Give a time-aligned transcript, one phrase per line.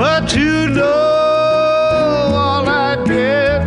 [0.00, 3.60] But you know all I get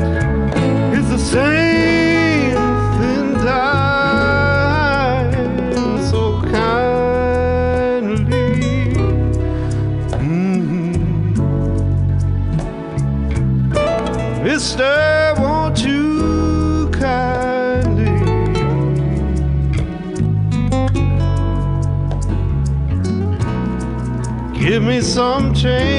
[0.97, 2.57] is the same
[2.97, 5.33] thin time
[6.09, 6.21] so
[6.57, 8.49] kindly.
[10.17, 10.95] Mhm.
[14.43, 18.15] Mister, won't you kindly
[24.59, 25.92] give me some change?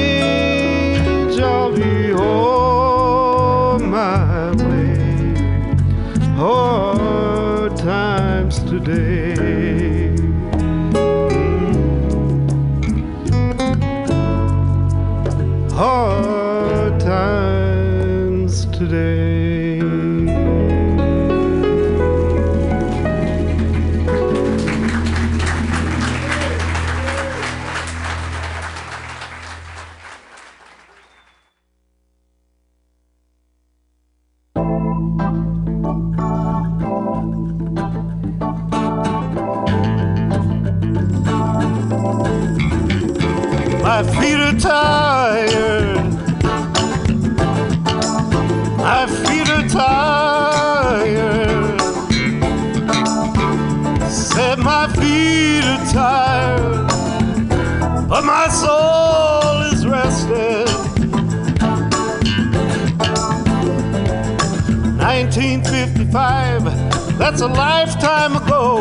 [66.15, 68.77] 1955, that's a lifetime ago.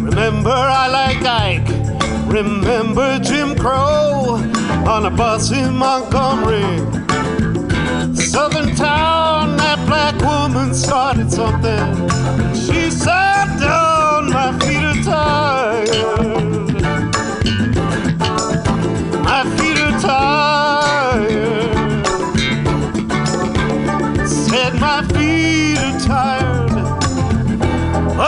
[0.00, 1.68] Remember, I like Ike.
[2.32, 4.40] Remember Jim Crow
[4.88, 6.78] on a bus in Montgomery.
[8.16, 12.08] Southern town, that black woman started something.
[12.54, 13.23] She sat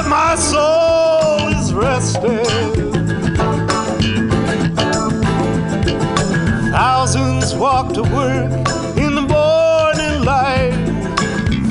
[0.09, 2.47] my soul is rested.
[6.71, 8.53] Thousands walk to work
[8.97, 10.75] in the morning light.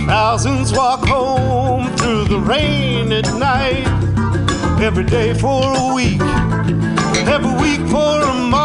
[0.05, 3.87] Thousands walk home through the rain at night.
[4.81, 6.21] Every day for a week,
[7.27, 8.64] every week for a month.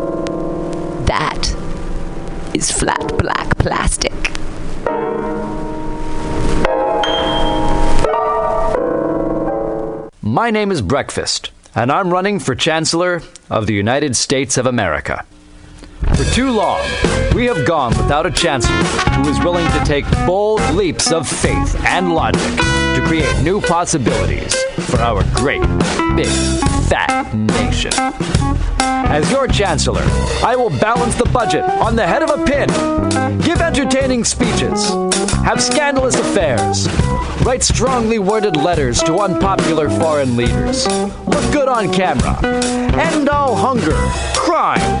[2.61, 4.13] Is flat black plastic.
[10.21, 15.25] My name is Breakfast, and I'm running for Chancellor of the United States of America.
[16.13, 16.87] For too long,
[17.33, 21.83] we have gone without a chancellor who is willing to take bold leaps of faith
[21.87, 25.61] and logic to create new possibilities for our great,
[26.15, 26.27] big,
[26.87, 27.91] fat nation.
[28.79, 30.03] As your chancellor,
[30.43, 32.69] I will balance the budget on the head of a pin,
[33.39, 34.89] give entertaining speeches,
[35.43, 36.87] have scandalous affairs,
[37.43, 40.87] write strongly worded letters to unpopular foreign leaders,
[41.27, 42.37] look good on camera,
[42.97, 43.95] end all hunger,
[44.35, 45.00] crime,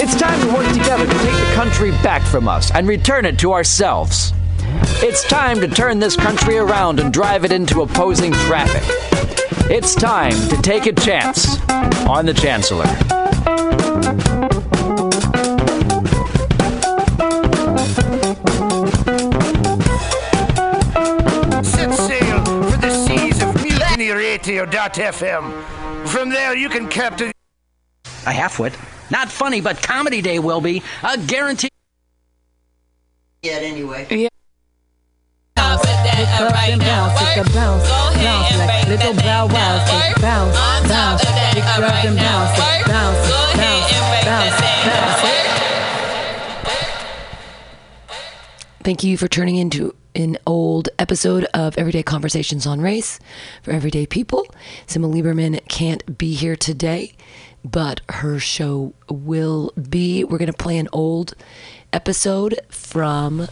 [0.00, 3.38] It's time to work together to take the country back from us and return it
[3.40, 4.32] to ourselves.
[5.02, 8.82] It's time to turn this country around and drive it into opposing traffic.
[9.70, 11.60] It's time to take a chance
[12.08, 12.84] on the Chancellor.
[21.64, 26.06] Set sail for the seas of mutinyradio.fm.
[26.08, 27.33] From there, you can capture.
[28.26, 28.74] A halfwit.
[29.10, 30.82] Not funny, but Comedy Day will be.
[31.02, 31.68] A guarantee.
[33.42, 34.06] Yet anyway.
[34.08, 34.30] Pick
[36.40, 40.56] up and bounce, take a bounce, bounce like little bow wows, take bounce,
[40.88, 45.24] bounce, pick up and bounce, take bounce, bounce, bounce, bounce.
[48.84, 53.18] Thank you for turning into an old episode of Everyday Conversations on Race
[53.62, 54.46] for Everyday People.
[54.86, 57.14] Simma Lieberman can't be here today,
[57.64, 60.24] but her show will be.
[60.24, 61.34] We're going to play an old
[61.92, 63.48] episode from.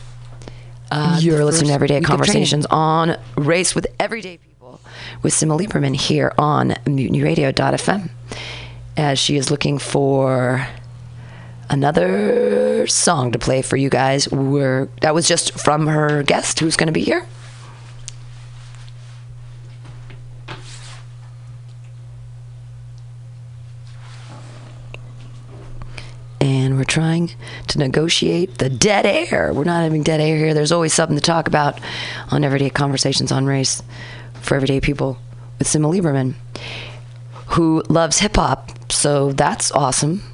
[0.91, 2.19] Uh, You're listening to Everyday week of training.
[2.19, 4.81] Conversations on Race with Everyday People
[5.23, 8.11] with Simma Lieberman here on MutinyRadio.fm
[8.97, 10.67] as she is looking for
[11.71, 14.31] another song to play for you guys.
[14.31, 17.27] We're, that was just from her guest who's going to be here.
[26.43, 27.31] and we're trying
[27.69, 29.53] to negotiate the dead air.
[29.55, 30.53] We're not having dead air here.
[30.53, 31.79] There's always something to talk about
[32.33, 33.85] on Everyday Conversations on Race
[34.41, 35.17] for Everyday People
[35.61, 36.35] with Simma Lieberman,
[37.51, 38.73] who loves hip hop.
[38.91, 40.25] So that's awesome.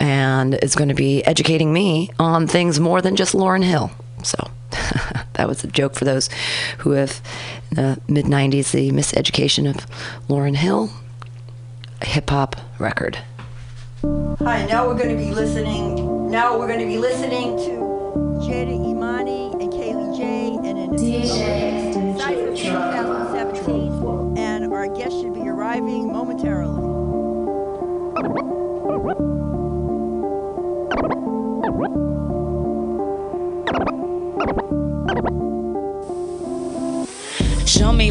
[0.00, 3.92] And is going to be educating me on things more than just Lauryn Hill.
[4.24, 4.50] So
[5.34, 6.28] that was a joke for those
[6.78, 7.22] who have,
[7.70, 9.86] in the mid 90s, the miseducation of
[10.26, 10.90] Lauryn Hill,
[12.02, 13.20] a hip hop record.
[14.02, 16.30] Hi, now we're going to be listening.
[16.30, 17.70] Now we're going to be listening to
[18.44, 20.68] Jada Imani and Kaylee J.
[20.68, 21.75] and an DJ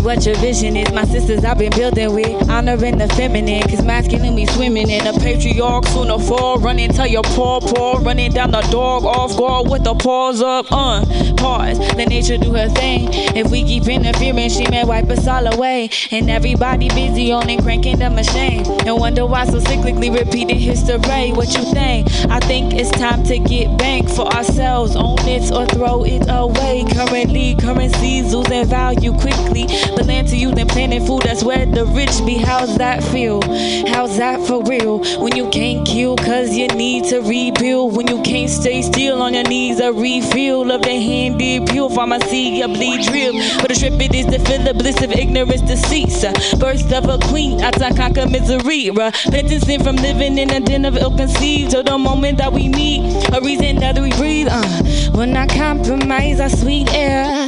[0.05, 0.91] what your vision is.
[0.93, 2.47] My sisters I've been building with.
[2.49, 3.63] Honoring the feminine.
[3.63, 6.59] Cause masculine we swimming in a patriarch sooner fall.
[6.59, 7.97] Running to your paw, paw.
[7.97, 10.67] Running down the dog off guard with the paws up.
[10.71, 11.03] Uh,
[11.35, 11.79] pause.
[11.95, 13.09] Let nature do her thing.
[13.35, 15.89] If we keep interfering, she may wipe us all away.
[16.11, 18.63] And everybody busy on and cranking the machine.
[18.85, 21.31] And wonder why so cyclically repeating history.
[21.31, 22.07] What you think?
[22.29, 24.95] I think it's time to get banked for ourselves.
[24.95, 26.85] Own it or throw it away.
[26.93, 29.65] Currently, currencies losing value quickly.
[29.95, 32.37] But land to use and planting food, that's where the rich be.
[32.37, 33.41] How's that feel?
[33.87, 34.99] How's that for real?
[35.21, 37.95] When you can't kill cause you need to rebuild.
[37.95, 42.61] When you can't stay still on your knees, a refill of the handed pure pharmacy,
[42.61, 43.33] a bleed drip.
[43.61, 46.23] But a strip it is to feel the bliss of ignorance, deceits.
[46.55, 48.89] Birth of a queen, I to conquer misery.
[48.89, 51.71] Repentance from living in a den of ill conceived.
[51.71, 53.01] Till the moment that we meet,
[53.33, 54.47] a reason that we breathe.
[54.49, 57.44] Uh, will not compromise our sweet air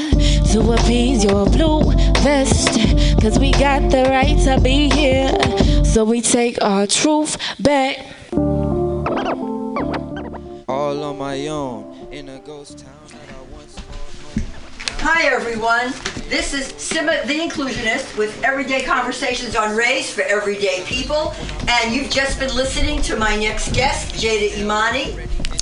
[0.57, 1.83] to appease your blue
[2.23, 2.73] vest.
[3.21, 5.31] Cause we got the right to be here.
[5.85, 7.97] So we take our truth back.
[10.67, 14.43] all on my own in a ghost town that I once called home.
[14.99, 15.93] Hi, everyone.
[16.27, 21.35] This is Simma the Inclusionist with Everyday Conversations on Race for Everyday People.
[21.67, 25.15] And you've just been listening to my next guest, Jada Imani.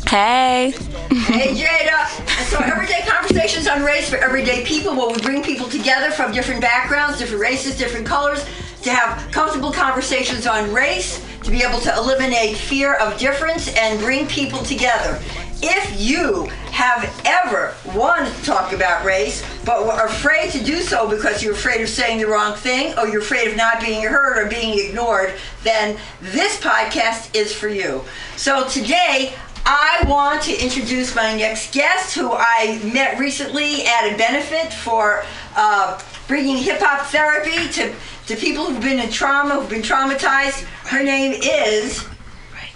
[0.07, 0.73] Hey.
[1.12, 2.07] Hey, Jada.
[2.50, 6.62] So, Everyday Conversations on Race for Everyday People, where we bring people together from different
[6.62, 8.43] backgrounds, different races, different colors,
[8.81, 14.00] to have comfortable conversations on race, to be able to eliminate fear of difference and
[14.00, 15.19] bring people together.
[15.62, 21.09] If you have ever wanted to talk about race, but were afraid to do so
[21.09, 24.38] because you're afraid of saying the wrong thing, or you're afraid of not being heard
[24.38, 25.33] or being ignored,
[25.63, 28.03] then this podcast is for you.
[28.35, 29.33] So today,
[29.67, 35.24] I want to introduce my next guest, who I met recently at a benefit for
[35.55, 37.93] uh, bringing hip hop therapy to,
[38.27, 40.63] to people who've been in trauma, who've been traumatized.
[40.88, 42.05] Her name is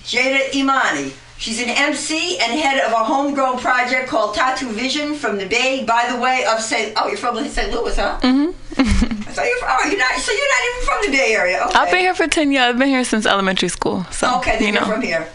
[0.03, 1.13] Jada Imani.
[1.37, 5.85] She's an MC and head of a homegrown project called Tattoo Vision from the Bay,
[5.85, 6.93] by the way, of St.
[6.97, 7.71] Oh, you're from St.
[7.71, 8.19] Louis, huh?
[8.21, 8.49] Mm-hmm.
[8.81, 11.33] I thought you were from, oh, you're not, so you're not even from the Bay
[11.35, 11.63] Area.
[11.67, 11.77] Okay.
[11.79, 12.63] I've been here for 10 years.
[12.65, 14.03] I've been here since elementary school.
[14.11, 14.87] So, Okay, then you you're know.
[14.91, 15.29] from here.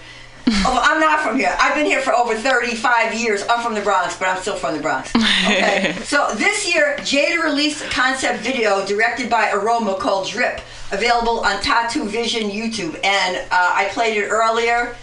[0.66, 1.56] oh, I'm not from here.
[1.58, 3.42] I've been here for over 35 years.
[3.48, 5.10] I'm from the Bronx, but I'm still from the Bronx.
[5.14, 5.96] Okay.
[6.04, 10.60] so this year, Jada released a concept video directed by Aroma called Drip,
[10.92, 14.94] available on Tattoo Vision YouTube, and uh, I played it earlier.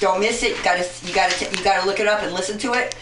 [0.00, 0.56] Don't miss it.
[0.56, 2.96] You gotta, you gotta, you gotta look it up and listen to it.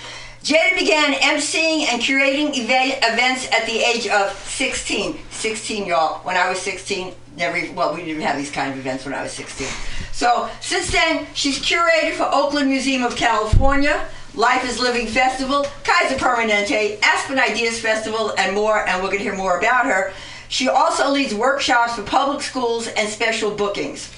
[0.47, 5.19] Jada began emceeing and curating events at the age of 16.
[5.29, 6.21] 16, y'all.
[6.21, 9.25] When I was 16, never, well, we didn't have these kind of events when I
[9.25, 9.67] was 16.
[10.13, 16.15] So since then, she's curated for Oakland Museum of California, Life is Living Festival, Kaiser
[16.15, 18.87] Permanente, Aspen Ideas Festival, and more.
[18.87, 20.13] And we're gonna hear more about her.
[20.47, 24.13] She also leads workshops for public schools and special bookings.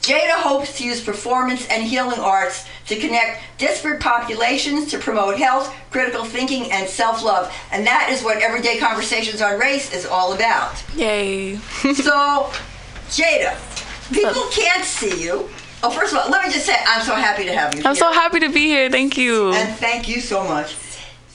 [0.00, 5.74] Jada hopes to use performance and healing arts to connect disparate populations to promote health,
[5.90, 7.54] critical thinking, and self love.
[7.70, 10.82] And that is what Everyday Conversations on Race is all about.
[10.96, 11.56] Yay.
[11.94, 12.50] so,
[13.08, 13.56] Jada,
[14.12, 15.48] people can't see you.
[15.82, 17.80] Oh, first of all, let me just say I'm so happy to have you.
[17.80, 17.94] I'm here.
[17.94, 18.90] so happy to be here.
[18.90, 19.52] Thank you.
[19.52, 20.76] And thank you so much.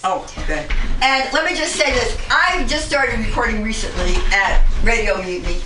[0.03, 0.67] Oh, okay.
[1.01, 2.17] And let me just say this.
[2.29, 5.57] I just started recording recently at Radio Mutiny.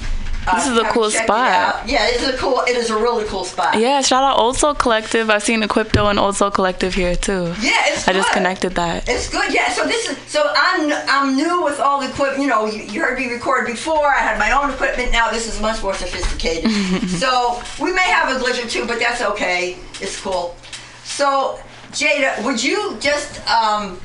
[0.50, 1.88] Uh, This is a cool it spot.
[1.88, 2.62] Yeah, it is a cool.
[2.68, 3.78] It is a really cool spot.
[3.80, 5.30] Yeah, shout out Old Soul Collective.
[5.30, 7.54] I've seen Equipto and Old Soul Collective here too.
[7.62, 9.08] Yeah, it's I just connected that.
[9.08, 9.70] It's good, yeah.
[9.72, 12.42] So this is so I'm I'm new with all the equipment.
[12.42, 14.08] You know, you, you heard me record before.
[14.08, 15.12] I had my own equipment.
[15.12, 16.70] Now this is much more sophisticated.
[17.22, 19.78] so we may have a glitch or two, but that's okay.
[20.02, 20.56] It's cool.
[21.04, 21.60] So
[21.92, 24.00] Jada, would you just um,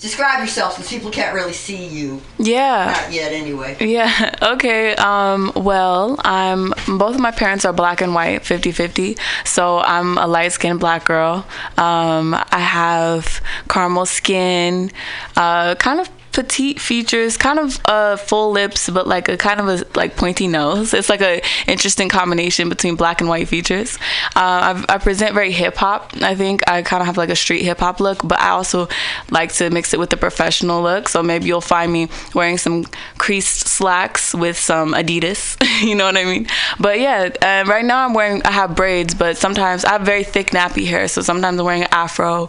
[0.00, 2.20] describe yourself since people can't really see you?
[2.38, 2.94] Yeah.
[2.96, 3.76] Not yet, anyway.
[3.80, 4.34] Yeah.
[4.48, 4.94] Okay.
[4.96, 9.18] Um, well, I'm both of my parents are black and white, 50-50.
[9.44, 11.46] So I'm a light-skinned black girl.
[11.76, 14.90] Um, I have caramel skin,
[15.36, 19.66] uh, kind of petite features, kind of uh, full lips, but like a kind of
[19.66, 20.94] a like pointy nose.
[20.94, 23.96] It's like a interesting combination between black and white features.
[24.36, 26.12] Uh, I, I present very hip hop.
[26.22, 28.86] I think I kind of have like a street hip hop look, but I also
[29.32, 31.08] like to mix it with the professional look.
[31.08, 32.84] So maybe you'll find me wearing some
[33.18, 35.56] creased slacks with some Adidas.
[35.84, 36.46] you know what I mean?
[36.78, 40.22] But yeah, uh, right now I'm wearing I have braids, but sometimes I have very
[40.22, 42.48] thick nappy hair, so sometimes I'm wearing an afro.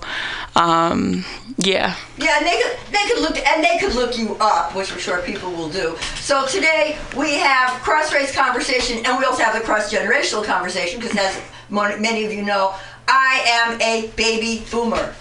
[0.56, 1.26] Um,
[1.58, 1.96] yeah.
[2.20, 5.00] Yeah, and they could they could look and they could look you up, which I'm
[5.00, 5.96] sure people will do.
[6.16, 11.00] So today we have cross race conversation, and we also have the cross generational conversation
[11.00, 12.76] because, as many of you know,
[13.08, 15.16] I am a baby boomer.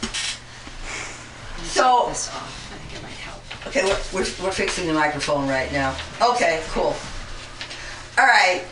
[1.63, 2.13] So.
[3.67, 5.95] Okay, we're, we're, we're fixing the microphone right now.
[6.23, 6.97] Okay, cool.
[8.17, 8.65] All right,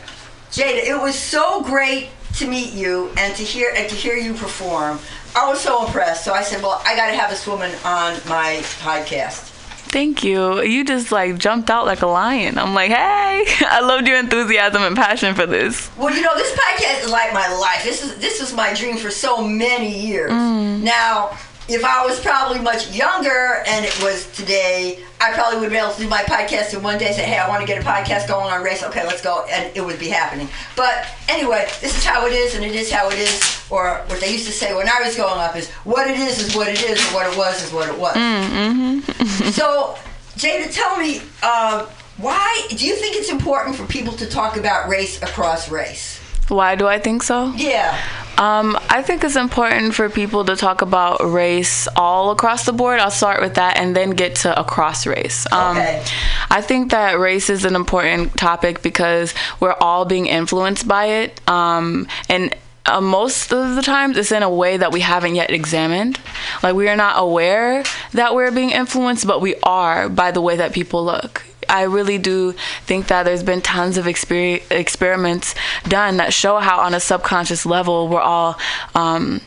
[0.49, 4.33] Jada, it was so great to meet you and to hear and to hear you
[4.33, 4.99] perform.
[5.37, 6.25] I was so impressed.
[6.25, 9.53] So I said, well, I got to have this woman on my podcast.
[9.89, 10.61] Thank you.
[10.63, 12.57] You just like jumped out like a lion.
[12.57, 15.91] I'm like, hey, I loved your enthusiasm and passion for this.
[15.95, 17.83] Well, you know, this podcast is like my life.
[17.83, 20.31] This is this was my dream for so many years.
[20.31, 20.81] Mm.
[20.81, 21.37] Now,
[21.69, 25.91] if I was probably much younger and it was today, I probably would be able
[25.91, 27.11] to do my podcast in one day.
[27.11, 28.83] Say, hey, I want to get a podcast going on race.
[28.83, 30.47] Okay, let's go, and it would be happening.
[30.75, 33.65] But anyway, this is how it is, and it is how it is.
[33.69, 36.39] Or what they used to say when I was growing up is, what it is
[36.39, 38.15] is what it is, and what it was is what it was.
[38.15, 39.49] Mm-hmm.
[39.49, 39.97] so,
[40.35, 41.85] Jada, tell me, uh,
[42.17, 46.16] why do you think it's important for people to talk about race across race?
[46.47, 47.51] Why do I think so?
[47.55, 47.99] Yeah.
[48.37, 52.99] Um, I think it's important for people to talk about race all across the board.
[52.99, 55.51] I'll start with that and then get to across race.
[55.51, 56.03] Um, Okay.
[56.49, 61.41] I think that race is an important topic because we're all being influenced by it.
[61.49, 65.49] Um, and uh, most of the times it's in a way that we haven't yet
[65.51, 66.19] examined.
[66.63, 70.57] Like we are not aware that we're being influenced, but we are by the way
[70.57, 71.43] that people look.
[71.69, 72.53] I really do
[72.85, 75.55] think that there's been tons of exper- experiments
[75.87, 78.57] done that show how, on a subconscious level, we're all,
[78.95, 79.41] um,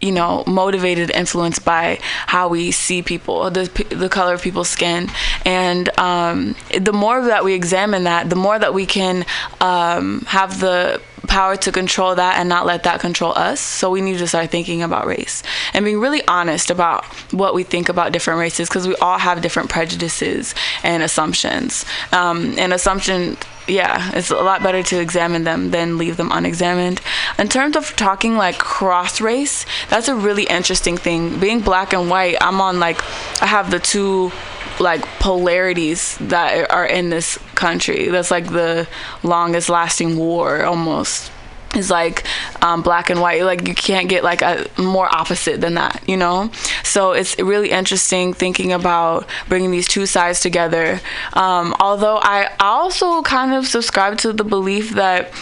[0.00, 5.10] you know, motivated, influenced by how we see people, the the color of people's skin,
[5.44, 9.26] and um, the more that we examine that, the more that we can
[9.60, 13.60] um, have the power to control that and not let that control us.
[13.60, 15.42] So we need to start thinking about race
[15.74, 19.42] and being really honest about what we think about different races because we all have
[19.42, 21.84] different prejudices and assumptions.
[22.12, 23.36] Um, and assumption,
[23.68, 27.00] yeah, it's a lot better to examine them than leave them unexamined.
[27.38, 31.38] In terms of talking like cross race, that's a really interesting thing.
[31.38, 33.00] Being black and white, I'm on like,
[33.42, 34.32] I have the two
[34.80, 38.08] like polarities that are in this country.
[38.08, 38.88] That's like the
[39.22, 41.30] longest lasting war almost
[41.76, 42.24] is like
[42.62, 43.44] um, black and white.
[43.44, 46.50] Like you can't get like a more opposite than that, you know.
[46.82, 51.00] So it's really interesting thinking about bringing these two sides together.
[51.34, 55.32] Um, although I also kind of subscribe to the belief that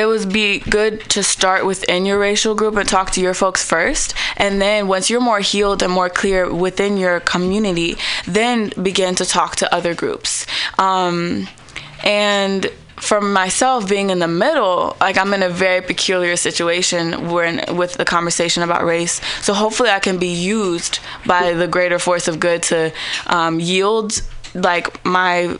[0.00, 3.64] it would be good to start within your racial group and talk to your folks
[3.64, 4.14] first.
[4.36, 9.24] And then once you're more healed and more clear within your community then begin to
[9.24, 10.46] talk to other groups.
[10.78, 11.48] Um,
[12.02, 17.64] and for myself being in the middle like i'm in a very peculiar situation where
[17.72, 19.20] with the conversation about race.
[19.40, 22.92] So hopefully i can be used by the greater force of good to
[23.26, 24.20] um, yield
[24.54, 25.56] like my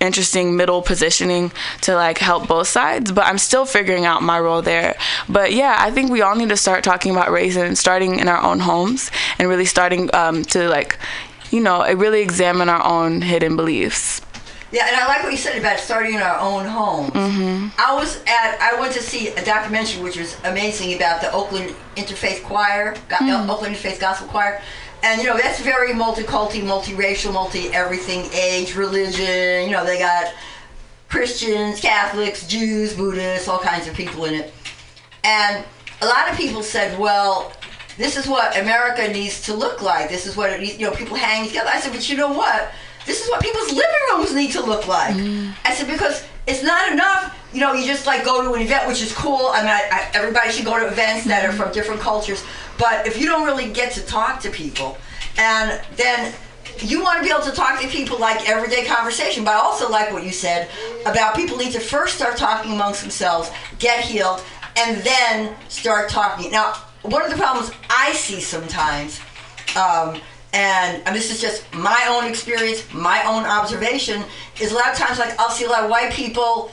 [0.00, 4.60] interesting middle positioning to like help both sides but i'm still figuring out my role
[4.62, 4.94] there
[5.28, 8.28] but yeah i think we all need to start talking about race and starting in
[8.28, 10.98] our own homes and really starting um, to like
[11.50, 14.20] you know really examine our own hidden beliefs
[14.72, 17.12] Yeah, and I like what you said about starting in our own homes.
[17.14, 17.68] Mm-hmm.
[17.78, 21.76] I was at, I went to see a documentary which was amazing about the Oakland
[21.94, 23.48] Interfaith Choir, Go- Mm.
[23.48, 24.60] Oakland Interfaith Gospel Choir.
[25.04, 29.66] And, you know, that's very multiculti, multiracial, multi everything, age, religion.
[29.66, 30.32] You know, they got
[31.10, 34.54] Christians, Catholics, Jews, Buddhists, all kinds of people in it.
[35.22, 35.62] And
[36.00, 37.52] a lot of people said, well,
[37.98, 40.08] this is what America needs to look like.
[40.08, 41.68] This is what it needs, you know, people hang together.
[41.70, 42.72] I said, but you know what?
[43.04, 45.14] This is what people's living rooms need to look like.
[45.14, 45.52] Mm.
[45.66, 48.86] I said, because it's not enough, you know, you just like go to an event,
[48.86, 49.50] which is cool.
[49.52, 52.44] I mean, I, I, everybody should go to events that are from different cultures.
[52.78, 54.98] But if you don't really get to talk to people,
[55.38, 56.34] and then
[56.78, 59.44] you want to be able to talk to people like everyday conversation.
[59.44, 60.68] But I also like what you said
[61.06, 64.42] about people need to first start talking amongst themselves, get healed,
[64.76, 66.50] and then start talking.
[66.50, 69.20] Now, one of the problems I see sometimes,
[69.76, 70.20] um,
[70.54, 74.22] and, and this is just my own experience, my own observation,
[74.60, 76.70] is a lot of times like I'll see a lot of white people,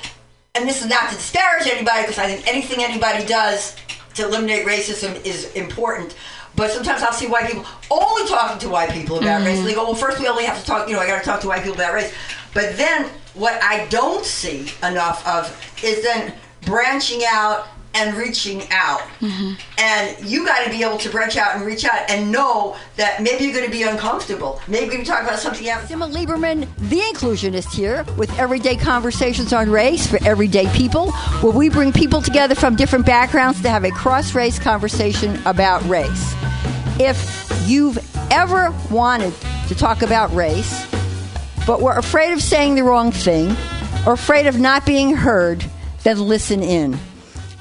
[0.53, 3.75] and this is not to disparage anybody because I think anything anybody does
[4.13, 6.15] to eliminate racism is important.
[6.55, 9.47] But sometimes I'll see white people only talking to white people about mm-hmm.
[9.47, 9.59] race.
[9.59, 11.25] And they go, well, first we only have to talk, you know, I got to
[11.25, 12.13] talk to white people about race.
[12.53, 15.49] But then what I don't see enough of
[15.81, 16.33] is then
[16.65, 19.01] branching out and reaching out.
[19.77, 23.21] And you got to be able to branch out and reach out and know that
[23.21, 24.61] maybe you're going to be uncomfortable.
[24.67, 25.91] Maybe going talk about something else.
[25.91, 31.69] Emma Lieberman, the inclusionist here, with everyday conversations on race for everyday people, where we
[31.69, 36.33] bring people together from different backgrounds to have a cross race conversation about race.
[36.99, 37.97] If you've
[38.31, 39.33] ever wanted
[39.67, 40.87] to talk about race,
[41.67, 43.55] but were afraid of saying the wrong thing
[44.05, 45.65] or afraid of not being heard,
[46.03, 46.97] then listen in.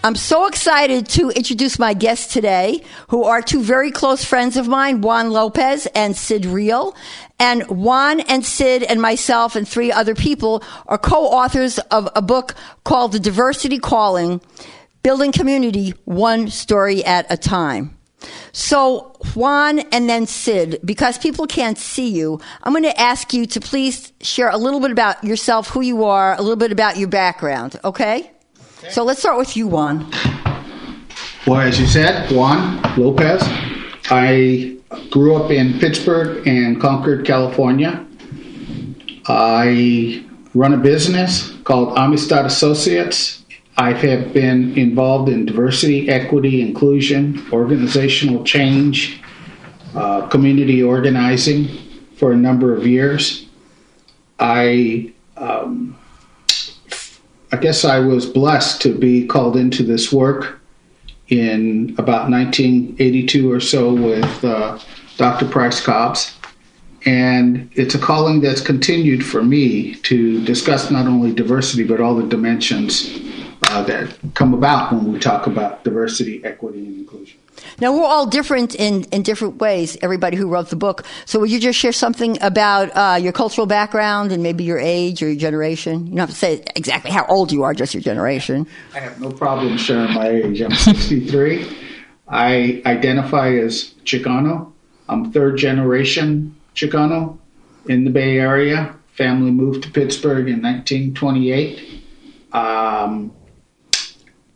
[0.02, 4.66] I'm so excited to introduce my guests today, who are two very close friends of
[4.66, 6.96] mine, Juan Lopez and Sid Real.
[7.38, 12.54] And Juan and Sid and myself and three other people are co-authors of a book
[12.84, 14.40] called The Diversity Calling,
[15.02, 17.94] Building Community One Story at a Time.
[18.52, 23.44] So, Juan and then Sid, because people can't see you, I'm going to ask you
[23.44, 26.96] to please share a little bit about yourself, who you are, a little bit about
[26.96, 28.30] your background, okay?
[28.88, 30.10] So let's start with you, Juan.
[31.46, 33.42] Well, as you said, Juan Lopez.
[34.10, 34.76] I
[35.10, 38.04] grew up in Pittsburgh and Concord, California.
[39.26, 43.44] I run a business called Amistad Associates.
[43.76, 49.20] I have been involved in diversity, equity, inclusion, organizational change,
[49.94, 51.68] uh, community organizing
[52.16, 53.46] for a number of years.
[54.38, 55.89] I um,
[57.52, 60.60] I guess I was blessed to be called into this work
[61.28, 64.78] in about 1982 or so with uh,
[65.16, 65.46] Dr.
[65.46, 66.36] Price Cobbs.
[67.06, 72.14] And it's a calling that's continued for me to discuss not only diversity, but all
[72.14, 73.18] the dimensions
[73.68, 77.38] uh, that come about when we talk about diversity, equity, and inclusion.
[77.80, 79.96] Now we're all different in, in different ways.
[80.02, 81.04] Everybody who wrote the book.
[81.24, 85.22] So would you just share something about uh, your cultural background and maybe your age
[85.22, 86.06] or your generation?
[86.06, 88.66] You don't have to say exactly how old you are, just your generation.
[88.94, 90.60] I have no problem sharing my age.
[90.60, 91.76] I'm 63.
[92.28, 94.72] I identify as Chicano.
[95.08, 97.38] I'm third generation Chicano
[97.88, 98.94] in the Bay Area.
[99.12, 102.02] Family moved to Pittsburgh in 1928.
[102.52, 103.32] Um,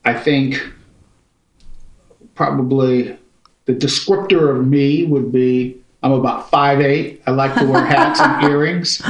[0.04, 0.62] I think
[2.34, 3.16] probably
[3.66, 7.22] the descriptor of me would be I'm about 5'8.
[7.26, 9.00] I like to wear hats and earrings.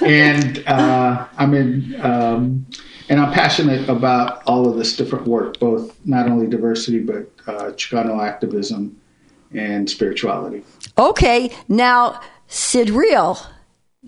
[0.00, 2.66] and uh, I'm in, um,
[3.08, 7.70] and I'm passionate about all of this different work, both not only diversity but uh,
[7.72, 9.00] Chicano activism
[9.54, 10.64] and spirituality.
[10.98, 13.38] Okay, now Sid Real,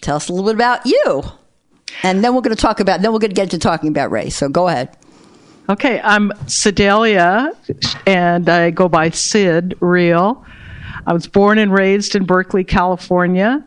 [0.01, 1.23] tell us a little bit about you,
[2.03, 3.03] and then we're going to talk about.
[3.03, 4.35] Then we're going to get into talking about race.
[4.35, 4.97] So go ahead.
[5.69, 7.53] Okay, I'm Sedalia,
[8.05, 10.45] and I go by Sid Real.
[11.07, 13.65] I was born and raised in Berkeley, California.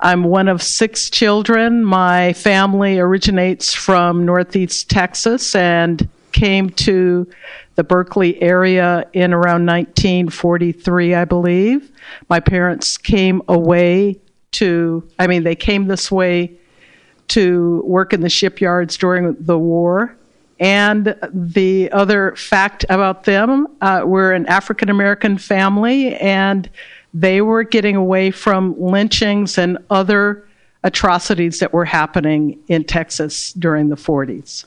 [0.00, 1.84] I'm one of six children.
[1.84, 7.30] My family originates from Northeast Texas and came to
[7.76, 11.92] the Berkeley area in around 1943, I believe.
[12.28, 14.18] My parents came away
[14.52, 16.58] to, I mean, they came this way
[17.28, 20.17] to work in the shipyards during the war.
[20.60, 26.68] And the other fact about them, uh, we're an African American family, and
[27.14, 30.46] they were getting away from lynchings and other
[30.82, 34.64] atrocities that were happening in Texas during the 40s.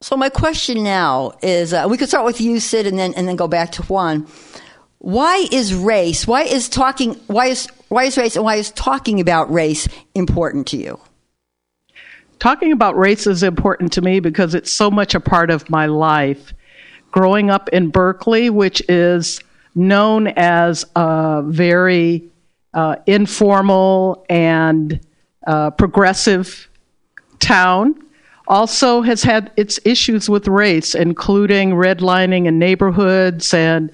[0.00, 3.26] So my question now is: uh, we could start with you, Sid, and then and
[3.26, 4.26] then go back to Juan.
[4.98, 6.26] Why is race?
[6.26, 7.14] Why is talking?
[7.26, 8.36] Why is why is race?
[8.36, 11.00] And why is talking about race important to you?
[12.38, 15.86] Talking about race is important to me because it's so much a part of my
[15.86, 16.52] life.
[17.10, 19.40] Growing up in Berkeley, which is
[19.74, 22.28] known as a very
[22.74, 25.00] uh, informal and
[25.46, 26.68] uh, progressive
[27.40, 27.94] town
[28.46, 33.90] also has had its issues with race, including redlining in neighborhoods and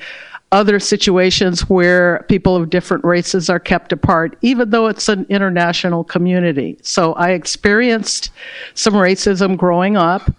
[0.55, 6.05] other situations where people of different races are kept apart, even though it's an international
[6.05, 6.79] community.
[6.81, 8.31] So I experienced
[8.75, 10.31] some racism growing up,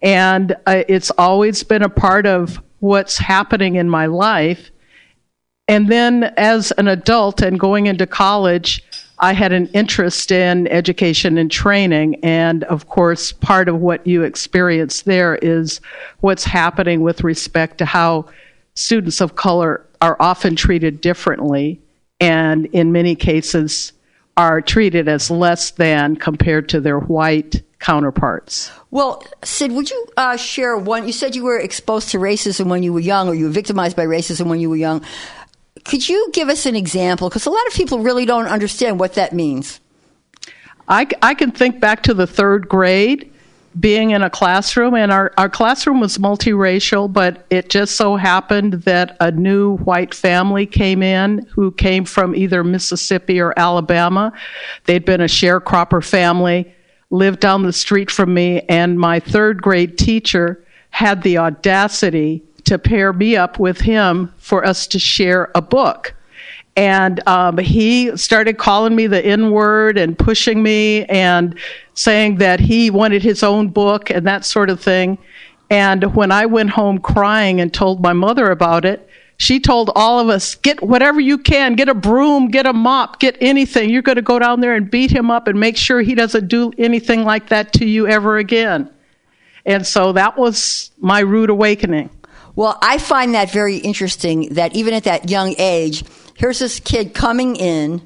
[0.00, 4.70] and uh, it's always been a part of what's happening in my life.
[5.68, 8.82] And then as an adult and going into college,
[9.18, 12.24] I had an interest in education and training.
[12.24, 15.82] And of course, part of what you experience there is
[16.20, 18.24] what's happening with respect to how
[18.78, 21.80] students of color are often treated differently
[22.20, 23.92] and in many cases
[24.36, 28.70] are treated as less than compared to their white counterparts.
[28.92, 31.06] Well, Sid, would you uh, share one?
[31.06, 33.96] You said you were exposed to racism when you were young, or you were victimized
[33.96, 35.04] by racism when you were young.
[35.84, 37.28] Could you give us an example?
[37.28, 39.80] Because a lot of people really don't understand what that means.
[40.88, 43.32] I, I can think back to the third grade
[43.78, 48.74] being in a classroom, and our, our classroom was multiracial, but it just so happened
[48.84, 54.32] that a new white family came in who came from either Mississippi or Alabama.
[54.84, 56.74] They'd been a sharecropper family,
[57.10, 62.78] lived down the street from me, and my third grade teacher had the audacity to
[62.78, 66.14] pair me up with him for us to share a book.
[66.78, 71.58] And um, he started calling me the N word and pushing me and
[71.94, 75.18] saying that he wanted his own book and that sort of thing.
[75.70, 80.20] And when I went home crying and told my mother about it, she told all
[80.20, 83.90] of us, get whatever you can, get a broom, get a mop, get anything.
[83.90, 86.46] You're going to go down there and beat him up and make sure he doesn't
[86.46, 88.88] do anything like that to you ever again.
[89.66, 92.10] And so that was my rude awakening.
[92.54, 96.04] Well, I find that very interesting that even at that young age,
[96.38, 98.00] here's this kid coming in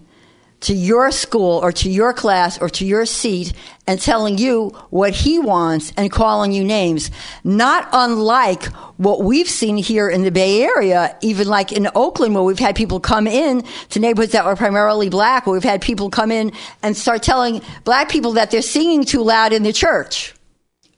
[0.61, 3.53] to your school or to your class or to your seat
[3.87, 7.11] and telling you what he wants and calling you names.
[7.45, 8.65] Not unlike
[8.97, 12.75] what we've seen here in the Bay Area, even like in Oakland, where we've had
[12.75, 16.53] people come in to neighborhoods that were primarily black, where we've had people come in
[16.83, 20.35] and start telling black people that they're singing too loud in the church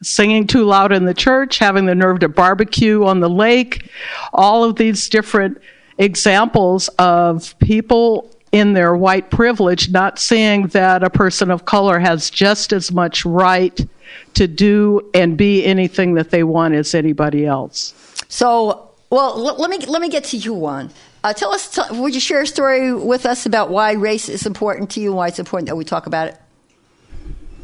[0.03, 3.91] singing too loud in the church, having the nerve to barbecue on the lake,
[4.35, 5.57] all of these different
[5.99, 12.31] examples of people in their white privilege not seeing that a person of color has
[12.31, 13.85] just as much right
[14.35, 17.95] to do and be anything that they want as anybody else.
[18.29, 20.91] So, well, let me let me get to you, one.
[21.25, 24.45] Uh, tell us, t- would you share a story with us about why race is
[24.45, 26.37] important to you and why it's important that we talk about it?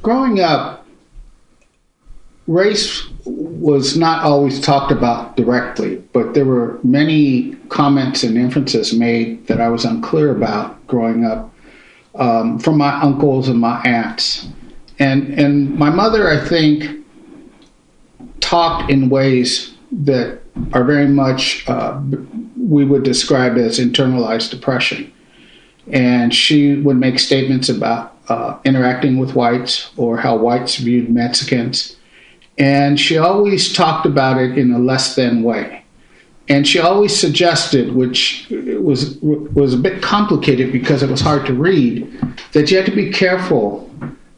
[0.03, 0.87] Growing up,
[2.46, 9.46] race was not always talked about directly, but there were many comments and inferences made
[9.46, 11.53] that I was unclear about growing up
[12.14, 14.48] um, from my uncles and my aunts.
[14.98, 17.07] And, and my mother, I think,
[18.40, 20.40] talked in ways that
[20.72, 22.00] are very much, uh,
[22.59, 25.12] we would describe as internalized depression.
[25.92, 31.96] And she would make statements about uh, interacting with whites or how whites viewed Mexicans
[32.61, 35.83] and she always talked about it in a less than way.
[36.51, 41.55] And she always suggested, which was was a bit complicated because it was hard to
[41.55, 42.07] read,
[42.53, 43.90] that you had to be careful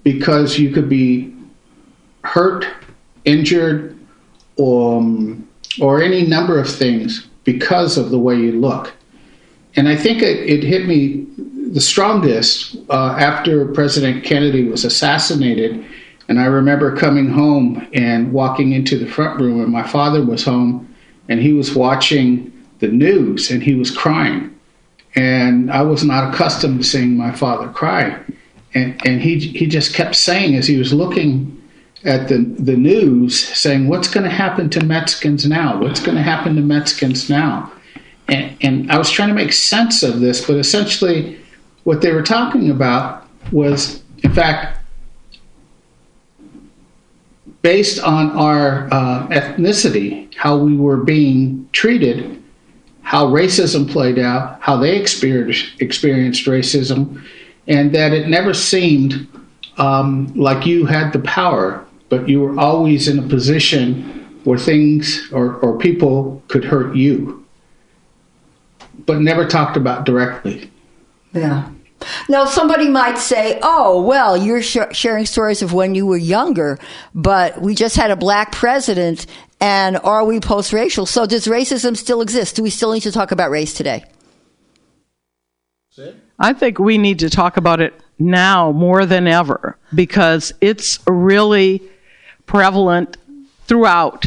[0.04, 1.34] because you could be
[2.22, 2.64] hurt,
[3.24, 3.98] injured,
[4.56, 5.48] or, um,
[5.80, 8.92] or any number of things because of the way you look.
[9.74, 11.26] And I think it, it hit me
[11.72, 15.84] the strongest uh, after President Kennedy was assassinated
[16.32, 20.42] And I remember coming home and walking into the front room, and my father was
[20.42, 20.94] home,
[21.28, 24.58] and he was watching the news, and he was crying.
[25.14, 28.18] And I was not accustomed to seeing my father cry.
[28.72, 31.62] And, and he, he just kept saying, as he was looking
[32.02, 35.82] at the, the news, saying, What's going to happen to Mexicans now?
[35.82, 37.70] What's going to happen to Mexicans now?
[38.28, 41.38] And, and I was trying to make sense of this, but essentially,
[41.84, 44.78] what they were talking about was, in fact,
[47.62, 52.42] based on our uh, ethnicity, how we were being treated,
[53.02, 57.24] how racism played out, how they experienced, experienced racism,
[57.68, 59.28] and that it never seemed
[59.78, 65.30] um, like you had the power, but you were always in a position where things
[65.32, 67.46] or, or people could hurt you,
[69.06, 70.70] but never talked about directly.
[71.32, 71.68] Yeah.
[72.28, 76.78] Now, somebody might say, oh, well, you're sh- sharing stories of when you were younger,
[77.14, 79.26] but we just had a black president,
[79.60, 81.06] and are we post racial?
[81.06, 82.56] So, does racism still exist?
[82.56, 84.04] Do we still need to talk about race today?
[86.38, 91.82] I think we need to talk about it now more than ever because it's really
[92.46, 93.16] prevalent
[93.66, 94.26] throughout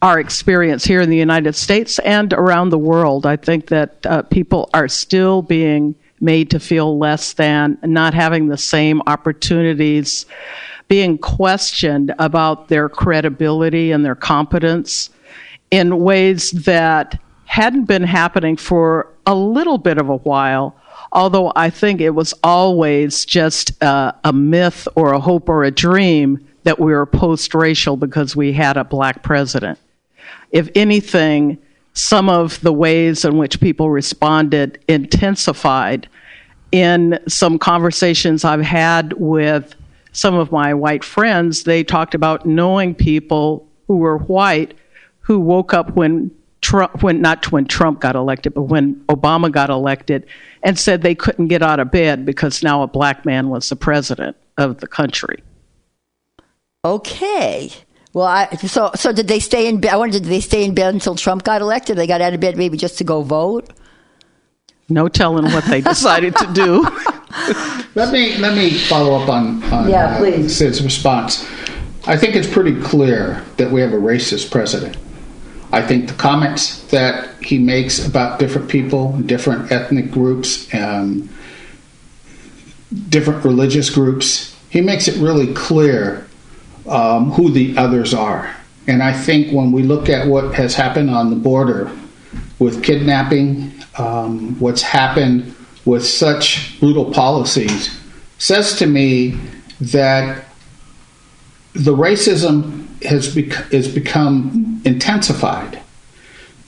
[0.00, 3.24] our experience here in the United States and around the world.
[3.24, 8.46] I think that uh, people are still being made to feel less than, not having
[8.46, 10.24] the same opportunities,
[10.88, 15.10] being questioned about their credibility and their competence
[15.70, 20.76] in ways that hadn't been happening for a little bit of a while.
[21.12, 26.46] Although I think it was always just a myth or a hope or a dream
[26.64, 29.78] that we were post racial because we had a black president.
[30.52, 31.58] If anything,
[31.94, 36.08] some of the ways in which people responded intensified
[36.70, 39.74] in some conversations I've had with
[40.12, 41.64] some of my white friends.
[41.64, 44.74] They talked about knowing people who were white
[45.20, 46.30] who woke up when
[46.62, 50.26] Trump, when not when Trump got elected, but when Obama got elected,
[50.62, 53.76] and said they couldn't get out of bed because now a black man was the
[53.76, 55.42] president of the country.
[56.84, 57.70] Okay.
[58.14, 59.92] Well, I, so so did they stay in bed?
[59.92, 61.96] I wonder, did they stay in bed until Trump got elected?
[61.96, 63.72] They got out of bed maybe just to go vote.
[64.88, 66.82] No telling what they decided to do.
[67.94, 71.48] let me let me follow up on, on yeah, uh, Sid's response.
[72.06, 74.96] I think it's pretty clear that we have a racist president.
[75.70, 81.30] I think the comments that he makes about different people, different ethnic groups, um,
[83.08, 86.26] different religious groups, he makes it really clear
[86.86, 88.54] um, who the others are.
[88.86, 91.90] And I think when we look at what has happened on the border
[92.58, 97.98] with kidnapping, um, what's happened with such brutal policies,
[98.38, 99.38] says to me
[99.80, 100.44] that
[101.74, 105.80] the racism has bec- has become intensified,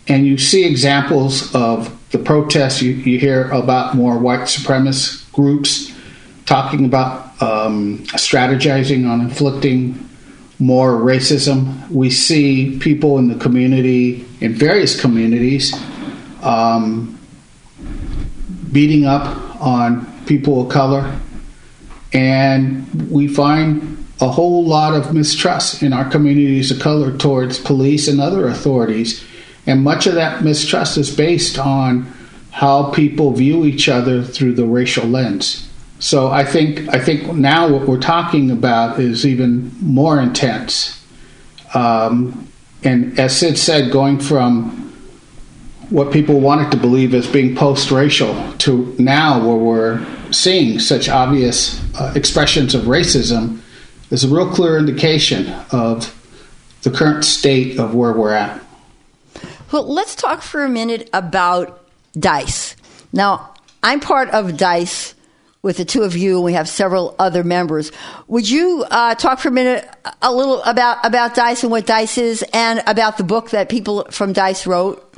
[0.09, 2.81] and you see examples of the protests.
[2.81, 5.94] You, you hear about more white supremacist groups
[6.47, 10.09] talking about um, strategizing on inflicting
[10.59, 11.91] more racism.
[11.91, 15.75] We see people in the community, in various communities,
[16.43, 17.19] um,
[18.73, 21.21] beating up on people of color,
[22.13, 28.07] and we find a whole lot of mistrust in our communities of color towards police
[28.07, 29.25] and other authorities.
[29.67, 32.13] And much of that mistrust is based on
[32.51, 35.69] how people view each other through the racial lens.
[35.99, 41.03] So I think I think now what we're talking about is even more intense.
[41.73, 42.49] Um,
[42.83, 44.93] and as Sid said, going from
[45.91, 51.81] what people wanted to believe as being post-racial to now where we're seeing such obvious
[51.95, 53.61] uh, expressions of racism
[54.11, 56.13] is a real clear indication of
[56.83, 58.61] the current state of where we're at.
[59.73, 61.87] Well, let's talk for a minute about
[62.19, 62.77] DICE.
[63.13, 65.15] Now, I'm part of DICE
[65.65, 67.91] with the two of you, and we have several other members.
[68.29, 69.89] Would you uh, talk for a minute
[70.21, 74.07] a little about, about DICE and what DICE is and about the book that people
[74.11, 75.15] from DICE wrote?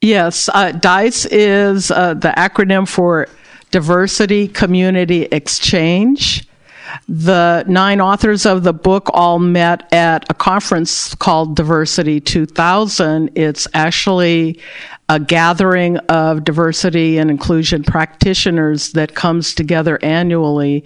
[0.00, 3.28] Yes, uh, DICE is uh, the acronym for
[3.70, 6.48] Diversity Community Exchange.
[7.08, 13.30] The nine authors of the book all met at a conference called Diversity 2000.
[13.36, 14.60] It's actually
[15.08, 20.84] a gathering of diversity and inclusion practitioners that comes together annually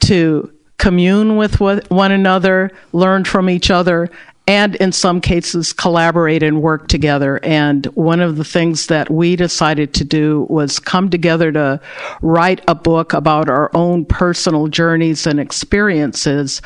[0.00, 4.08] to commune with one another, learn from each other,
[4.46, 7.38] and in some cases collaborate and work together.
[7.42, 11.80] And one of the things that we decided to do was come together to
[12.22, 16.62] write a book about our own personal journeys and experiences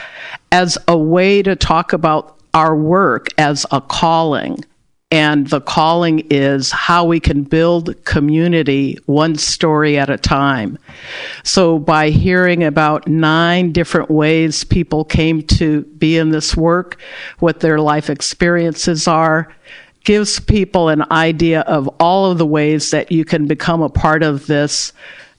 [0.52, 4.64] as a way to talk about our work as a calling
[5.12, 10.79] and the calling is how we can build community one story at a time.
[11.44, 16.98] So, by hearing about nine different ways people came to be in this work,
[17.40, 19.55] what their life experiences are,
[20.05, 24.22] gives people an idea of all of the ways that you can become a part
[24.22, 24.94] of this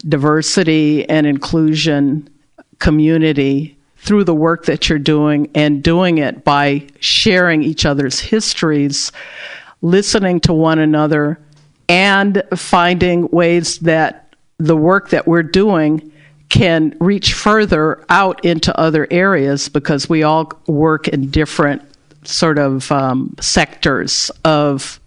[0.08, 2.30] diversity and inclusion
[2.78, 9.12] community through the work that you're doing and doing it by sharing each other's histories
[9.84, 11.39] listening to one another,
[11.88, 16.12] and finding ways that the work that we're doing
[16.50, 21.82] can reach further out into other areas because we all work in different
[22.24, 25.00] sort of um, sectors of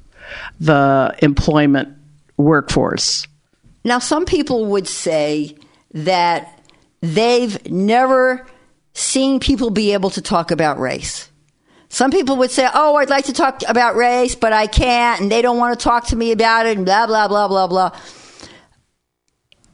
[0.61, 1.89] the employment
[2.37, 3.27] workforce.
[3.85, 5.57] Now, some people would say
[5.95, 6.61] that
[7.01, 8.47] they've never
[8.93, 11.31] seen people be able to talk about race.
[11.97, 15.33] Some people would say, Oh, I'd like to talk about race, but I can't, and
[15.33, 17.91] they don't want to talk to me about it, and blah, blah, blah, blah, blah.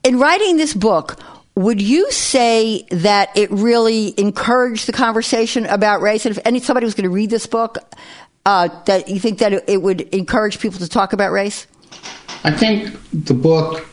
[0.04, 1.18] In writing this book,
[1.56, 6.24] would you say that it really encouraged the conversation about race?
[6.24, 7.78] And if any somebody was going to read this book,
[8.46, 11.66] uh, that you think that it would encourage people to talk about race?
[12.44, 13.84] I think the book,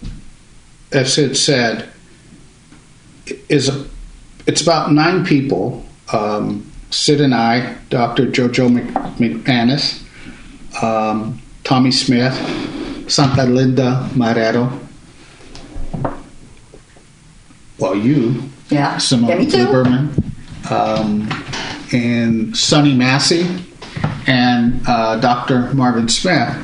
[0.91, 1.89] as it said,
[3.25, 3.87] is a,
[4.45, 8.25] it's about nine people um, Sid and I, Dr.
[8.27, 8.69] Jojo
[9.17, 10.03] McManus,
[10.81, 12.33] um, Tommy Smith,
[13.09, 14.79] Santa Linda Marrero.
[17.77, 21.29] Well, you, yeah, Simma yeah, Lieberman, um,
[21.93, 23.47] and Sonny Massey,
[24.27, 25.73] and uh, Dr.
[25.73, 26.57] Marvin Smith,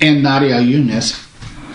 [0.00, 1.24] and Nadia Yunus.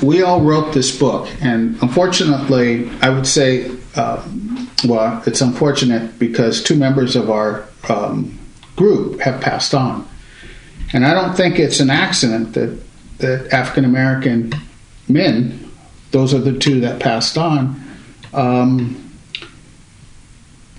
[0.01, 3.71] We all wrote this book, and unfortunately, I would say.
[3.95, 4.27] Uh,
[4.83, 8.37] well, it's unfortunate because two members of our um,
[8.75, 10.07] group have passed on.
[10.93, 12.79] And I don't think it's an accident that,
[13.17, 14.53] that African American
[15.07, 15.71] men,
[16.11, 17.81] those are the two that passed on,
[18.33, 18.99] um,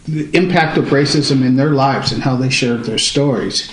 [0.06, 3.72] the impact of racism in their lives and how they shared their stories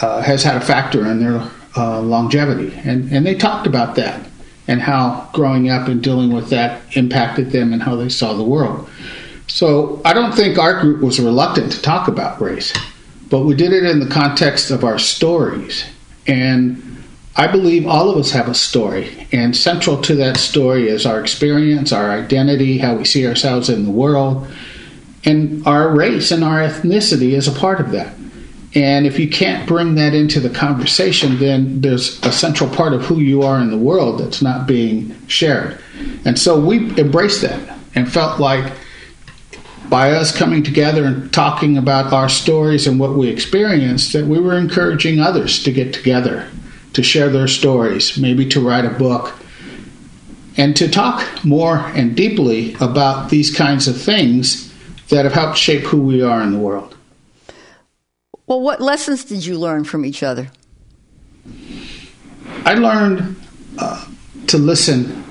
[0.00, 2.72] uh, has had a factor in their uh, longevity.
[2.84, 4.28] And, and they talked about that
[4.66, 8.44] and how growing up and dealing with that impacted them and how they saw the
[8.44, 8.88] world.
[9.54, 12.72] So I don't think our group was reluctant to talk about race,
[13.30, 15.84] but we did it in the context of our stories.
[16.26, 17.04] And
[17.36, 21.20] I believe all of us have a story, and central to that story is our
[21.20, 24.44] experience, our identity, how we see ourselves in the world,
[25.24, 28.12] and our race and our ethnicity is a part of that.
[28.74, 33.02] And if you can't bring that into the conversation, then there's a central part of
[33.02, 35.80] who you are in the world that's not being shared.
[36.24, 38.72] And so we embraced that and felt like
[39.88, 44.38] by us coming together and talking about our stories and what we experienced, that we
[44.38, 46.48] were encouraging others to get together,
[46.92, 49.34] to share their stories, maybe to write a book,
[50.56, 54.72] and to talk more and deeply about these kinds of things
[55.08, 56.96] that have helped shape who we are in the world.
[58.46, 60.48] Well, what lessons did you learn from each other?
[62.64, 63.36] I learned
[63.78, 64.06] uh,
[64.48, 65.24] to listen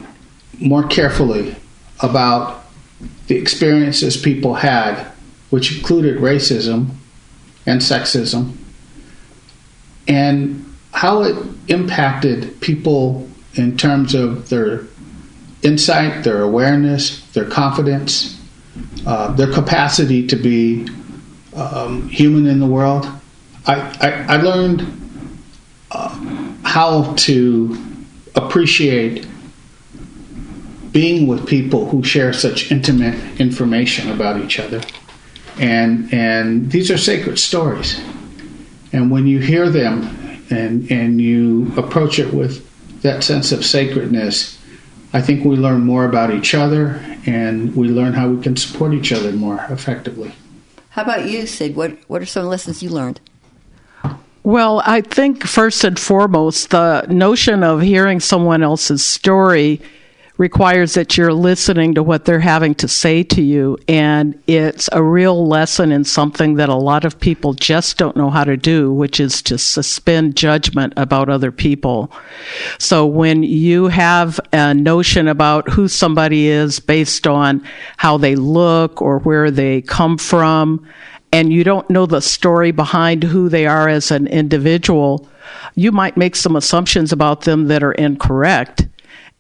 [0.60, 1.56] more carefully
[2.02, 2.63] about
[3.28, 5.12] the experiences people had,
[5.50, 6.88] which included racism
[7.66, 8.56] and sexism,
[10.08, 11.36] and how it
[11.68, 14.84] impacted people in terms of their
[15.62, 18.40] insight, their awareness, their confidence,
[19.06, 20.88] uh, their capacity to be
[21.56, 23.08] um, human in the world.
[23.66, 24.82] I, I, I learned
[25.92, 26.10] uh,
[26.64, 27.78] how to
[28.36, 29.28] appreciate
[30.94, 34.82] being with people who share such intimate information about each other.
[35.60, 38.00] And, and these are sacred stories.
[38.94, 42.70] And when you hear them and, and you approach it with
[43.02, 44.60] that sense of sacredness,
[45.14, 48.94] I think we learn more about each other and we learn how we can support
[48.94, 50.34] each other more effectively.
[50.90, 51.76] How about you, Sid?
[51.76, 53.20] What, what are some lessons you learned?
[54.44, 59.82] Well, I think first and foremost, the notion of hearing someone else's story
[60.38, 63.78] requires that you're listening to what they're having to say to you.
[63.88, 68.32] And it's a real lesson in something that a lot of people just don't know
[68.32, 72.12] how to do, which is to suspend judgment about other people.
[72.80, 77.64] So when you have a notion about who somebody is based on
[77.98, 80.88] how they look or where they come from,
[81.32, 85.28] and you don't know the story behind who they are as an individual,
[85.76, 88.88] you might make some assumptions about them that are incorrect.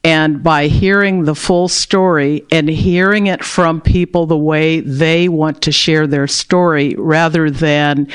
[0.03, 5.61] And by hearing the full story and hearing it from people the way they want
[5.61, 8.09] to share their story rather than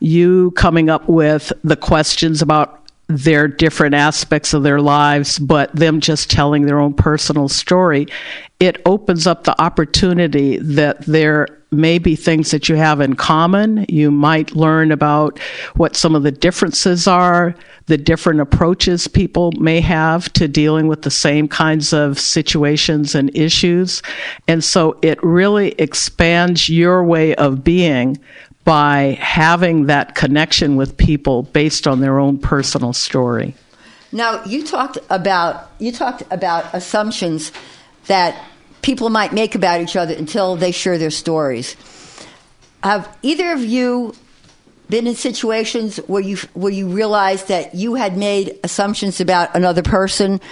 [0.00, 6.00] you coming up with the questions about their different aspects of their lives, but them
[6.00, 8.06] just telling their own personal story,
[8.60, 13.84] it opens up the opportunity that there may be things that you have in common.
[13.88, 15.38] You might learn about
[15.74, 17.54] what some of the differences are,
[17.86, 23.34] the different approaches people may have to dealing with the same kinds of situations and
[23.36, 24.02] issues.
[24.46, 28.18] And so it really expands your way of being
[28.68, 33.54] by having that connection with people based on their own personal story.
[34.12, 37.50] Now, you talked about you talked about assumptions
[38.08, 38.44] that
[38.82, 41.76] people might make about each other until they share their stories.
[42.82, 44.14] Have either of you
[44.90, 49.82] been in situations where you where you realized that you had made assumptions about another
[49.82, 50.42] person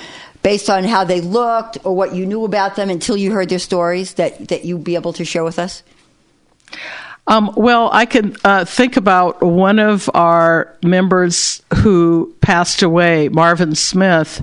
[0.42, 3.58] based on how they looked or what you knew about them until you heard their
[3.58, 5.82] stories that that you'd be able to share with us?
[7.28, 13.74] Um, well, I can uh, think about one of our members who passed away, Marvin
[13.74, 14.42] Smith,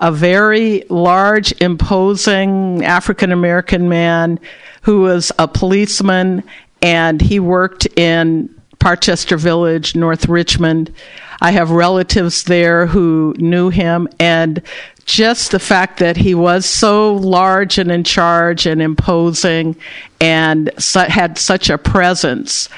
[0.00, 4.40] a very large, imposing African American man
[4.82, 6.42] who was a policeman
[6.82, 10.92] and he worked in Parchester Village, North Richmond.
[11.40, 14.62] I have relatives there who knew him, and
[15.06, 19.76] just the fact that he was so large and in charge and imposing
[20.20, 22.68] and had such a presence,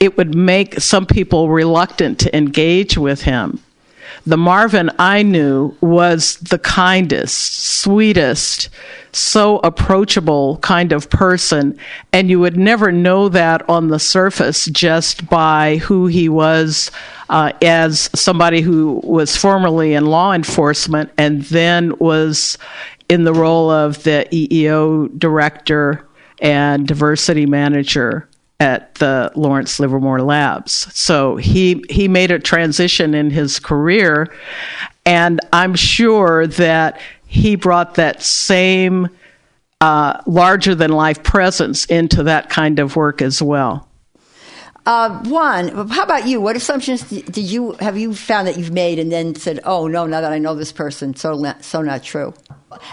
[0.00, 3.60] it would make some people reluctant to engage with him.
[4.26, 8.68] The Marvin I knew was the kindest, sweetest,
[9.12, 11.78] so approachable kind of person.
[12.12, 16.90] And you would never know that on the surface just by who he was
[17.28, 22.58] uh, as somebody who was formerly in law enforcement and then was
[23.08, 26.04] in the role of the EEO director
[26.40, 30.72] and diversity manager at the Lawrence Livermore Labs.
[30.96, 34.32] So he he made a transition in his career
[35.04, 39.08] and I'm sure that he brought that same
[39.80, 43.88] uh, larger than life presence into that kind of work as well.
[44.86, 46.40] Uh, Juan, how about you?
[46.40, 50.06] What assumptions did you have you found that you've made and then said, "Oh no,
[50.06, 52.32] now that I know this person, so not, so not true."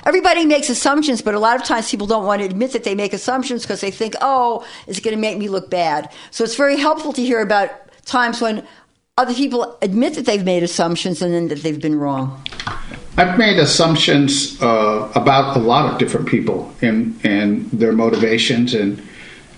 [0.04, 2.96] Everybody makes assumptions, but a lot of times people don't want to admit that they
[2.96, 6.56] make assumptions because they think, "Oh, it's going to make me look bad." So it's
[6.56, 7.70] very helpful to hear about
[8.06, 8.66] times when
[9.20, 12.44] other people admit that they've made assumptions and then that they've been wrong.
[13.18, 19.00] I've made assumptions uh, about a lot of different people and and their motivations and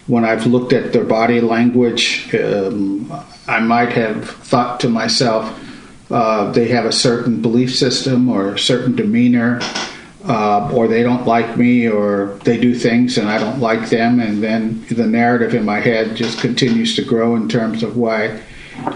[0.08, 3.12] when I've looked at their body language, um,
[3.48, 5.60] I might have thought to myself,
[6.12, 9.60] uh, they have a certain belief system or a certain demeanor,
[10.26, 14.20] uh, or they don't like me, or they do things and I don't like them,
[14.20, 18.42] and then the narrative in my head just continues to grow in terms of why.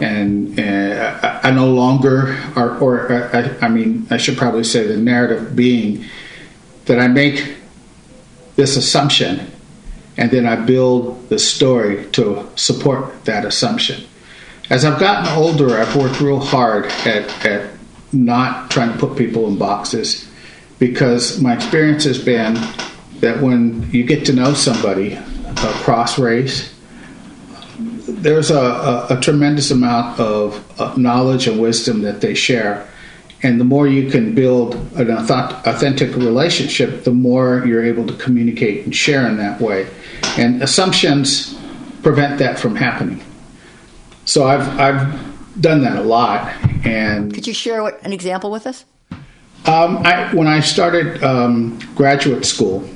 [0.02, 4.98] And uh, I no longer, or, or I, I mean, I should probably say the
[4.98, 6.06] narrative being
[6.86, 7.56] that I make
[8.56, 9.49] this assumption
[10.20, 14.04] and then I build the story to support that assumption.
[14.70, 17.72] As I've gotten older, I've worked real hard at, at
[18.12, 20.30] not trying to put people in boxes
[20.78, 22.56] because my experience has been
[23.22, 25.14] that when you get to know somebody
[25.48, 26.76] across race,
[27.80, 32.86] there's a, a, a tremendous amount of knowledge and wisdom that they share.
[33.42, 38.84] And the more you can build an authentic relationship, the more you're able to communicate
[38.84, 39.88] and share in that way.
[40.38, 41.60] And assumptions
[42.02, 43.24] prevent that from happening.
[44.26, 46.54] So I've, I've done that a lot.
[46.86, 48.86] And could you share what, an example with us?
[49.66, 52.88] Um, I, when I started um, graduate school,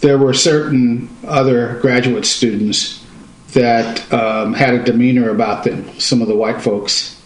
[0.00, 3.04] there were certain other graduate students
[3.52, 7.20] that um, had a demeanor about them, some of the white folks.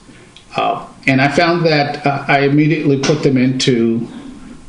[0.56, 4.08] Uh, and I found that uh, I immediately put them into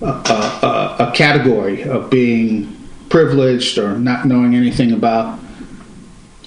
[0.01, 2.75] a, a, a category of being
[3.09, 5.39] privileged or not knowing anything about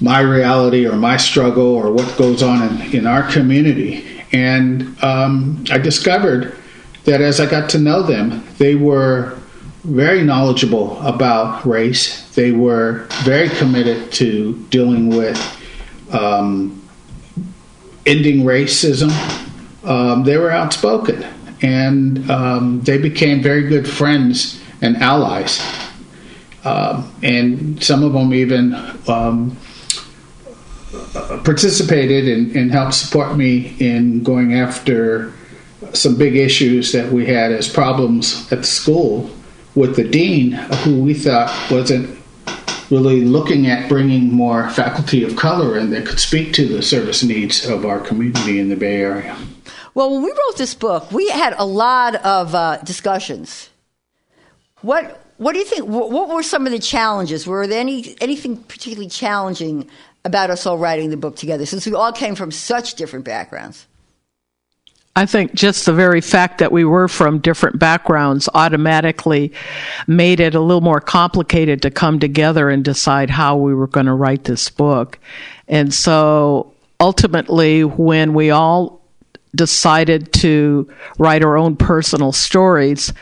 [0.00, 4.22] my reality or my struggle or what goes on in, in our community.
[4.32, 6.56] And um, I discovered
[7.04, 9.38] that as I got to know them, they were
[9.84, 12.28] very knowledgeable about race.
[12.34, 15.38] They were very committed to dealing with
[16.12, 16.86] um,
[18.04, 19.10] ending racism.
[19.84, 21.24] Um, they were outspoken
[21.62, 25.60] and um, they became very good friends and allies.
[26.68, 28.74] Um, and some of them even
[29.08, 29.56] um,
[31.44, 35.32] participated and, and helped support me in going after
[35.94, 39.30] some big issues that we had as problems at the school
[39.74, 40.52] with the dean,
[40.82, 42.18] who we thought wasn't
[42.90, 47.22] really looking at bringing more faculty of color in that could speak to the service
[47.22, 49.36] needs of our community in the Bay Area.
[49.94, 53.70] Well, when we wrote this book, we had a lot of uh, discussions.
[54.80, 55.86] What What do you think?
[55.88, 57.46] What, were some of the challenges?
[57.46, 59.88] Were there any anything particularly challenging
[60.24, 63.86] about us all writing the book together, since we all came from such different backgrounds?
[65.14, 69.52] I think just the very fact that we were from different backgrounds automatically
[70.06, 74.06] made it a little more complicated to come together and decide how we were going
[74.06, 75.18] to write this book.
[75.66, 79.00] And so ultimately, when we all
[79.56, 83.12] decided to write our own personal stories,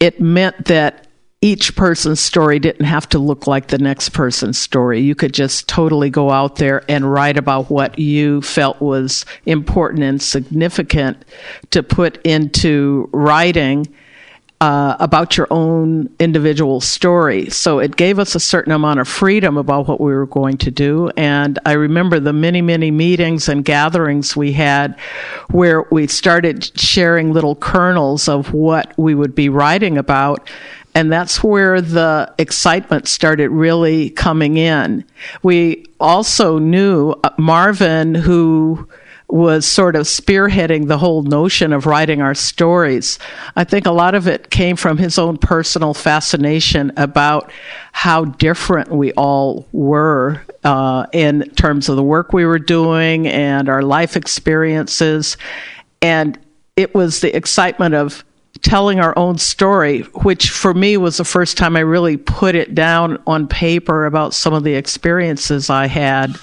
[0.00, 1.07] it meant that
[1.40, 5.00] each person's story didn't have to look like the next person's story.
[5.00, 10.02] You could just totally go out there and write about what you felt was important
[10.02, 11.24] and significant
[11.70, 13.86] to put into writing.
[14.60, 17.48] Uh, about your own individual story.
[17.48, 20.72] So it gave us a certain amount of freedom about what we were going to
[20.72, 21.12] do.
[21.16, 24.98] And I remember the many, many meetings and gatherings we had
[25.52, 30.50] where we started sharing little kernels of what we would be writing about.
[30.98, 35.04] And that's where the excitement started really coming in.
[35.44, 38.88] We also knew uh, Marvin, who
[39.28, 43.20] was sort of spearheading the whole notion of writing our stories.
[43.54, 47.52] I think a lot of it came from his own personal fascination about
[47.92, 53.68] how different we all were uh, in terms of the work we were doing and
[53.68, 55.36] our life experiences.
[56.02, 56.36] And
[56.74, 58.24] it was the excitement of
[58.62, 62.74] telling our own story, which for me was the first time I really put it
[62.74, 66.36] down on paper about some of the experiences I had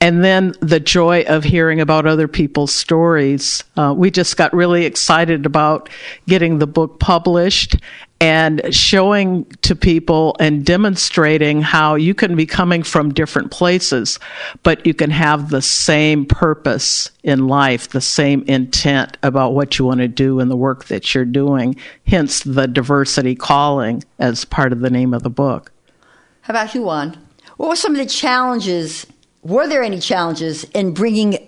[0.00, 3.64] and then the joy of hearing about other people's stories.
[3.76, 5.88] Uh, we just got really excited about
[6.26, 7.76] getting the book published
[8.20, 14.18] and showing to people and demonstrating how you can be coming from different places,
[14.62, 19.84] but you can have the same purpose in life, the same intent about what you
[19.84, 24.72] want to do in the work that you're doing, hence the diversity calling as part
[24.72, 25.70] of the name of the book.
[26.40, 27.16] How about you, Juan?
[27.56, 29.06] What were some of the challenges
[29.42, 31.38] were there any challenges in bringing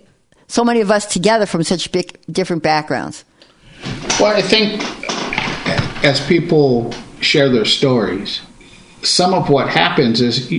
[0.47, 3.25] so many of us together from such big different backgrounds?
[4.19, 4.83] Well, I think
[6.05, 8.41] as people share their stories,
[9.03, 10.51] some of what happens is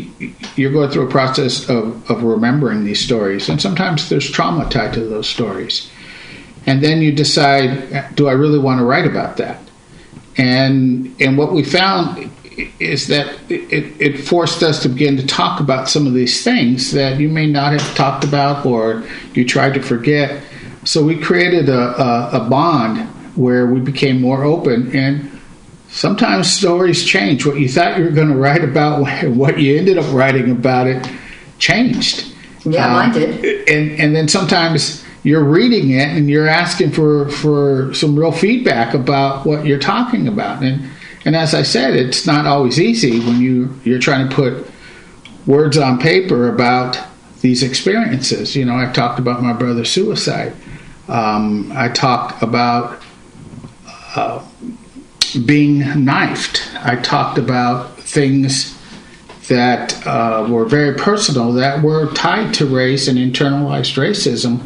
[0.57, 4.93] you're going through a process of, of remembering these stories, and sometimes there's trauma tied
[4.93, 5.89] to those stories.
[6.65, 9.59] And then you decide, do I really want to write about that?
[10.37, 12.31] And and what we found
[12.79, 16.91] is that it, it forced us to begin to talk about some of these things
[16.91, 19.03] that you may not have talked about or
[19.33, 20.43] you tried to forget.
[20.83, 25.39] So we created a, a, a bond where we became more open and
[25.89, 27.45] sometimes stories change.
[27.45, 30.87] What you thought you were going to write about, what you ended up writing about
[30.87, 31.09] it,
[31.59, 32.33] changed.
[32.63, 33.69] Yeah, um, mine did.
[33.69, 38.93] And and then sometimes you're reading it and you're asking for for some real feedback
[38.93, 40.63] about what you're talking about.
[40.63, 40.89] And
[41.25, 44.67] and as I said, it's not always easy when you you're trying to put
[45.45, 46.99] words on paper about
[47.41, 48.55] these experiences.
[48.55, 50.53] You know, I talked about my brother's suicide.
[51.07, 53.01] Um, I talked about
[55.45, 56.69] being knifed.
[56.75, 58.77] I talked about things
[59.47, 64.61] that uh, were very personal that were tied to race and internalized racism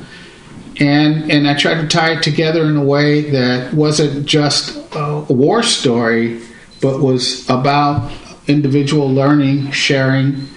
[0.80, 5.22] and and I tried to tie it together in a way that wasn't just a
[5.30, 6.42] war story,
[6.82, 8.12] but was about
[8.48, 10.48] individual learning, sharing,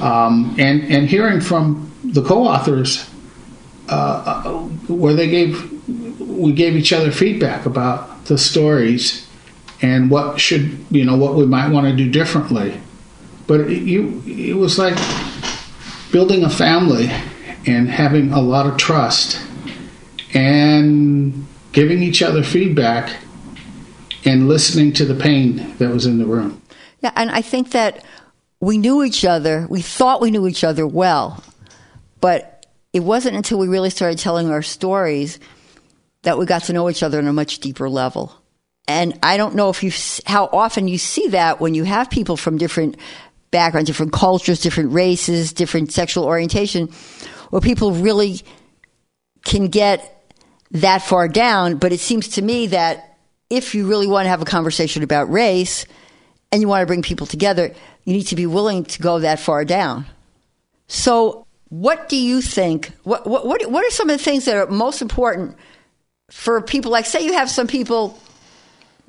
[0.00, 3.08] um, and and hearing from the co-authors,
[3.88, 4.42] uh,
[4.88, 5.70] where they gave
[6.20, 9.28] we gave each other feedback about the stories
[9.82, 12.80] and what should you know what we might want to do differently.
[13.46, 14.96] But it, you it was like
[16.12, 17.10] building a family
[17.66, 19.38] and having a lot of trust
[20.32, 23.16] and giving each other feedback
[24.24, 26.62] and listening to the pain that was in the room.
[27.02, 28.04] Yeah, and I think that
[28.60, 31.42] we knew each other, we thought we knew each other well,
[32.20, 35.38] but it wasn't until we really started telling our stories
[36.22, 38.34] that we got to know each other on a much deeper level.
[38.86, 39.92] And I don't know if you
[40.26, 42.96] how often you see that when you have people from different
[43.50, 46.88] backgrounds, different cultures, different races, different sexual orientation,
[47.50, 48.40] where people really
[49.44, 50.32] can get
[50.72, 51.76] that far down.
[51.76, 53.18] But it seems to me that
[53.48, 55.86] if you really want to have a conversation about race
[56.52, 57.72] and you want to bring people together,
[58.04, 60.06] you need to be willing to go that far down.
[60.88, 62.92] So what do you think?
[63.04, 65.56] What, what, what, what are some of the things that are most important
[66.30, 66.90] for people?
[66.90, 68.18] Like, say you have some people,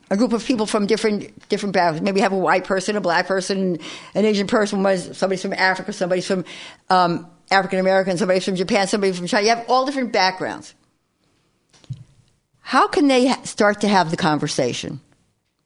[0.09, 2.01] a group of people from different different backgrounds.
[2.01, 3.79] Maybe you have a white person, a black person,
[4.13, 6.45] an Asian person, somebody's from Africa, somebody's from
[6.89, 9.43] um, African American, somebody's from Japan, somebody from China.
[9.43, 10.73] You have all different backgrounds.
[12.61, 15.01] How can they start to have the conversation?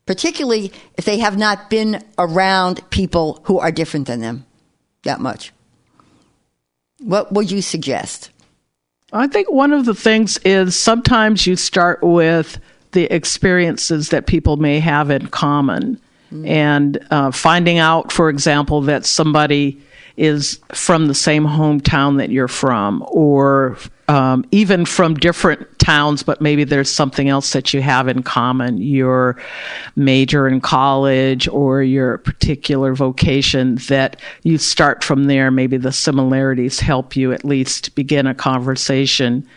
[0.06, 4.45] Particularly if they have not been around people who are different than them
[5.03, 5.51] that much.
[6.99, 8.32] What would you suggest?
[9.14, 12.60] I think one of the things is sometimes you start with
[12.91, 15.99] the experiences that people may have in common.
[16.45, 19.82] And uh, finding out, for example, that somebody
[20.18, 23.78] is from the same hometown that you're from, or
[24.08, 28.80] um, even from different towns, but maybe there's something else that you have in common
[28.80, 29.38] your
[29.96, 35.52] major in college or your particular vocation that you start from there.
[35.52, 39.48] Maybe the similarities help you at least begin a conversation.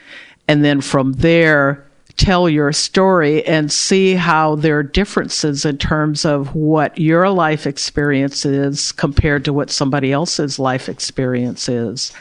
[0.48, 1.86] And then from there,
[2.18, 7.66] tell your story and see how there are differences in terms of what your life
[7.66, 12.12] experience is compared to what somebody else's life experience is.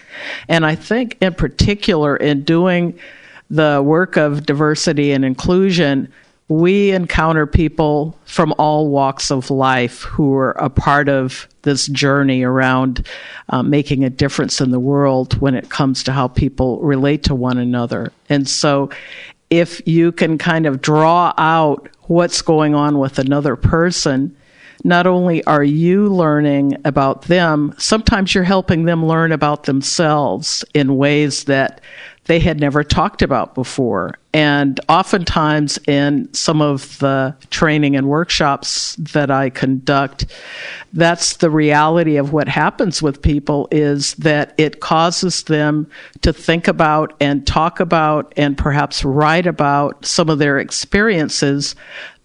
[0.48, 2.98] And I think, in particular, in doing
[3.50, 6.12] the work of diversity and inclusion,
[6.50, 12.44] we encounter people from all walks of life who are a part of this journey
[12.44, 13.06] around
[13.50, 17.36] uh, making a difference in the world when it comes to how people relate to
[17.36, 18.14] one another.
[18.30, 18.90] And so
[19.50, 24.36] if you can kind of draw out what's going on with another person,
[24.84, 30.98] not only are you learning about them, sometimes you're helping them learn about themselves in
[30.98, 31.82] ways that
[32.28, 34.16] they had never talked about before.
[34.34, 40.26] And oftentimes, in some of the training and workshops that I conduct,
[40.94, 45.90] that's the reality of what happens with people is that it causes them
[46.22, 51.76] to think about and talk about and perhaps write about some of their experiences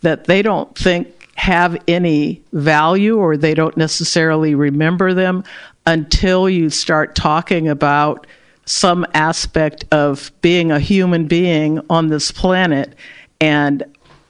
[0.00, 5.44] that they don't think have any value or they don't necessarily remember them
[5.86, 8.26] until you start talking about
[8.72, 12.94] some aspect of being a human being on this planet
[13.38, 13.84] and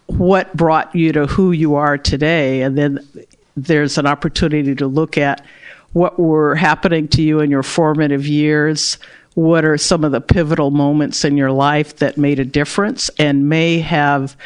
[0.06, 2.62] what brought you to who you are today.
[2.62, 3.06] And then
[3.56, 5.44] there's an opportunity to look at
[5.92, 8.98] what were happening to you in your formative years.
[9.34, 13.48] What are some of the pivotal moments in your life that made a difference and
[13.48, 14.36] may have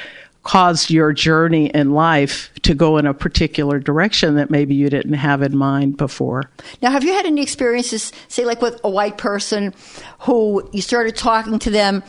[0.46, 5.14] caused your journey in life to go in a particular direction that maybe you didn't
[5.14, 6.48] have in mind before.
[6.80, 9.74] Now, have you had any experiences, say, like with a white person
[10.20, 12.04] who you started talking to them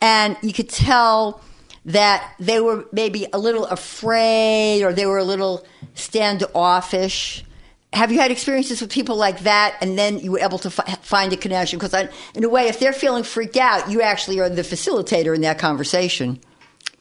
[0.00, 1.40] and you could tell
[1.86, 7.44] that they were maybe a little afraid or they were a little standoffish?
[7.92, 10.84] Have you had experiences with people like that, and then you were able to fi-
[11.02, 11.80] find a connection?
[11.80, 11.94] Because,
[12.34, 15.58] in a way, if they're feeling freaked out, you actually are the facilitator in that
[15.58, 16.38] conversation.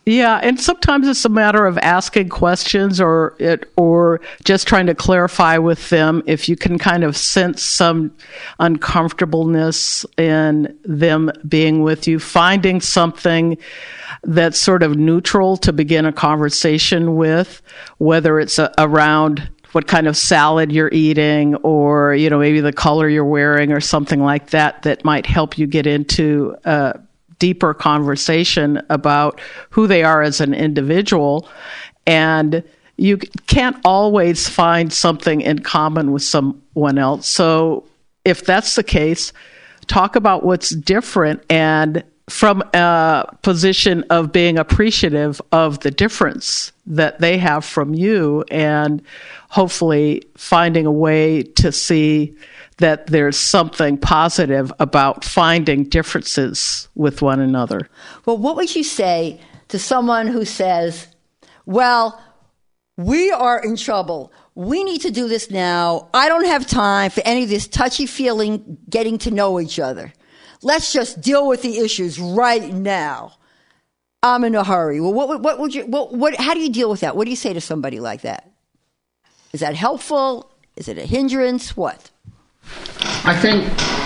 [0.06, 4.96] Yeah, and sometimes it's a matter of asking questions or it or just trying to
[4.96, 8.14] clarify with them if you can kind of sense some
[8.60, 13.58] uncomfortableness in them being with you, finding something
[14.24, 17.62] that's sort of neutral to begin a conversation with,
[17.98, 22.74] whether it's a, around what kind of salad you're eating or you know maybe the
[22.74, 26.94] color you're wearing or something like that that might help you get into uh,
[27.44, 31.50] deeper conversation about who they are as an individual.
[32.08, 32.64] And
[32.96, 33.18] you
[33.48, 37.28] can't always find something in common with someone else.
[37.28, 37.84] So
[38.24, 39.34] if that's the case,
[39.88, 47.20] talk about what's different and from a position of being appreciative of the difference that
[47.20, 49.02] they have from you and
[49.50, 52.34] hopefully finding a way to see
[52.78, 57.90] that there's something positive about finding differences with one another.
[58.26, 61.08] Well, what would you say to someone who says,
[61.66, 62.22] Well,
[62.98, 64.32] we are in trouble.
[64.56, 66.10] We need to do this now.
[66.14, 70.14] I don't have time for any of this touchy feeling getting to know each other.
[70.62, 73.34] Let's just deal with the issues right now.
[74.22, 75.02] I'm in a hurry.
[75.02, 77.16] Well, what, what would you, what, what, how do you deal with that?
[77.18, 78.50] What do you say to somebody like that?
[79.52, 80.52] Is that helpful?
[80.76, 81.76] Is it a hindrance?
[81.76, 82.10] What?
[83.26, 83.66] I think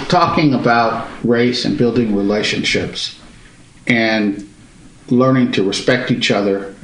[0.10, 3.20] talking about race and building relationships
[3.88, 4.48] and
[5.10, 6.76] learning to respect each other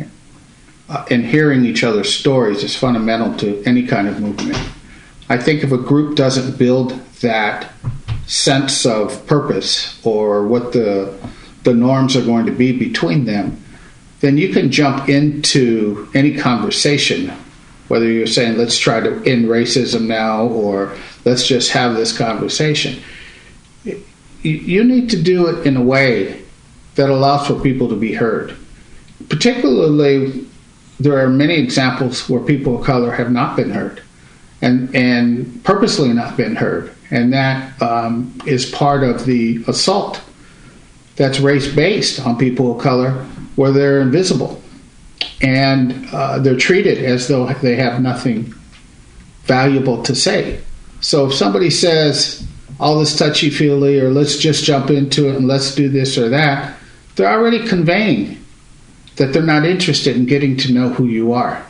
[0.89, 4.57] uh, and hearing each other's stories is fundamental to any kind of movement.
[5.29, 7.71] I think if a group doesn't build that
[8.25, 11.15] sense of purpose or what the
[11.63, 13.63] the norms are going to be between them,
[14.21, 17.31] then you can jump into any conversation,
[17.89, 23.01] whether you're saying let's try to end racism now or let's just have this conversation.
[24.41, 26.41] you need to do it in a way
[26.95, 28.55] that allows for people to be heard.
[29.29, 30.45] Particularly,
[30.99, 34.01] there are many examples where people of color have not been heard
[34.61, 36.93] and, and purposely not been heard.
[37.09, 40.21] And that um, is part of the assault
[41.15, 43.11] that's race based on people of color
[43.55, 44.61] where they're invisible
[45.41, 48.53] and uh, they're treated as though they have nothing
[49.43, 50.59] valuable to say.
[51.03, 52.47] So if somebody says
[52.79, 56.29] all this touchy feely or let's just jump into it and let's do this or
[56.29, 56.77] that,
[57.15, 58.43] they're already conveying
[59.17, 61.63] that they're not interested in getting to know who you are.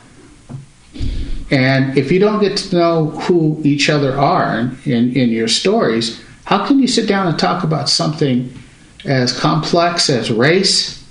[1.50, 5.48] And if you don't get to know who each other are in, in, in your
[5.48, 8.56] stories, how can you sit down and talk about something
[9.04, 11.04] as complex as race,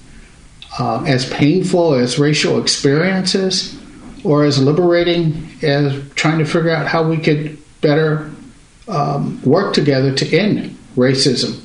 [0.80, 3.78] uh, as painful as racial experiences,
[4.24, 8.32] or as liberating as trying to figure out how we could better
[8.88, 11.62] um, work together to end racism,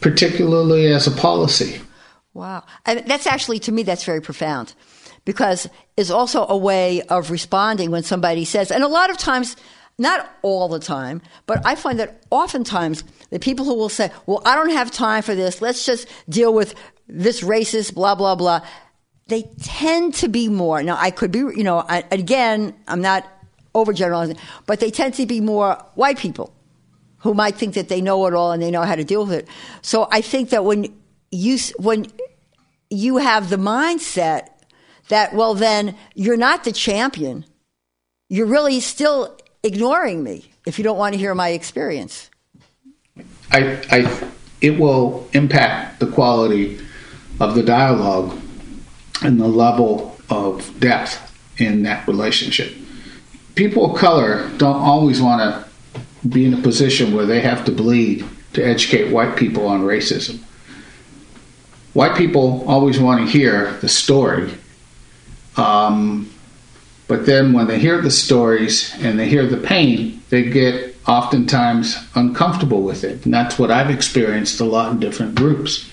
[0.00, 1.80] particularly as a policy?
[2.34, 2.64] Wow.
[2.84, 4.74] That's actually, to me, that's very profound
[5.24, 9.56] because it's also a way of responding when somebody says, and a lot of times,
[9.98, 14.42] not all the time, but I find that oftentimes the people who will say, well,
[14.44, 16.74] I don't have time for this, let's just deal with
[17.06, 18.60] this racist, blah, blah, blah,
[19.26, 23.26] they tend to be more, now I could be, you know, I, again, I'm not
[23.74, 26.52] overgeneralizing, but they tend to be more white people
[27.18, 29.32] who might think that they know it all and they know how to deal with
[29.32, 29.48] it.
[29.82, 30.94] So I think that when
[31.30, 32.06] you, when
[32.88, 34.48] you have the mindset
[35.08, 37.44] that, well, then you're not the champion.
[38.28, 42.30] You're really still ignoring me if you don't want to hear my experience.
[43.50, 46.80] I, I, it will impact the quality
[47.40, 48.38] of the dialogue
[49.22, 51.26] and the level of depth
[51.60, 52.74] in that relationship.
[53.54, 57.72] People of color don't always want to be in a position where they have to
[57.72, 60.40] bleed to educate white people on racism.
[61.92, 64.52] White people always want to hear the story
[65.56, 66.30] um,
[67.08, 71.96] but then when they hear the stories and they hear the pain, they get oftentimes
[72.14, 73.24] uncomfortable with it.
[73.24, 75.90] And that's what I've experienced a lot in different groups.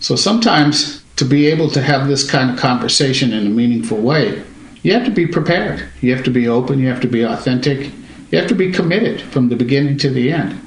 [0.00, 4.42] So sometimes to be able to have this kind of conversation in a meaningful way,
[4.84, 5.88] you have to be prepared.
[6.02, 6.78] You have to be open.
[6.78, 7.90] You have to be authentic.
[8.30, 10.60] You have to be committed from the beginning to the end.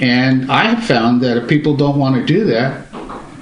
[0.00, 2.88] And I have found that if people don't want to do that,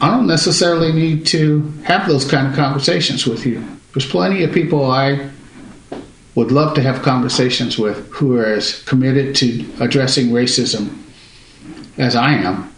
[0.03, 3.67] I don't necessarily need to have those kind of conversations with you.
[3.95, 5.31] There's plenty of people I
[6.35, 10.99] would love to have conversations with who are as committed to addressing racism
[11.97, 12.71] as I am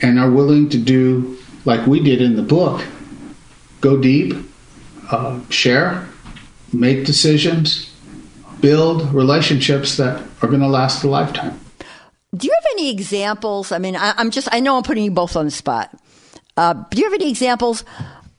[0.00, 2.82] and are willing to do like we did in the book
[3.82, 4.34] go deep,
[5.10, 6.08] uh, share,
[6.72, 7.92] make decisions,
[8.60, 11.58] build relationships that are going to last a lifetime.
[12.34, 13.72] Do you have any examples?
[13.72, 15.96] I mean, I, am just, I know I'm putting you both on the spot.
[16.56, 17.84] Uh, do you have any examples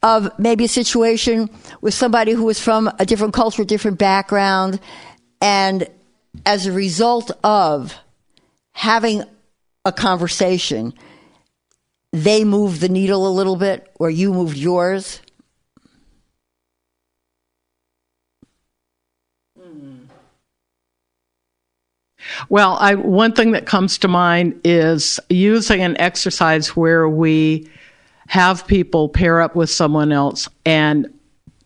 [0.04, 1.50] of maybe a situation
[1.82, 4.80] with somebody who was from a different culture, different background,
[5.42, 5.88] and
[6.46, 7.96] as a result of
[8.74, 9.24] having
[9.86, 10.94] a conversation,
[12.12, 15.22] they moved the needle a little bit, or you moved yours?
[22.50, 27.70] Well, I, one thing that comes to mind is using an exercise where we
[28.28, 31.12] have people pair up with someone else and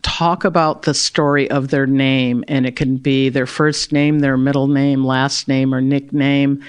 [0.02, 2.44] talk about the story of their name.
[2.48, 6.64] And it can be their first name, their middle name, last name, or nickname.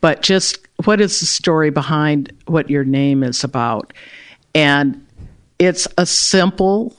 [0.00, 3.92] But just what is the story behind what your name is about?
[4.54, 5.04] And
[5.58, 6.96] it's a simple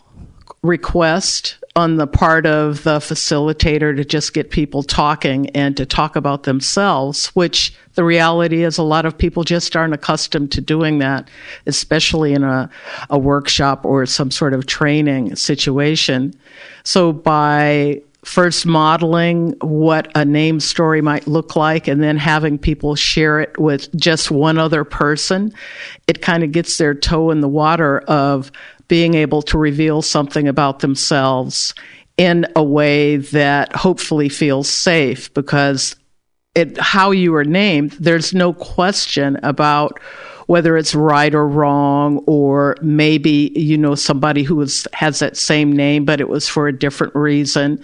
[0.64, 6.16] request on the part of the facilitator to just get people talking and to talk
[6.16, 10.98] about themselves, which the reality is a lot of people just aren't accustomed to doing
[10.98, 11.30] that,
[11.68, 12.68] especially in a,
[13.12, 16.34] a workshop or some sort of training situation.
[16.84, 22.96] So by first modeling what a name story might look like and then having people
[22.96, 25.54] share it with just one other person,
[26.08, 28.52] it kind of gets their toe in the water of
[28.88, 31.74] being able to reveal something about themselves
[32.18, 35.96] in a way that hopefully feels safe because
[36.56, 40.00] it, how you are named, there's no question about
[40.48, 45.72] whether it's right or wrong, or maybe you know somebody who is, has that same
[45.72, 47.84] name, but it was for a different reason.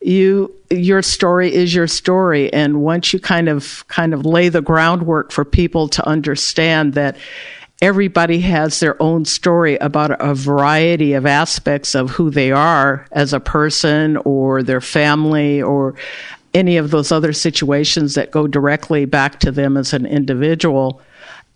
[0.00, 4.62] You, your story is your story, and once you kind of kind of lay the
[4.62, 7.16] groundwork for people to understand that
[7.80, 13.32] everybody has their own story about a variety of aspects of who they are as
[13.32, 15.94] a person or their family or
[16.54, 21.00] any of those other situations that go directly back to them as an individual,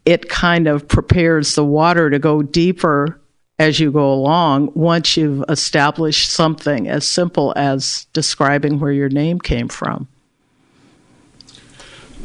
[0.05, 3.18] it kind of prepares the water to go deeper
[3.59, 9.41] as you go along once you've established something as simple as describing where your name
[9.41, 10.07] came from.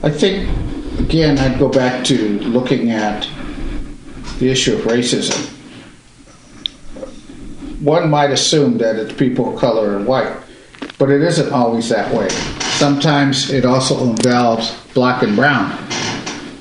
[0.03, 0.47] I think,
[0.99, 3.27] again, I'd go back to looking at
[4.39, 5.53] the issue of racism.
[7.81, 10.35] One might assume that it's people of color and white,
[10.97, 12.29] but it isn't always that way.
[12.77, 15.71] Sometimes it also involves black and brown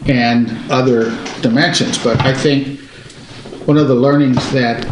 [0.07, 1.11] and other
[1.43, 1.99] dimensions.
[2.03, 2.81] But I think
[3.66, 4.87] one of the learnings that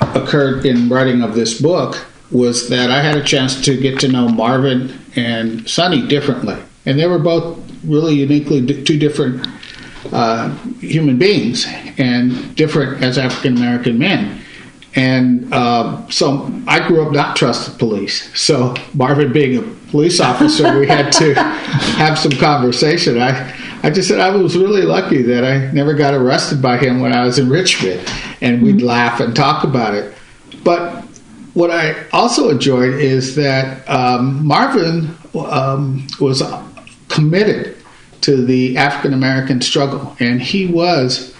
[0.00, 4.08] occurred in writing of this book was that I had a chance to get to
[4.08, 6.56] know Marvin and Sonny differently.
[6.86, 9.46] And they were both really uniquely two different
[10.12, 11.66] uh, human beings
[11.98, 14.40] and different as African American men.
[14.94, 18.36] And uh, so I grew up not trusting police.
[18.38, 23.20] So Marvin being a police officer, we had to have some conversation.
[23.20, 27.00] I, I just said I was really lucky that I never got arrested by him
[27.00, 28.00] when I was in Richmond,
[28.40, 28.86] and we'd mm-hmm.
[28.86, 30.14] laugh and talk about it.
[30.64, 31.04] But
[31.54, 36.42] what I also enjoyed is that um, Marvin um, was
[37.08, 37.77] committed
[38.22, 41.34] to the African American struggle, and he was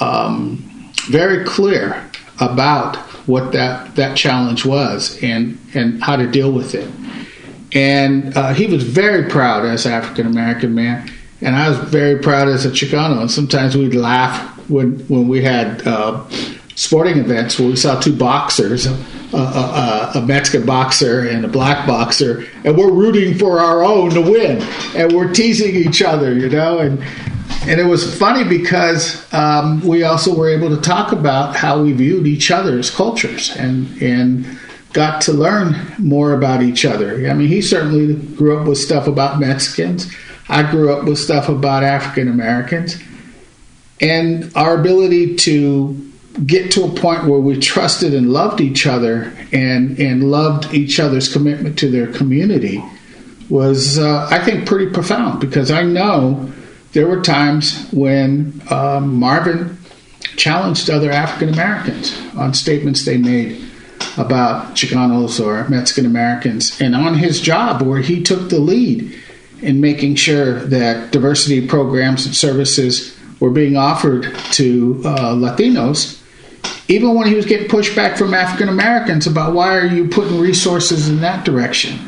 [0.00, 2.10] um, very clear
[2.40, 2.96] about
[3.26, 6.90] what that, that challenge was and, and how to deal with it.
[7.74, 11.10] And uh, he was very proud as African American man,
[11.40, 13.20] and I was very proud as a Chicano.
[13.20, 16.22] And sometimes we'd laugh when when we had uh,
[16.74, 18.86] sporting events where we saw two boxers,
[19.32, 24.20] a, a, Mexican boxer and a black boxer, and we're rooting for our own to
[24.20, 24.62] win,
[24.94, 27.02] and we're teasing each other, you know, and
[27.64, 31.92] and it was funny because um, we also were able to talk about how we
[31.92, 34.58] viewed each other's cultures and and
[34.92, 37.28] got to learn more about each other.
[37.28, 40.12] I mean, he certainly grew up with stuff about Mexicans.
[40.48, 43.02] I grew up with stuff about African Americans.
[44.00, 46.11] And our ability to
[46.46, 50.98] get to a point where we trusted and loved each other and, and loved each
[50.98, 52.82] other's commitment to their community
[53.48, 56.50] was, uh, I think, pretty profound because I know
[56.92, 59.78] there were times when um, Marvin
[60.36, 63.62] challenged other African Americans on statements they made
[64.16, 69.18] about Chicanos or Mexican Americans, and on his job where he took the lead
[69.60, 76.21] in making sure that diversity programs and services were being offered to uh, Latinos,
[76.92, 81.08] even when he was getting pushback from African Americans about why are you putting resources
[81.08, 81.98] in that direction,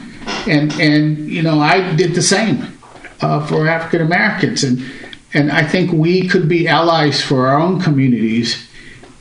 [0.47, 2.79] and and you know I did the same
[3.23, 4.85] uh, for African Americans, and
[5.33, 8.69] and I think we could be allies for our own communities,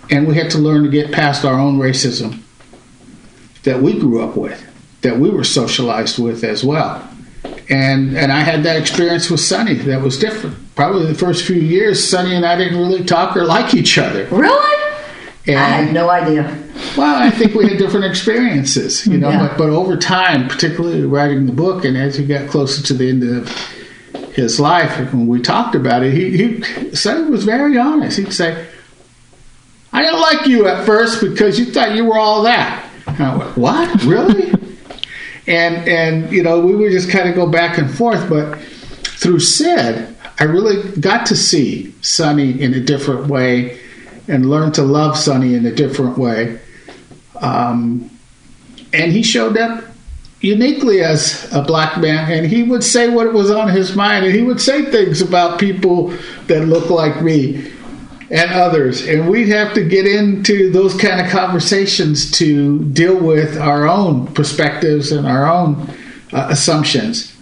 [0.09, 2.41] and we had to learn to get past our own racism
[3.63, 4.61] that we grew up with,
[5.01, 7.07] that we were socialized with as well.
[7.69, 10.57] And and I had that experience with Sonny that was different.
[10.75, 14.25] Probably the first few years, Sonny and I didn't really talk or like each other.
[14.25, 14.82] Really?
[15.45, 16.43] And, I had no idea.
[16.97, 19.29] Well, I think we had different experiences, you know.
[19.29, 19.47] Yeah.
[19.49, 23.09] But but over time, particularly writing the book, and as he got closer to the
[23.09, 23.49] end of
[24.33, 28.19] his life, when we talked about it, he, he Sonny was very honest.
[28.19, 28.67] He'd say,
[29.91, 33.35] "I didn't like you at first because you thought you were all that." And I
[33.35, 34.03] went, "What?
[34.05, 34.53] Really?"
[35.47, 38.29] and and you know we would just kind of go back and forth.
[38.29, 43.82] But through Sid, I really got to see Sonny in a different way
[44.27, 46.59] and learn to love Sonny in a different way.
[47.39, 48.09] Um,
[48.93, 49.83] and he showed up
[50.39, 54.35] uniquely as a black man, and he would say what was on his mind, and
[54.35, 56.13] he would say things about people
[56.47, 57.71] that look like me
[58.29, 59.07] and others.
[59.07, 64.27] And we'd have to get into those kind of conversations to deal with our own
[64.33, 65.89] perspectives and our own
[66.33, 67.35] uh, assumptions.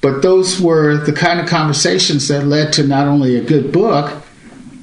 [0.00, 4.22] But those were the kind of conversations that led to not only a good book,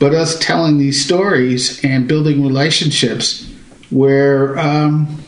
[0.04, 3.50] but us telling these stories and building relationships
[3.90, 5.24] where um,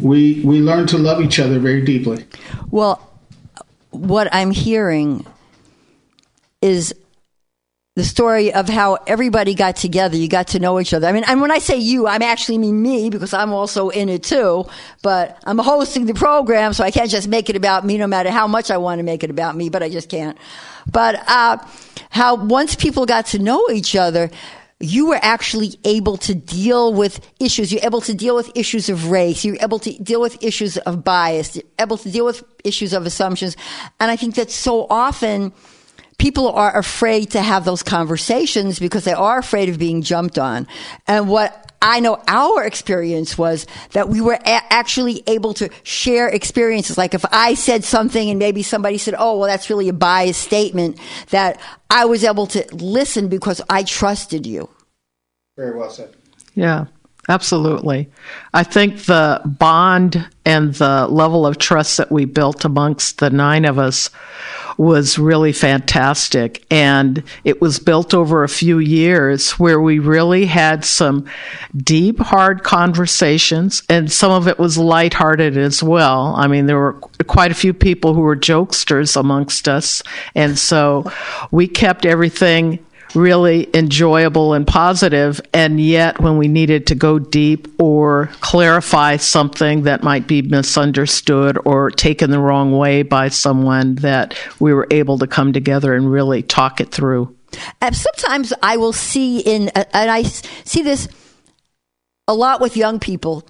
[0.00, 2.26] we we learn to love each other very deeply.
[2.72, 3.00] Well,
[3.90, 5.24] what I'm hearing
[6.60, 6.92] is
[7.94, 10.16] the story of how everybody got together.
[10.16, 11.06] You got to know each other.
[11.06, 14.08] I mean, and when I say you, I'm actually mean me because I'm also in
[14.08, 14.64] it too.
[15.02, 18.30] But I'm hosting the program, so I can't just make it about me, no matter
[18.30, 19.68] how much I want to make it about me.
[19.68, 20.36] But I just can't.
[20.90, 21.58] But uh,
[22.10, 24.30] how once people got to know each other,
[24.80, 27.70] you were actually able to deal with issues.
[27.70, 29.44] You're able to deal with issues of race.
[29.44, 31.56] You're able to deal with issues of bias.
[31.56, 33.56] You're able to deal with issues of assumptions.
[34.00, 35.52] And I think that so often
[36.16, 40.66] people are afraid to have those conversations because they are afraid of being jumped on.
[41.06, 46.28] And what I know our experience was that we were a- actually able to share
[46.28, 46.98] experiences.
[46.98, 50.42] Like if I said something and maybe somebody said, "Oh, well, that's really a biased
[50.42, 50.98] statement,"
[51.30, 51.58] that
[51.88, 54.68] I was able to listen because I trusted you.
[55.56, 56.10] Very well said.
[56.54, 56.86] Yeah,
[57.30, 58.08] absolutely.
[58.52, 63.64] I think the bond and the level of trust that we built amongst the nine
[63.64, 64.10] of us
[64.76, 66.64] was really fantastic.
[66.70, 71.26] And it was built over a few years where we really had some
[71.76, 76.34] deep, hard conversations, and some of it was lighthearted as well.
[76.36, 76.94] I mean, there were
[77.26, 80.02] quite a few people who were jokesters amongst us.
[80.34, 81.12] And so
[81.50, 87.68] we kept everything really enjoyable and positive, and yet when we needed to go deep
[87.80, 94.36] or clarify something that might be misunderstood or taken the wrong way by someone, that
[94.58, 97.36] we were able to come together and really talk it through.
[97.92, 101.08] Sometimes I will see in, and I see this
[102.28, 103.44] a lot with young people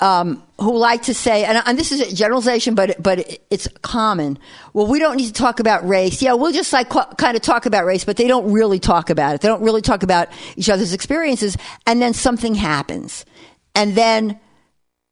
[0.00, 4.38] um, who like to say, and, and, this is a generalization, but but it's common.
[4.72, 6.22] Well, we don't need to talk about race.
[6.22, 9.34] Yeah, we'll just like kind of talk about race, but they don't really talk about
[9.34, 9.42] it.
[9.42, 13.26] They don't really talk about each other's experiences, and then something happens,
[13.74, 14.40] and then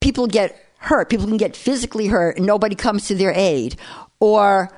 [0.01, 1.11] people get hurt.
[1.11, 3.77] People can get physically hurt, and nobody comes to their aid,
[4.21, 4.73] or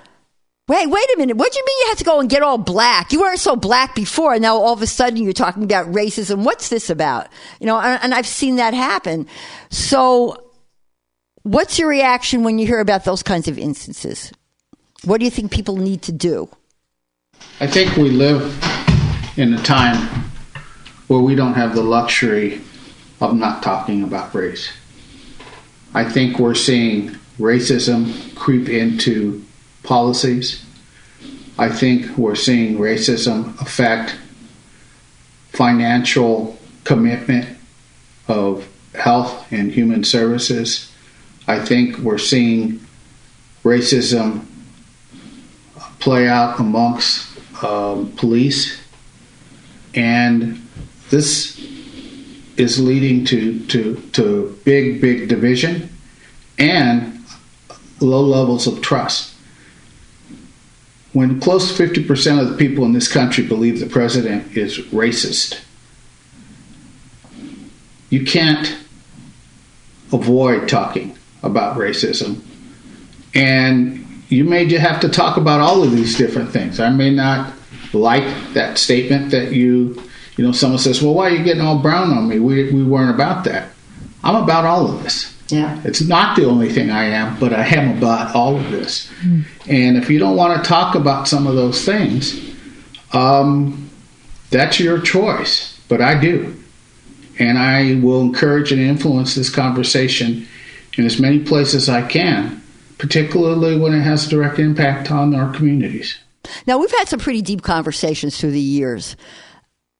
[0.71, 1.37] Wait, wait a minute.
[1.37, 3.11] What do you mean you have to go and get all black?
[3.11, 4.35] You weren't so black before.
[4.35, 6.45] And now all of a sudden you're talking about racism.
[6.45, 7.27] What's this about?
[7.59, 9.27] You know, and, and I've seen that happen.
[9.71, 10.53] So
[11.43, 14.33] what's your reaction when you hear about those kinds of instances?
[15.03, 16.49] What do you think people need to do?
[17.59, 18.43] I think we live
[19.37, 19.97] in a time
[21.09, 22.61] where we don't have the luxury
[23.21, 24.71] of not talking about race.
[25.95, 27.09] I think we're seeing
[27.41, 29.45] racism creep into
[29.83, 30.64] policies.
[31.59, 34.16] I think we're seeing racism affect
[35.53, 37.59] financial commitment
[38.28, 40.91] of health and human services.
[41.47, 42.81] I think we're seeing
[43.64, 44.47] racism
[45.99, 47.28] play out amongst
[47.62, 48.81] um, police,
[49.95, 50.66] and
[51.11, 51.59] this
[52.57, 55.91] is leading to, to, to big, big division
[56.59, 57.22] and
[58.01, 59.30] low levels of trust
[61.13, 65.61] when close to 50% of the people in this country believe the president is racist,
[68.11, 68.77] you can't
[70.13, 72.41] avoid talking about racism.
[73.35, 76.79] And you may just have to talk about all of these different things.
[76.81, 77.53] I may not
[77.93, 80.03] like that statement that you,
[80.37, 82.39] you know, someone says, well, why are you getting all brown on me?
[82.39, 83.71] We, we weren't about that.
[84.23, 85.37] I'm about all of this.
[85.53, 85.80] Yeah.
[85.84, 89.11] It's not the only thing I am, but I am about all of this.
[89.22, 89.44] Mm.
[89.68, 92.38] And if you don't want to talk about some of those things,
[93.12, 93.90] um,
[94.51, 95.80] that's your choice.
[95.88, 96.57] But I do.
[97.38, 100.46] And I will encourage and influence this conversation
[100.96, 102.62] in as many places as I can,
[102.98, 106.18] particularly when it has a direct impact on our communities.
[106.66, 109.16] Now, we've had some pretty deep conversations through the years.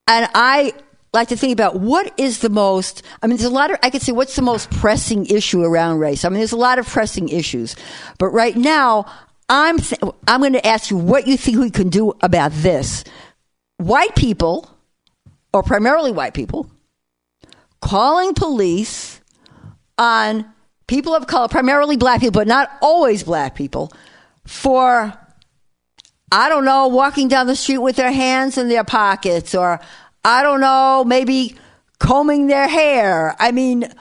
[0.07, 0.74] And I
[1.13, 3.91] like to think about what is the most i mean there's a lot of i
[3.91, 6.25] could say what's the most pressing issue around race.
[6.25, 7.77] I mean there's a lot of pressing issues.
[8.19, 9.07] But right now
[9.49, 13.05] i'm th- i'm going to ask you what you think we can do about this.
[13.79, 14.71] White people
[15.53, 16.71] or primarily white people
[17.81, 19.21] calling police
[19.99, 20.45] on
[20.87, 23.93] people of color primarily black people but not always black people
[24.47, 25.17] for
[26.33, 29.81] I don't know, walking down the street with their hands in their pockets or
[30.25, 31.57] I don't know, maybe
[31.99, 33.37] combing their hair.
[33.39, 33.93] I mean,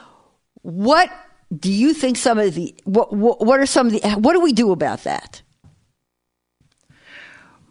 [0.62, 1.12] what
[1.58, 4.54] do you think some of the what what, are some of the what do we
[4.54, 5.42] do about that?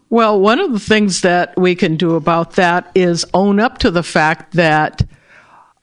[0.09, 3.91] Well, one of the things that we can do about that is own up to
[3.91, 5.05] the fact that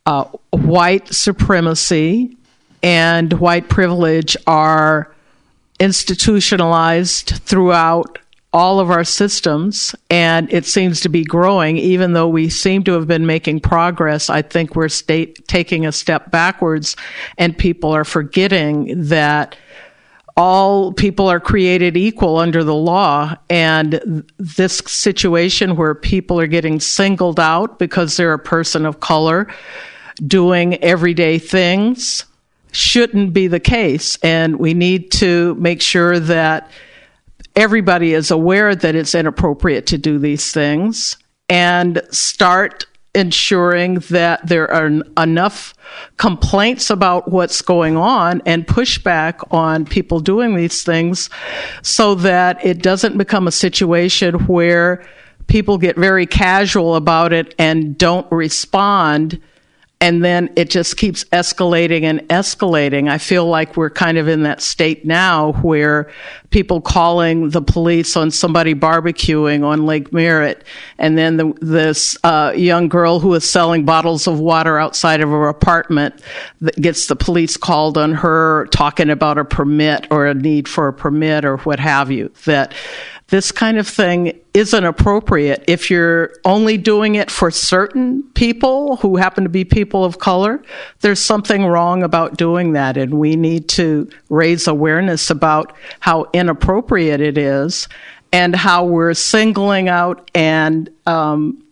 [0.04, 2.36] uh, white supremacy
[2.82, 5.14] and white privilege are
[5.78, 8.18] institutionalized throughout
[8.56, 11.76] all of our systems, and it seems to be growing.
[11.76, 15.92] Even though we seem to have been making progress, I think we're state, taking a
[15.92, 16.96] step backwards,
[17.36, 19.56] and people are forgetting that
[20.38, 23.36] all people are created equal under the law.
[23.50, 29.48] And this situation where people are getting singled out because they're a person of color
[30.26, 32.24] doing everyday things
[32.72, 34.16] shouldn't be the case.
[34.22, 36.70] And we need to make sure that
[37.56, 41.16] everybody is aware that it's inappropriate to do these things
[41.48, 42.84] and start
[43.14, 45.72] ensuring that there are enough
[46.18, 51.30] complaints about what's going on and pushback on people doing these things
[51.80, 55.02] so that it doesn't become a situation where
[55.46, 59.40] people get very casual about it and don't respond
[59.98, 63.08] and then it just keeps escalating and escalating.
[63.08, 66.12] I feel like we're kind of in that state now where
[66.50, 70.64] people calling the police on somebody barbecuing on Lake Merritt,
[70.98, 75.30] and then the, this uh, young girl who is selling bottles of water outside of
[75.30, 76.20] her apartment
[76.60, 80.88] that gets the police called on her talking about a permit or a need for
[80.88, 82.30] a permit or what have you.
[82.44, 82.74] That
[83.28, 89.16] this kind of thing isn't appropriate if you're only doing it for certain people who
[89.16, 90.62] happen to be people of color.
[91.00, 97.20] There's something wrong about doing that, and we need to raise awareness about how inappropriate
[97.20, 97.88] it is
[98.32, 101.62] and how we're singling out and um,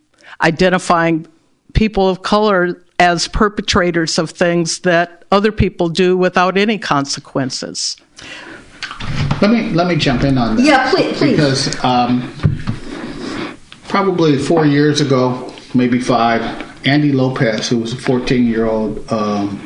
[0.41, 1.27] identifying
[1.73, 7.97] people of color as perpetrators of things that other people do without any consequences.
[9.41, 10.65] Let me let me jump in on that.
[10.65, 11.33] Yeah, please, please.
[11.33, 12.33] Because um,
[13.89, 16.43] probably four years ago, maybe five,
[16.87, 19.61] Andy Lopez, who was a 14 year old um,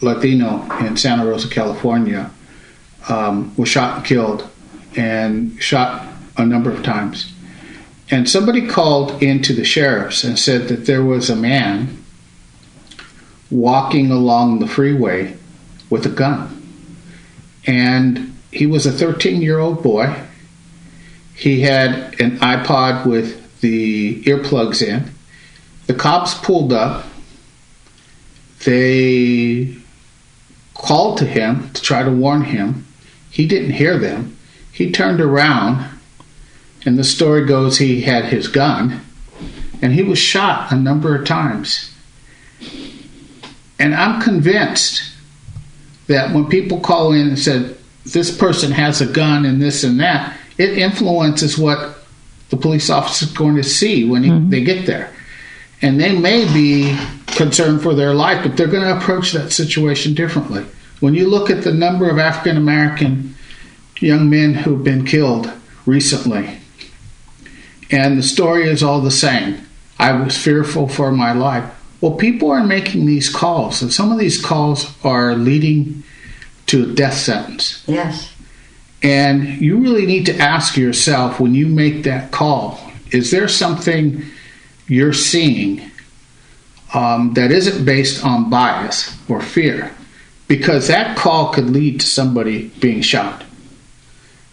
[0.00, 2.30] Latino in Santa Rosa, California,
[3.08, 4.48] um, was shot and killed,
[4.96, 7.32] and shot a number of times.
[8.10, 12.04] And somebody called into the sheriff's and said that there was a man
[13.50, 15.36] walking along the freeway
[15.88, 16.58] with a gun.
[17.66, 20.14] And he was a 13 year old boy.
[21.34, 25.10] He had an iPod with the earplugs in.
[25.86, 27.06] The cops pulled up.
[28.64, 29.74] They
[30.74, 32.86] called to him to try to warn him.
[33.30, 34.36] He didn't hear them.
[34.70, 35.84] He turned around,
[36.84, 39.00] and the story goes he had his gun,
[39.80, 41.94] and he was shot a number of times.
[43.78, 45.02] And I'm convinced
[46.06, 50.00] that when people call in and said this person has a gun and this and
[50.00, 51.98] that, it influences what
[52.50, 54.50] the police officer is going to see when he, mm-hmm.
[54.50, 55.12] they get there.
[55.80, 56.96] And they may be
[57.26, 60.64] concerned for their life, but they're going to approach that situation differently.
[61.00, 63.34] When you look at the number of African American
[63.98, 65.50] young men who've been killed
[65.86, 66.58] recently,
[67.90, 69.66] and the story is all the same.
[69.98, 71.70] I was fearful for my life.
[72.00, 76.02] Well, people are making these calls, and some of these calls are leading
[76.72, 77.84] to a death sentence.
[77.86, 78.32] Yes.
[79.02, 84.24] And you really need to ask yourself when you make that call is there something
[84.86, 85.82] you're seeing
[86.94, 89.94] um, that isn't based on bias or fear?
[90.48, 93.44] Because that call could lead to somebody being shot.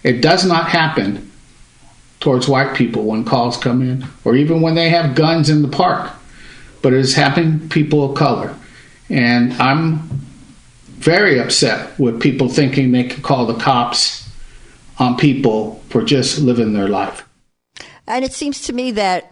[0.04, 1.32] It does not happen
[2.20, 5.70] towards white people when calls come in, or even when they have guns in the
[5.70, 6.12] park,
[6.82, 8.54] but it is happening to people of color.
[9.10, 10.29] And I'm
[11.00, 14.30] very upset with people thinking they can call the cops
[14.97, 17.26] on people for just living their life.
[18.06, 19.32] And it seems to me that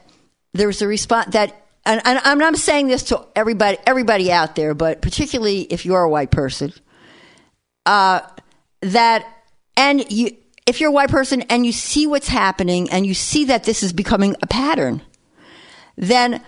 [0.53, 4.73] there's a response that, and, and I'm not saying this to everybody, everybody out there,
[4.73, 6.71] but particularly if you're a white person,
[7.85, 8.21] uh,
[8.81, 9.25] that,
[9.75, 13.45] and you, if you're a white person and you see what's happening and you see
[13.45, 15.01] that this is becoming a pattern,
[15.97, 16.41] then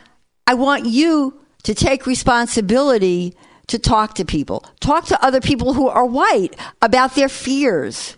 [0.48, 3.36] I want you to take responsibility
[3.70, 4.66] to talk to people.
[4.80, 8.18] Talk to other people who are white about their fears.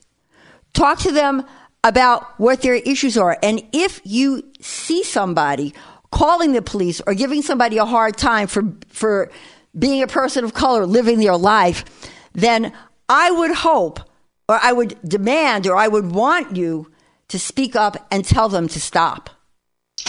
[0.74, 1.46] Talk to them
[1.84, 3.38] about what their issues are.
[3.44, 5.74] And if you see somebody
[6.12, 9.32] calling the police or giving somebody a hard time for, for
[9.78, 11.86] being a person of color living their life,
[12.34, 12.74] then
[13.10, 14.00] I would hope
[14.48, 16.92] or I would demand or I would want you
[17.30, 19.30] to speak up and tell them to stop.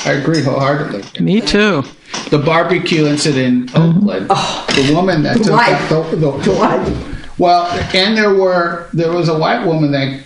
[0.04, 1.20] I agree wholeheartedly.
[1.20, 1.82] Me too.
[2.30, 3.98] The barbecue incident in mm-hmm.
[3.98, 5.88] Oakland, oh, the woman that took wife.
[5.88, 10.22] the, the, the, well, and there were there was a white woman that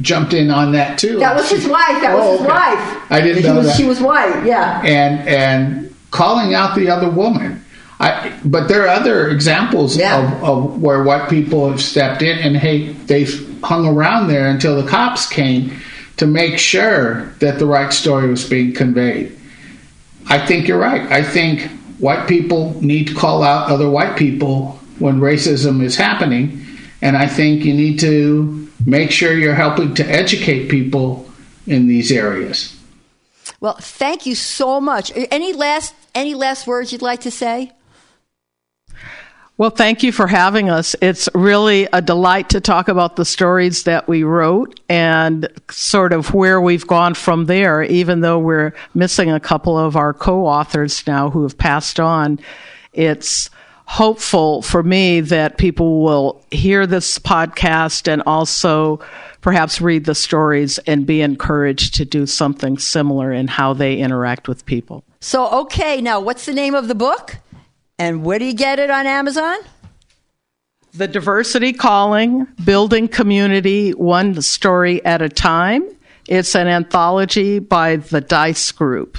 [0.00, 1.18] jumped in on that too.
[1.18, 2.00] That was his wife.
[2.00, 2.48] That was oh, his okay.
[2.48, 3.10] wife.
[3.10, 3.76] I didn't he know was, that.
[3.76, 4.44] She was white.
[4.44, 4.80] Yeah.
[4.84, 7.64] And and calling out the other woman.
[8.00, 10.34] I, but there are other examples yeah.
[10.40, 14.80] of, of where white people have stepped in and hey, they've hung around there until
[14.80, 15.80] the cops came
[16.16, 19.36] to make sure that the right story was being conveyed.
[20.28, 21.10] I think you're right.
[21.10, 26.64] I think white people need to call out other white people when racism is happening.
[27.00, 31.28] And I think you need to make sure you're helping to educate people
[31.66, 32.76] in these areas.
[33.60, 35.12] Well, thank you so much.
[35.14, 37.72] Any last any last words you'd like to say?
[39.58, 40.96] Well, thank you for having us.
[41.02, 46.32] It's really a delight to talk about the stories that we wrote and sort of
[46.32, 51.06] where we've gone from there, even though we're missing a couple of our co authors
[51.06, 52.40] now who have passed on.
[52.94, 53.50] It's
[53.84, 59.00] hopeful for me that people will hear this podcast and also
[59.42, 64.48] perhaps read the stories and be encouraged to do something similar in how they interact
[64.48, 65.04] with people.
[65.20, 67.36] So, okay, now what's the name of the book?
[67.98, 69.58] And where do you get it on Amazon?
[70.94, 75.88] The Diversity Calling, Building Community One Story at a Time.
[76.28, 79.18] It's an anthology by the Dice Group,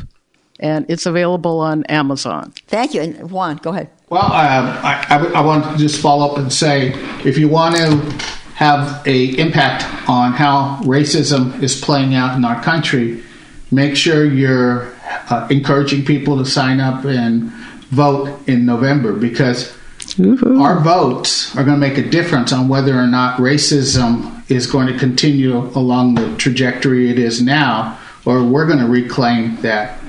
[0.59, 2.53] and it's available on Amazon.
[2.67, 3.01] Thank you.
[3.01, 3.89] And Juan, go ahead.
[4.09, 6.93] Well, um, I, I, I want to just follow up and say,
[7.25, 7.97] if you want to
[8.53, 13.23] have a impact on how racism is playing out in our country,
[13.71, 14.93] make sure you're
[15.29, 17.51] uh, encouraging people to sign up and
[17.93, 19.75] vote in November because
[20.19, 24.87] our votes are going to make a difference on whether or not racism is going
[24.87, 29.99] to continue along the trajectory it is now, or we're going to reclaim that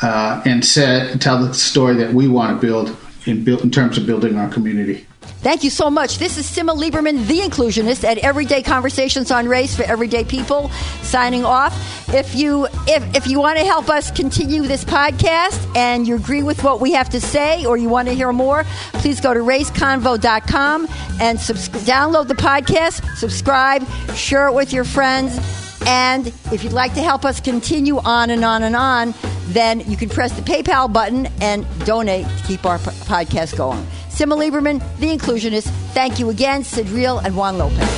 [0.00, 2.96] uh, and set, tell the story that we want to build
[3.26, 5.06] in, build in terms of building our community.
[5.40, 6.18] Thank you so much.
[6.18, 10.68] This is Simma Lieberman, the inclusionist at Everyday Conversations on Race for Everyday People,
[11.02, 11.72] signing off.
[12.12, 16.42] If you if, if you want to help us continue this podcast and you agree
[16.42, 19.40] with what we have to say or you want to hear more, please go to
[19.40, 20.88] raceconvo.com
[21.20, 23.86] and subs- download the podcast, subscribe,
[24.16, 25.38] share it with your friends.
[25.86, 29.14] And if you'd like to help us continue on and on and on,
[29.46, 33.86] then you can press the PayPal button and donate to keep our p- podcast going.
[34.18, 35.70] Simma Lieberman, the inclusionist.
[35.94, 37.88] Thank you again, Sid Real and Juan Lopez.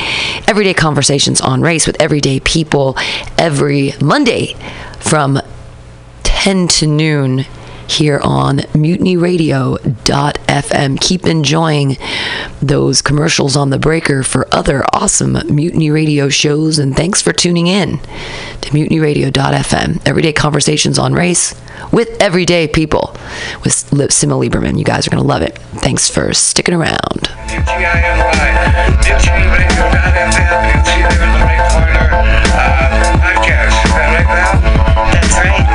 [0.47, 2.95] everyday conversations on race with everyday people
[3.37, 4.55] every Monday
[4.99, 5.39] from
[6.23, 7.45] 10 to noon
[7.89, 11.01] here on mutinyradio.fm.
[11.01, 11.97] Keep enjoying
[12.61, 16.79] those commercials on the breaker for other awesome Mutiny Radio shows.
[16.79, 17.99] And thanks for tuning in
[18.61, 20.07] to mutinyradio.fm.
[20.07, 21.55] Everyday conversations on race
[21.91, 23.11] with everyday people
[23.63, 24.77] with Simma Lieberman.
[24.77, 25.57] You guys are going to love it.
[25.79, 27.29] Thanks for sticking around.
[35.11, 35.74] That's right.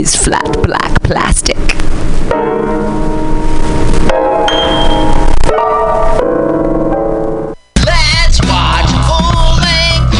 [0.00, 1.56] is flat black plastic.
[7.84, 10.14] Let's watch a full-length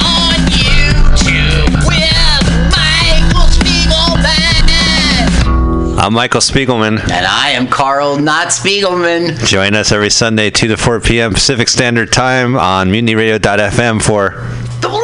[0.00, 2.44] on YouTube with
[2.74, 4.38] Michael Spiegelman.
[5.98, 6.98] I'm Michael Spiegelman.
[7.10, 9.38] And I am Carl Not Spiegelman.
[9.46, 11.32] Join us every Sunday, 2 to 4 p.m.
[11.34, 14.30] Pacific Standard Time on mutinyradio.fm for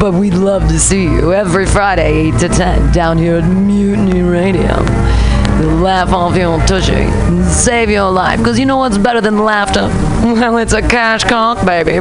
[0.00, 4.22] But we'd love to see you every Friday, 8 to 10, down here at Mutiny
[4.22, 4.82] Radio.
[5.82, 8.38] Laugh off your tushy and save your life.
[8.38, 9.90] Because you know what's better than laughter?
[10.20, 11.96] Well, it's a cash cock, baby.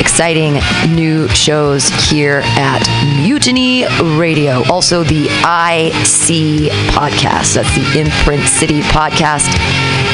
[0.00, 0.54] exciting
[0.94, 2.82] new shows here at
[3.22, 3.86] Mutiny
[4.18, 4.62] Radio.
[4.70, 7.54] Also, the IC podcast.
[7.54, 9.48] That's the Imprint City podcast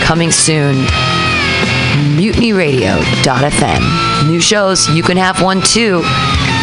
[0.02, 0.84] coming soon.
[2.16, 4.28] MutinyRadio.fm.
[4.28, 6.02] New shows, you can have one too.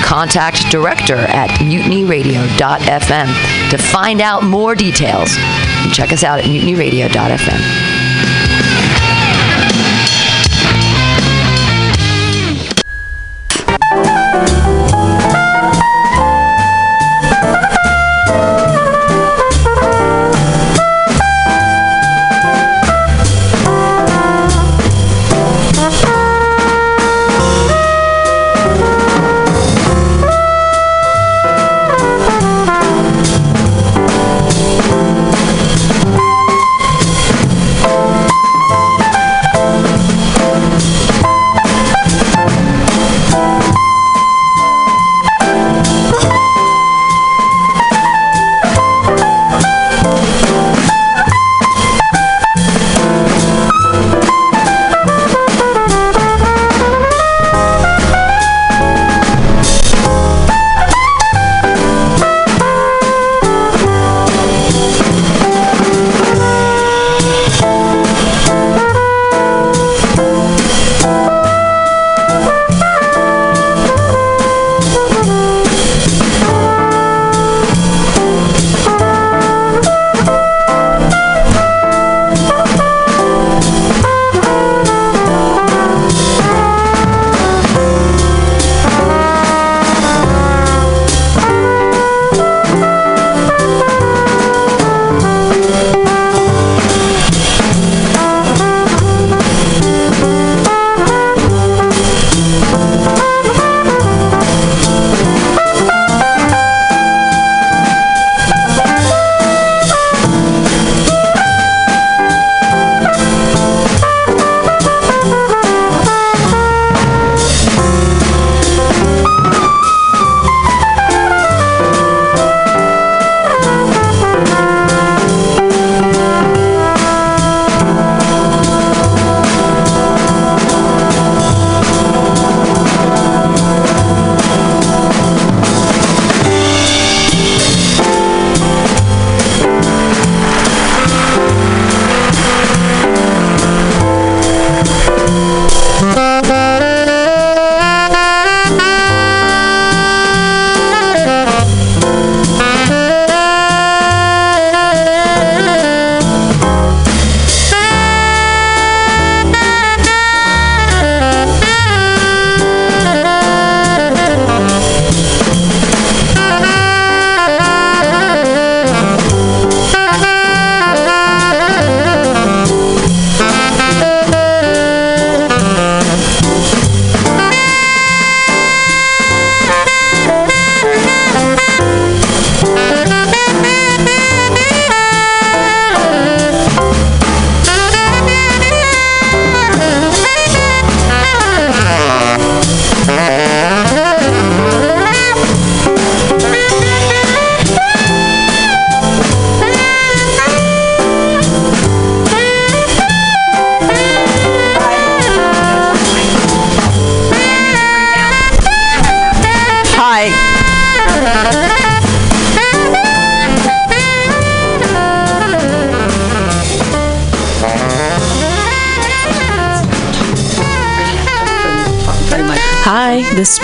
[0.04, 5.36] Contact director at mutinyradio.fm to find out more details.
[5.94, 7.91] Check us out at mutinyradio.fm.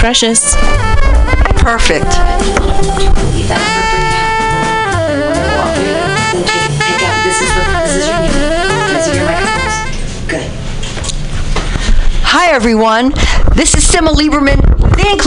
[0.07, 0.56] Precious.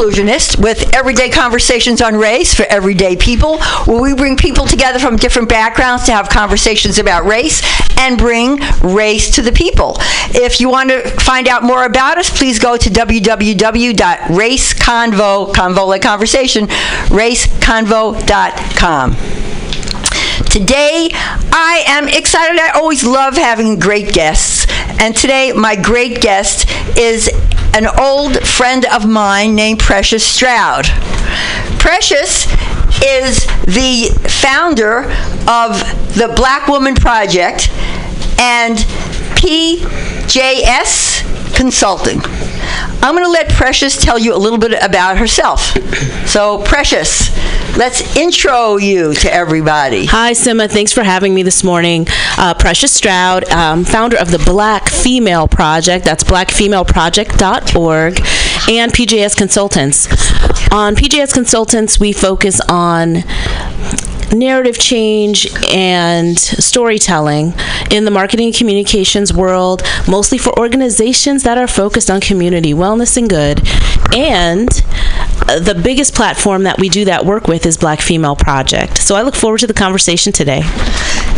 [0.00, 5.16] Inclusionist, with Everyday Conversations on Race for Everyday People, where we bring people together from
[5.16, 7.60] different backgrounds to have conversations about race
[7.98, 9.96] and bring race to the people.
[10.30, 16.02] If you want to find out more about us, please go to www.raceconvo, convo like
[16.02, 19.16] conversation, raceconvo.com.
[20.46, 22.58] Today, I am excited.
[22.58, 24.66] I always love having great guests.
[24.98, 26.68] And today, my great guest
[26.98, 27.30] is
[27.74, 30.86] an old friend of mine named Precious Stroud.
[31.78, 32.46] Precious
[33.02, 35.04] is the founder
[35.48, 35.78] of
[36.14, 37.70] the Black Woman Project
[38.38, 38.78] and
[39.36, 42.20] PJS Consulting.
[43.02, 45.76] I'm going to let Precious tell you a little bit about herself.
[46.26, 47.30] So, Precious,
[47.80, 50.04] let's intro you to everybody.
[50.04, 50.70] Hi, Simma.
[50.70, 52.06] Thanks for having me this morning.
[52.36, 56.04] Uh, Precious Stroud, um, founder of the Black Female Project.
[56.04, 58.18] That's blackfemaleproject.org
[58.68, 60.08] and PJS Consultants.
[60.70, 63.24] On PJS Consultants, we focus on
[64.32, 67.54] narrative change and storytelling
[67.90, 73.16] in the marketing and communications world, mostly for organizations that are focused on community wellness
[73.16, 73.60] and good.
[74.16, 74.68] And
[75.48, 78.98] uh, the biggest platform that we do that work with is Black Female Project.
[78.98, 80.62] So I look forward to the conversation today.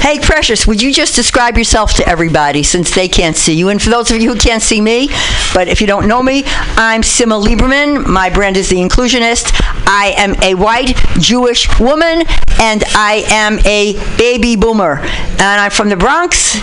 [0.02, 3.68] Hey, Precious, would you just describe yourself to everybody since they can't see you?
[3.68, 5.06] And for those of you who can't see me,
[5.54, 8.04] but if you don't know me, I'm Simma Lieberman.
[8.04, 9.52] My brand is The Inclusionist.
[9.86, 12.24] I am a white Jewish woman,
[12.60, 14.98] and I am a baby boomer.
[14.98, 16.56] And I'm from the Bronx,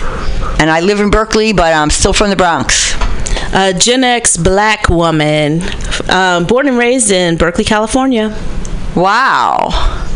[0.60, 2.94] and I live in Berkeley, but I'm still from the Bronx.
[3.54, 5.62] A Gen X black woman,
[6.10, 8.38] um, born and raised in Berkeley, California.
[8.94, 10.08] Wow.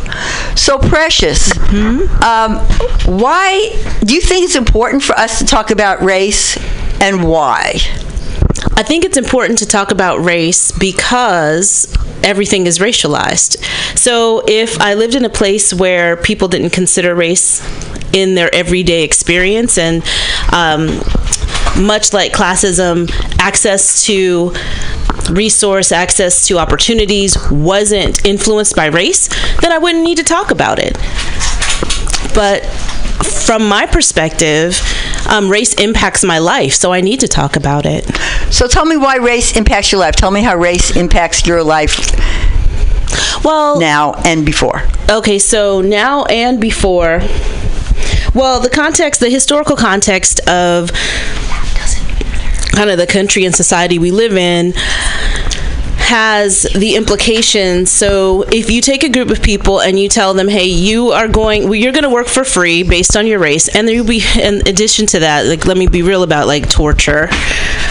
[0.56, 1.48] So precious.
[1.52, 2.22] Mm-hmm.
[2.22, 3.70] Um, why
[4.04, 6.56] do you think it's important for us to talk about race,
[7.00, 7.76] and why?
[8.76, 11.86] I think it's important to talk about race because
[12.24, 13.56] everything is racialized.
[13.96, 17.62] So if I lived in a place where people didn't consider race
[18.12, 20.02] in their everyday experience and
[20.52, 21.00] um,
[21.80, 24.54] much like classism, access to
[25.30, 29.28] resource, access to opportunities wasn't influenced by race,
[29.60, 30.96] then I wouldn't need to talk about it.
[32.34, 32.64] But
[33.44, 34.80] from my perspective,
[35.28, 38.04] um, race impacts my life, so I need to talk about it.
[38.52, 40.16] So tell me why race impacts your life.
[40.16, 42.12] Tell me how race impacts your life.
[43.44, 44.82] Well, now and before.
[45.10, 47.20] Okay, so now and before.
[48.34, 50.90] Well, the context, the historical context of
[52.72, 54.72] kind of the country and society we live in
[56.04, 57.90] has the implications.
[57.90, 61.28] So if you take a group of people and you tell them, "Hey, you are
[61.28, 64.08] going, well, you're going to work for free based on your race," and there will
[64.08, 67.28] be, in addition to that, like let me be real about like torture,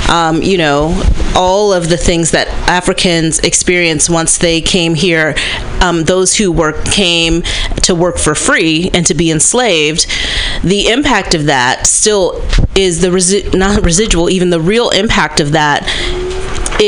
[0.10, 1.02] um, you know,
[1.35, 5.35] all of the things that Africans experience once they came here.
[5.81, 7.41] Um, those who work came
[7.81, 10.07] to work for free and to be enslaved.
[10.64, 12.41] The impact of that still
[12.76, 15.84] is the resi- not residual, even the real impact of that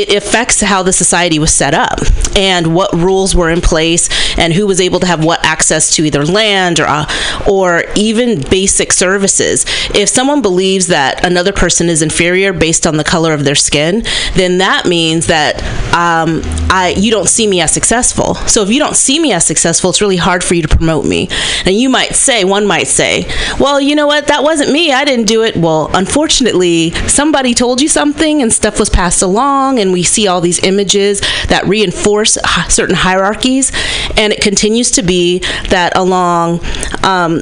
[0.02, 2.00] it affects how the society was set up
[2.36, 4.08] and what rules were in place
[4.38, 7.06] and who was able to have what access to either land or uh,
[7.48, 9.64] or even basic services.
[9.94, 14.04] If someone believes that another person is inferior based on the color of their skin,
[14.34, 15.62] then that means that
[15.94, 18.34] um, I you don't see me as successful.
[18.34, 21.04] So if you don't see me as successful, it's really hard for you to promote
[21.04, 21.28] me.
[21.64, 23.26] And you might say, one might say,
[23.58, 24.92] well, you know what, that wasn't me.
[24.92, 25.56] I didn't do it.
[25.56, 30.40] Well, unfortunately, somebody told you something and stuff was passed along and we see all
[30.40, 32.38] these images that reinforce
[32.68, 33.72] certain hierarchies.
[34.16, 35.38] And it continues to be
[35.70, 36.60] that along
[37.02, 37.40] um,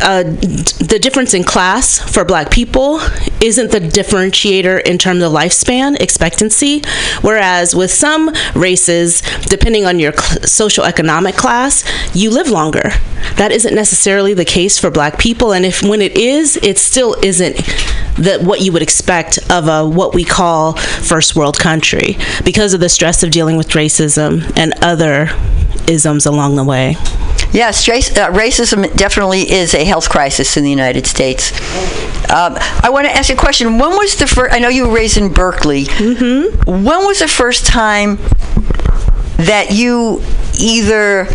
[0.00, 3.00] uh, the difference in class for black people
[3.42, 6.82] isn't the differentiator in terms of lifespan expectancy.
[7.22, 12.90] Whereas with some races depending on your cl- social economic class you live longer.
[13.36, 15.52] That isn't necessarily the case for black people.
[15.52, 17.56] And if when it is it still isn't
[18.18, 22.80] that what you would expect of a what we call first world country because of
[22.80, 25.28] the stress of dealing with racism and other
[25.88, 26.96] isms along the way
[27.52, 31.52] Yes, race, uh, racism definitely is a health crisis in the United States.
[32.30, 33.78] Um, I want to ask you a question.
[33.78, 34.52] When was the first?
[34.52, 35.84] I know you were raised in Berkeley.
[35.84, 36.84] Mm-hmm.
[36.84, 38.16] When was the first time
[39.38, 40.22] that you
[40.60, 41.28] either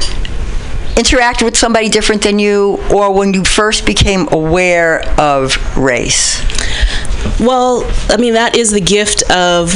[0.95, 6.41] interacted with somebody different than you, or when you first became aware of race?
[7.39, 9.73] Well, I mean, that is the gift of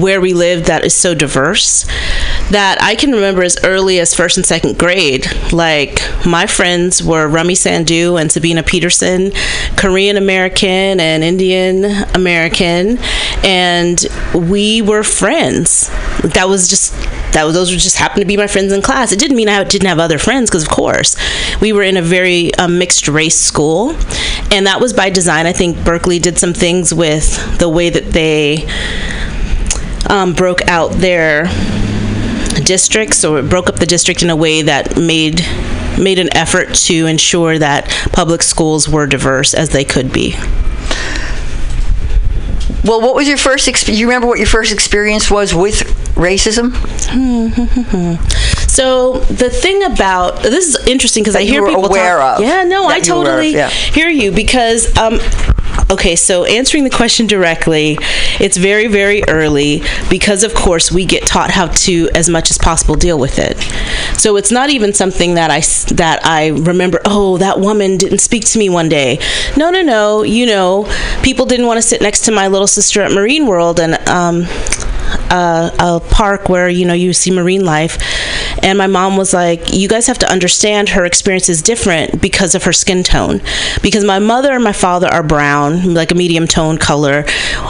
[0.00, 1.84] where we live that is so diverse
[2.50, 5.26] that I can remember as early as first and second grade.
[5.52, 9.32] Like, my friends were Rummy Sandu and Sabina Peterson,
[9.76, 11.84] Korean American and Indian
[12.14, 12.98] American,
[13.42, 15.88] and we were friends.
[16.22, 16.94] That was just,
[17.32, 19.12] that was, those just happened to be my friends in class.
[19.12, 21.16] It didn't mean I didn't have other friends, because of course,
[21.60, 23.90] we were in a very um, mixed race school,
[24.50, 25.46] and that was by design.
[25.46, 28.68] I think Berkeley did some things with the way that they
[30.08, 31.44] um, broke out their
[32.64, 35.40] districts or broke up the district in a way that made
[35.98, 40.34] made an effort to ensure that public schools were diverse as they could be.
[42.84, 43.68] Well, what was your first?
[43.68, 45.80] Exp- you remember what your first experience was with
[46.14, 46.72] racism?
[48.72, 52.38] So the thing about this is interesting because I hear people aware talk.
[52.38, 52.44] of.
[52.46, 53.68] Yeah, no, I That you aware of, totally yeah.
[53.68, 55.18] hear you because um,
[55.90, 57.98] okay, so answering the question directly,
[58.40, 62.58] it's very very early because of course we get taught how to as much as
[62.58, 63.58] possible deal with it.
[64.18, 65.60] So it's not even something that I
[65.94, 67.00] that I remember.
[67.04, 69.18] Oh, that woman didn't speak to me one day.
[69.56, 70.22] No, no, no.
[70.22, 70.92] You know,
[71.22, 74.46] people didn't want to sit next to my little sister at Marine World and um,
[75.30, 77.98] uh, a park where you know you see marine life.
[78.62, 82.54] And my mom was like you guys have to understand her experience is different because
[82.54, 83.40] of her skin tone.
[83.82, 87.24] Because my mother and my father are brown like a medium tone color.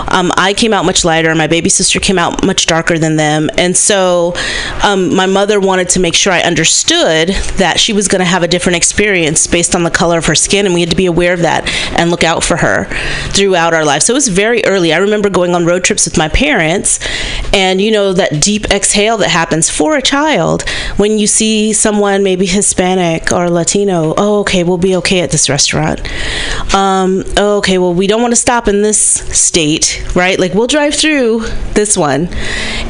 [0.08, 1.34] Um, i came out much lighter.
[1.34, 3.48] My baby sister came out much darker than them.
[3.56, 4.34] And so
[4.82, 8.42] um, my mother wanted to make sure i understood that she was going to have
[8.42, 11.06] a different experience based on the color of her skin and we had to be
[11.06, 11.68] aware of that
[11.98, 12.84] and look out for her
[13.30, 14.92] throughout our life so it was very early.
[14.92, 16.98] I remember going on road trips with my parents
[17.52, 22.22] and you know that deep exhale that happens for a child when you see someone
[22.22, 26.00] maybe hispanic or latino oh okay we'll be okay at this restaurant.
[26.74, 30.38] Um, oh, okay well we don't want to stop in this state right?
[30.38, 31.40] Like we'll drive through
[31.74, 32.28] this one.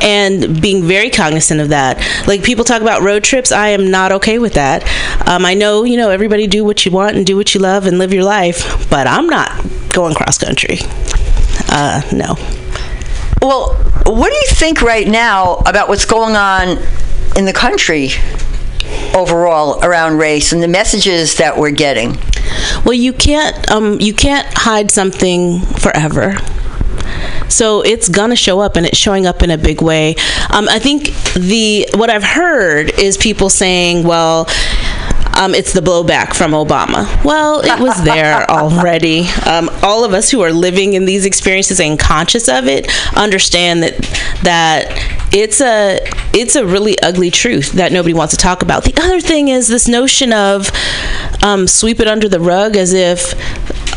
[0.00, 1.98] And being very cognizant of that.
[2.26, 3.52] Like people talk about road trips.
[3.52, 4.82] I am not okay with that.
[5.28, 7.86] Um, i know you know everybody do what you want and do what you love
[7.86, 10.78] and live your life but i'm not going cross country.
[11.68, 12.61] Uh, no
[13.42, 13.74] Well,
[14.06, 16.78] what do you think right now about what's going on
[17.36, 18.10] in the country
[19.16, 22.18] overall around race and the messages that we're getting?
[22.84, 26.36] Well, you can't um, you can't hide something forever.
[27.48, 30.14] So it's gonna show up, and it's showing up in a big way.
[30.50, 34.46] Um, I think the what I've heard is people saying, "Well,
[35.42, 39.26] um, it's the blowback from Obama." Well, it was there already.
[39.46, 43.82] Um, all of us who are living in these experiences and conscious of it understand
[43.82, 43.96] that
[44.42, 44.86] that
[45.32, 45.98] it's a
[46.34, 48.84] it's a really ugly truth that nobody wants to talk about.
[48.84, 50.70] The other thing is this notion of
[51.42, 53.34] um, sweep it under the rug as if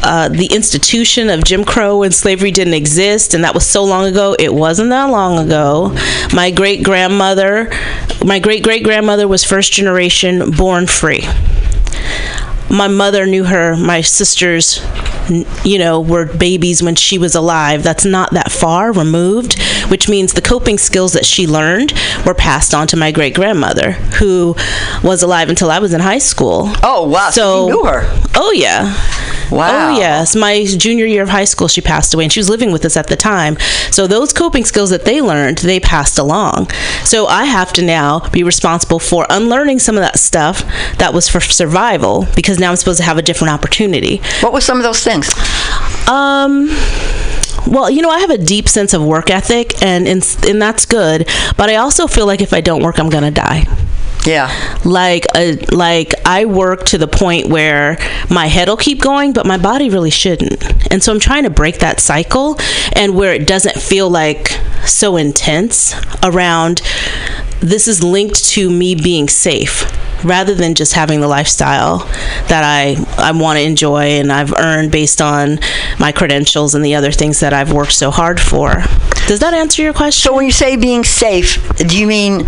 [0.05, 4.05] uh, the institution of Jim Crow and slavery didn't exist, and that was so long
[4.05, 4.35] ago.
[4.37, 5.97] It wasn't that long ago.
[6.31, 7.71] My great grandmother,
[8.23, 11.23] my great great grandmother was first generation born free.
[12.69, 13.75] My mother knew her.
[13.75, 14.79] My sisters,
[15.63, 17.81] you know, were babies when she was alive.
[17.81, 19.59] That's not that far removed,
[19.89, 21.93] which means the coping skills that she learned
[22.27, 24.55] were passed on to my great grandmother, who
[25.03, 26.65] was alive until I was in high school.
[26.83, 27.31] Oh wow!
[27.31, 28.01] So, you knew her.
[28.35, 28.93] Oh yeah.
[29.51, 29.93] Wow.
[29.93, 30.35] Oh yes.
[30.35, 32.97] My junior year of high school she passed away and she was living with us
[32.97, 33.57] at the time.
[33.91, 36.69] So those coping skills that they learned, they passed along.
[37.03, 40.63] So I have to now be responsible for unlearning some of that stuff
[40.97, 44.21] that was for survival because now I'm supposed to have a different opportunity.
[44.41, 45.33] What were some of those things?
[46.07, 46.69] Um
[47.67, 50.85] well, you know, I have a deep sense of work ethic and and, and that's
[50.85, 51.27] good,
[51.57, 53.65] but I also feel like if I don't work I'm going to die.
[54.25, 54.51] Yeah.
[54.83, 57.97] Like uh, like I work to the point where
[58.29, 60.91] my head'll keep going, but my body really shouldn't.
[60.91, 62.57] And so I'm trying to break that cycle
[62.93, 64.49] and where it doesn't feel like
[64.85, 65.93] so intense
[66.23, 66.81] around
[67.61, 69.91] this is linked to me being safe
[70.23, 71.99] rather than just having the lifestyle
[72.47, 75.59] that I I want to enjoy and I've earned based on
[75.99, 78.83] my credentials and the other things that I've worked so hard for.
[79.27, 80.29] Does that answer your question?
[80.29, 82.47] So when you say being safe, do you mean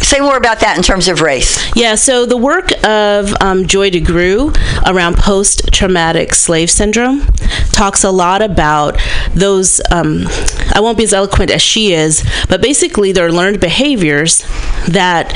[0.00, 1.74] say more about that in terms of race?
[1.76, 4.56] Yeah, so the work of um, Joy DeGruy
[4.86, 7.26] around post traumatic slave syndrome
[7.72, 8.98] talks a lot about
[9.34, 9.80] those.
[9.90, 10.26] Um,
[10.74, 14.44] I won't be as eloquent as she is, but basically, they're learned behaviors
[14.88, 15.34] that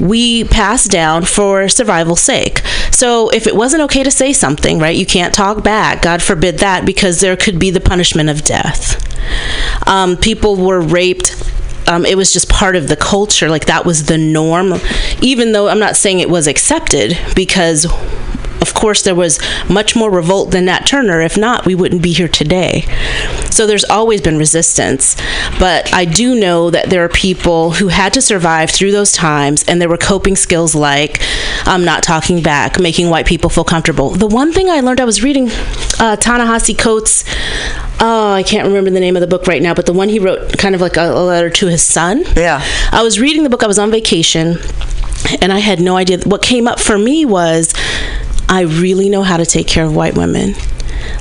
[0.00, 2.58] we pass down for survival's sake.
[2.90, 6.02] So if it wasn't okay to say something, right, you can't talk back.
[6.02, 9.02] God forbid that, because there could be the punishment of death.
[9.86, 11.34] Um, people were raped
[11.88, 14.74] um, it was just part of the culture like that was the norm.
[15.22, 17.86] Even though i'm not saying it was accepted because
[18.60, 19.38] of course, there was
[19.68, 21.20] much more revolt than Nat Turner.
[21.20, 22.84] If not, we wouldn't be here today.
[23.50, 25.16] So there's always been resistance.
[25.58, 29.64] But I do know that there are people who had to survive through those times,
[29.64, 31.20] and there were coping skills like
[31.64, 34.10] I'm not talking back, making white people feel comfortable.
[34.10, 35.48] The one thing I learned, I was reading
[35.98, 37.24] uh, Ta-Nehisi Coates.
[37.98, 40.18] Oh, I can't remember the name of the book right now, but the one he
[40.18, 42.24] wrote, kind of like a, a letter to his son.
[42.36, 42.62] Yeah.
[42.92, 43.62] I was reading the book.
[43.62, 44.58] I was on vacation,
[45.40, 46.18] and I had no idea.
[46.24, 47.72] What came up for me was,
[48.48, 50.54] I really know how to take care of white women.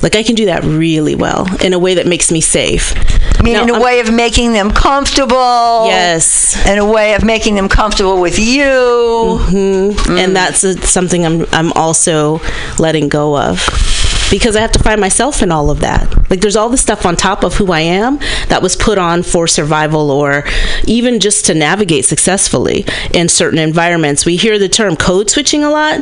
[0.02, 2.93] Like I can do that really well in a way that makes me safe.
[3.39, 5.88] I mean, in a way of making them comfortable.
[5.88, 6.56] Yes.
[6.65, 8.64] In a way of making them comfortable with you.
[8.64, 10.18] Mm-hmm.
[10.18, 12.41] And that's uh something I'm I'm also
[12.80, 13.60] letting go of.
[14.31, 16.30] Because I have to find myself in all of that.
[16.30, 18.18] Like there's all this stuff on top of who I am
[18.49, 20.43] that was put on for survival or
[20.85, 24.26] even just to navigate successfully in certain environments.
[24.26, 26.02] We hear the term code switching a lot.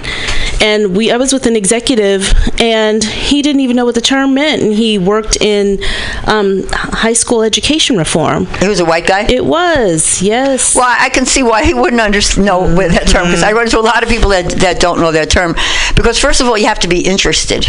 [0.61, 4.33] And we I was with an executive and he didn't even know what the term
[4.33, 5.79] meant and he worked in
[6.25, 8.45] um, high school education reform.
[8.59, 9.25] He was a white guy?
[9.29, 10.75] It was, yes.
[10.75, 13.79] Well, I can see why he wouldn't under- know that term because I run into
[13.79, 15.55] a lot of people that, that don't know that term.
[15.95, 17.67] Because, first of all, you have to be interested.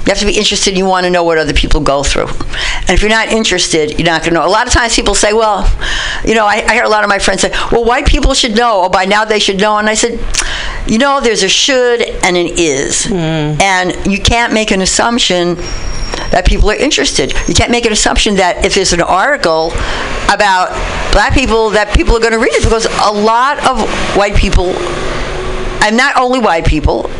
[0.00, 0.76] You have to be interested.
[0.76, 2.26] You want to know what other people go through.
[2.26, 4.46] And if you're not interested, you're not going to know.
[4.46, 5.70] A lot of times people say, well,
[6.24, 8.56] you know, I, I hear a lot of my friends say, well, white people should
[8.56, 8.84] know.
[8.84, 9.76] Oh, by now they should know.
[9.76, 10.18] And I said,
[10.90, 13.04] you know, there's a should and an is.
[13.04, 13.14] Hmm.
[13.14, 15.56] And you can't make an assumption
[16.30, 17.32] that people are interested.
[17.46, 19.70] You can't make an assumption that if there's an article
[20.32, 20.70] about
[21.12, 24.70] black people, that people are going to read it because a lot of white people,
[25.84, 27.10] and not only white people,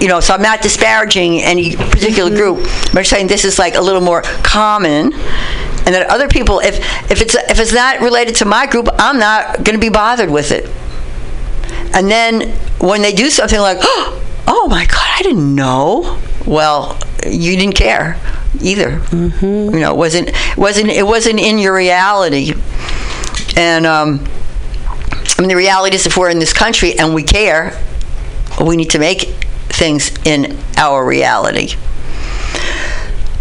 [0.00, 2.58] you know, so I'm not disparaging any particular group.
[2.58, 6.78] I'm just saying this is like a little more common, and that other people, if
[7.10, 10.30] if it's if it's not related to my group, I'm not going to be bothered
[10.30, 10.70] with it.
[11.94, 12.50] And then
[12.80, 16.18] when they do something like, oh my God, I didn't know.
[16.46, 18.20] Well, you didn't care
[18.62, 19.02] either.
[19.72, 22.52] You know, it wasn't wasn't it wasn't in your reality.
[23.56, 24.24] And um,
[25.36, 27.78] I mean, the reality is, if we're in this country and we care,
[28.64, 29.34] we need to make
[29.78, 31.74] things in our reality.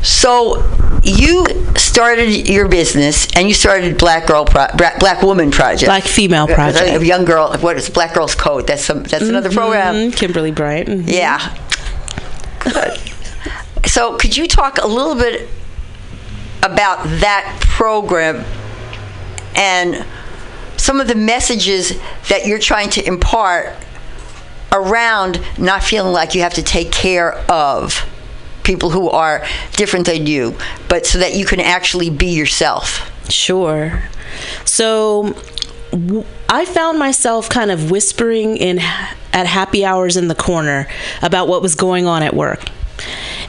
[0.04, 0.64] So
[1.04, 1.46] you
[1.76, 5.88] started your business and you started Black Girl Pro- Black Woman Project.
[5.90, 7.02] Black Female uh, uh, project.
[7.02, 7.58] A young girl.
[7.58, 8.68] What is Black Girls Code?
[8.68, 9.04] That's some.
[9.04, 9.30] That's mm-hmm.
[9.30, 10.12] another program.
[10.12, 10.88] Kimberly Bryant.
[10.90, 11.04] mhm.
[11.08, 11.56] Yeah.
[12.60, 13.00] Good.
[13.90, 15.50] So could you talk a little bit
[16.64, 18.46] about that program
[19.56, 20.06] and
[20.78, 21.94] some of the messages
[22.30, 23.74] that you're trying to impart
[24.82, 28.06] around not feeling like you have to take care of
[28.64, 30.56] people who are different than you,
[30.90, 33.12] but so that you can actually be yourself.
[33.30, 34.04] Sure.
[34.66, 35.36] So
[36.50, 38.80] I found myself kind of whispering in
[39.34, 40.88] at happy hours in the corner
[41.22, 42.66] about what was going on at work.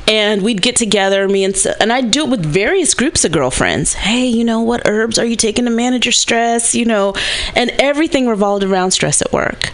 [0.09, 3.93] And we'd get together, me and and I'd do it with various groups of girlfriends.
[3.93, 6.75] Hey, you know what herbs are you taking to manage your stress?
[6.75, 7.15] You know,
[7.55, 9.71] and everything revolved around stress at work.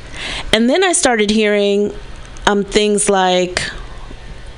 [0.52, 1.94] And then I started hearing
[2.48, 3.62] um, things like,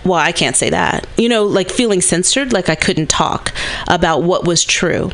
[0.07, 1.07] well, I can't say that.
[1.19, 3.53] You know, like feeling censored, like I couldn't talk
[3.89, 5.11] about what was true.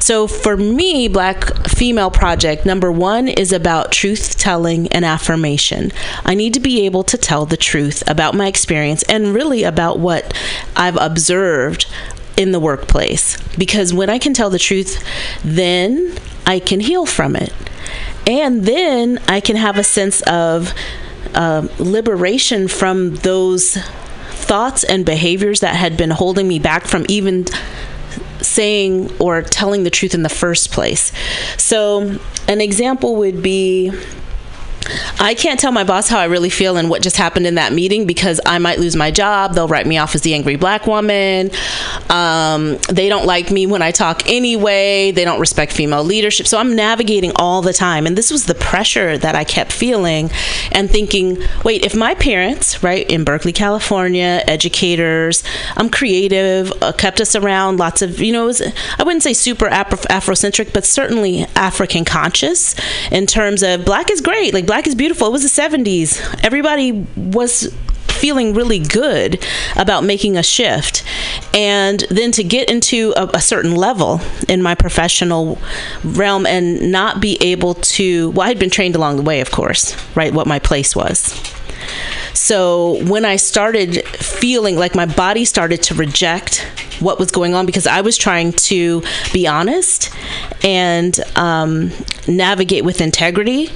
[0.00, 5.92] So for me, Black Female Project, number one is about truth telling and affirmation.
[6.24, 10.00] I need to be able to tell the truth about my experience and really about
[10.00, 10.36] what
[10.74, 11.86] I've observed
[12.36, 13.40] in the workplace.
[13.56, 15.04] Because when I can tell the truth,
[15.44, 16.16] then
[16.46, 17.52] I can heal from it.
[18.26, 20.72] And then I can have a sense of
[21.34, 23.78] um liberation from those
[24.42, 27.46] thoughts and behaviors that had been holding me back from even
[28.40, 31.12] saying or telling the truth in the first place.
[31.56, 33.92] So, an example would be
[35.18, 37.72] I can't tell my boss how I really feel and what just happened in that
[37.72, 39.54] meeting because I might lose my job.
[39.54, 41.50] They'll write me off as the angry black woman.
[42.10, 45.10] Um, they don't like me when I talk anyway.
[45.12, 46.46] They don't respect female leadership.
[46.46, 48.06] So I'm navigating all the time.
[48.06, 50.30] And this was the pressure that I kept feeling
[50.72, 55.44] and thinking, wait, if my parents, right, in Berkeley, California, educators,
[55.76, 59.68] I'm creative, uh, kept us around, lots of, you know, was, I wouldn't say super
[59.68, 62.74] Afro- Afrocentric, but certainly African conscious
[63.10, 65.26] in terms of black is great, like black is beautiful.
[65.26, 66.42] It was the 70s.
[66.42, 67.74] Everybody was
[68.08, 69.44] feeling really good
[69.76, 71.04] about making a shift.
[71.52, 75.58] And then to get into a, a certain level in my professional
[76.02, 79.50] realm and not be able to, well, I had been trained along the way, of
[79.50, 81.38] course, right, what my place was.
[82.34, 86.66] So when I started feeling like my body started to reject
[87.00, 89.02] what was going on because I was trying to
[89.32, 90.10] be honest
[90.64, 91.90] and um,
[92.28, 93.70] navigate with integrity,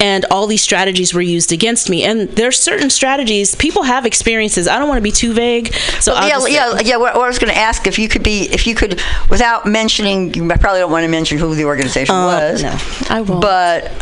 [0.00, 2.04] and all these strategies were used against me.
[2.04, 4.68] And there's certain strategies people have experiences.
[4.68, 6.96] I don't want to be too vague, so Well, yeah, yeah, yeah.
[6.96, 10.34] What, I was going to ask if you could be, if you could, without mentioning,
[10.34, 12.62] you probably don't want to mention who the organization was.
[12.62, 13.40] Uh, no, I won't.
[13.40, 13.92] But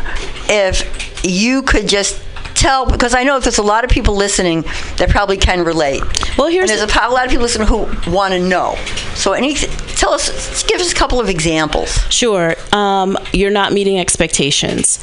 [0.49, 2.23] if you could just
[2.57, 4.63] tell, because I know there's a lot of people listening
[4.97, 6.03] that probably can relate.
[6.37, 8.77] Well, here's and there's a, a lot of people listening who want to know.
[9.15, 11.91] So, any, tell us, give us a couple of examples.
[12.11, 12.55] Sure.
[12.73, 14.99] Um, you're not meeting expectations.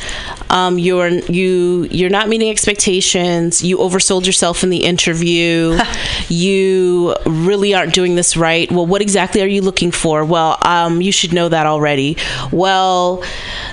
[0.49, 3.63] Um, you're you you're not meeting expectations.
[3.63, 5.79] You oversold yourself in the interview.
[6.29, 8.71] you really aren't doing this right.
[8.71, 10.23] Well, what exactly are you looking for?
[10.23, 12.17] Well, um, you should know that already.
[12.51, 13.23] Well,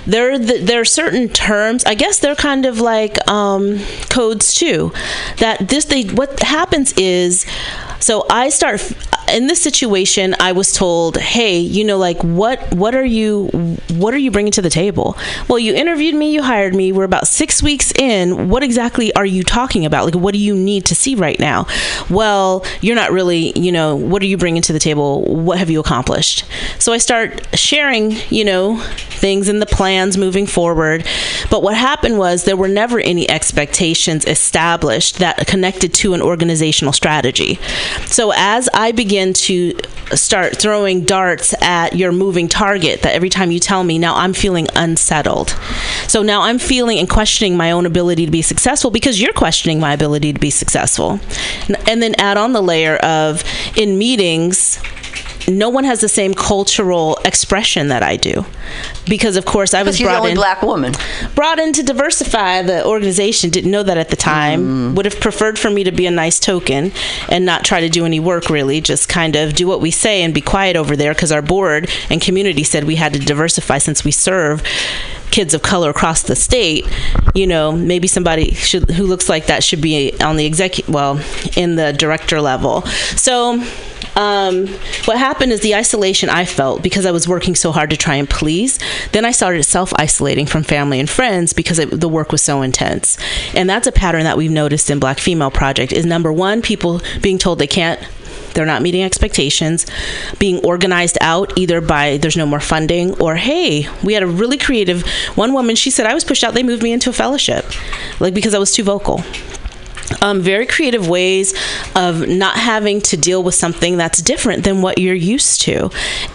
[0.06, 1.84] there there are certain terms.
[1.84, 3.69] I guess they're kind of like um,
[4.08, 4.92] codes too.
[5.38, 7.46] That this they what happens is.
[8.00, 8.80] So I start
[9.28, 10.34] in this situation.
[10.40, 13.48] I was told, "Hey, you know, like what what are you
[13.92, 15.16] what are you bringing to the table?"
[15.48, 16.92] Well, you interviewed me, you hired me.
[16.92, 18.48] We're about six weeks in.
[18.48, 20.06] What exactly are you talking about?
[20.06, 21.66] Like, what do you need to see right now?
[22.08, 25.22] Well, you're not really, you know, what are you bringing to the table?
[25.24, 26.44] What have you accomplished?
[26.78, 28.78] So I start sharing, you know,
[29.20, 31.06] things and the plans moving forward.
[31.50, 33.59] But what happened was there were never any expectations
[34.24, 37.58] established that connected to an organizational strategy.
[38.06, 39.78] So as I begin to
[40.14, 44.32] start throwing darts at your moving target, that every time you tell me, now I'm
[44.32, 45.50] feeling unsettled.
[46.08, 49.78] So now I'm feeling and questioning my own ability to be successful because you're questioning
[49.78, 51.20] my ability to be successful.
[51.86, 53.44] And then add on the layer of
[53.76, 54.80] in meetings,
[55.58, 58.44] no one has the same cultural expression that I do,
[59.06, 60.94] because of course I was Because you're the brought in black woman.
[61.34, 63.50] brought in to diversify the organization.
[63.50, 64.92] Didn't know that at the time.
[64.92, 64.94] Mm.
[64.96, 66.92] Would have preferred for me to be a nice token
[67.28, 68.80] and not try to do any work really.
[68.80, 71.90] Just kind of do what we say and be quiet over there because our board
[72.08, 74.62] and community said we had to diversify since we serve
[75.30, 76.86] kids of color across the state.
[77.34, 81.20] You know, maybe somebody should who looks like that should be on the executive, well,
[81.56, 82.82] in the director level.
[83.16, 83.62] So
[84.16, 84.66] um,
[85.04, 88.16] what happened is the isolation I felt because I was working so hard to try
[88.16, 88.78] and please.
[89.12, 92.62] Then I started self isolating from family and friends because it, the work was so
[92.62, 93.18] intense.
[93.54, 97.00] And that's a pattern that we've noticed in Black Female Project is number one, people
[97.22, 98.00] being told they can't
[98.54, 99.86] they're not meeting expectations
[100.38, 104.56] being organized out either by there's no more funding or hey we had a really
[104.56, 105.06] creative
[105.36, 107.64] one woman she said i was pushed out they moved me into a fellowship
[108.20, 109.22] like because i was too vocal
[110.22, 111.54] um, very creative ways
[111.94, 115.90] of not having to deal with something that's different than what you're used to.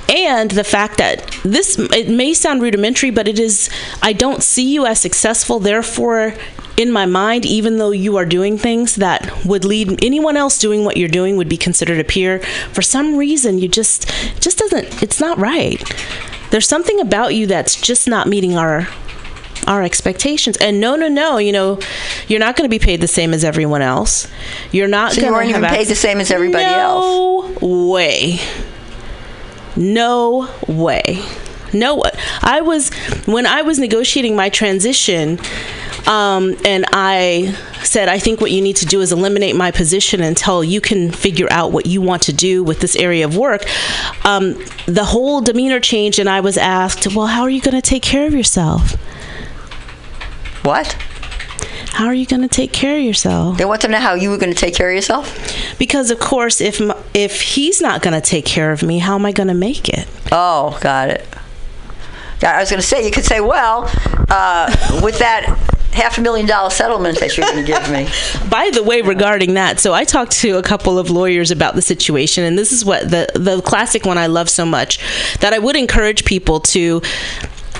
[0.09, 3.69] And the fact that this it may sound rudimentary but it is
[4.01, 5.59] i don't see you as successful.
[5.59, 6.33] Therefore
[6.77, 10.83] in my mind even though you are doing things that would lead anyone else doing
[10.83, 12.39] what you're doing would be considered a peer
[12.73, 14.07] for some reason you just,
[14.41, 15.81] just doesn't it's not right.
[16.51, 18.87] There's something about you that's just not meeting our
[19.67, 20.57] our expectations.
[20.57, 21.79] And no, no, no, you know,
[22.27, 24.27] you're not going to be paid the same as everyone else.
[24.71, 27.61] You're not So going to weren't even paid the same as everybody else.
[27.61, 28.39] no way.
[29.75, 31.21] No way.
[31.73, 32.01] No,
[32.41, 32.89] I was
[33.25, 35.37] when I was negotiating my transition,
[36.07, 40.21] um, and I said, I think what you need to do is eliminate my position
[40.21, 43.63] until you can figure out what you want to do with this area of work.
[44.25, 44.53] Um,
[44.85, 48.03] the whole demeanor changed, and I was asked, Well, how are you going to take
[48.03, 48.95] care of yourself?
[50.65, 50.93] What?
[51.91, 53.57] How are you going to take care of yourself?
[53.57, 55.77] They want to know how you were going to take care of yourself.
[55.77, 56.81] Because of course, if
[57.13, 59.87] if he's not going to take care of me, how am I going to make
[59.87, 60.07] it?
[60.31, 61.25] Oh, got it.
[62.43, 63.89] I was going to say, you could say, well,
[64.29, 65.45] uh, with that
[65.93, 68.07] half a million dollar settlement that you're going to give me.
[68.49, 71.81] By the way, regarding that, so I talked to a couple of lawyers about the
[71.81, 74.99] situation, and this is what the the classic one I love so much
[75.39, 77.01] that I would encourage people to.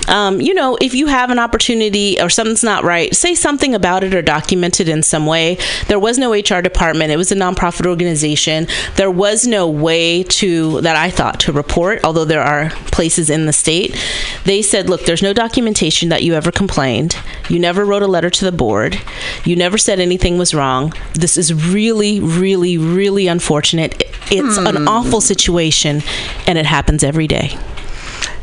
[0.08, 4.04] Um, you know, if you have an opportunity or something's not right, say something about
[4.04, 5.58] it or document it in some way.
[5.88, 7.10] There was no HR department.
[7.10, 8.66] It was a nonprofit organization.
[8.96, 13.46] There was no way to, that I thought, to report, although there are places in
[13.46, 13.96] the state.
[14.44, 17.16] They said, look, there's no documentation that you ever complained.
[17.48, 19.00] You never wrote a letter to the board.
[19.44, 20.92] You never said anything was wrong.
[21.14, 24.02] This is really, really, really unfortunate.
[24.30, 26.02] It's an awful situation,
[26.46, 27.56] and it happens every day.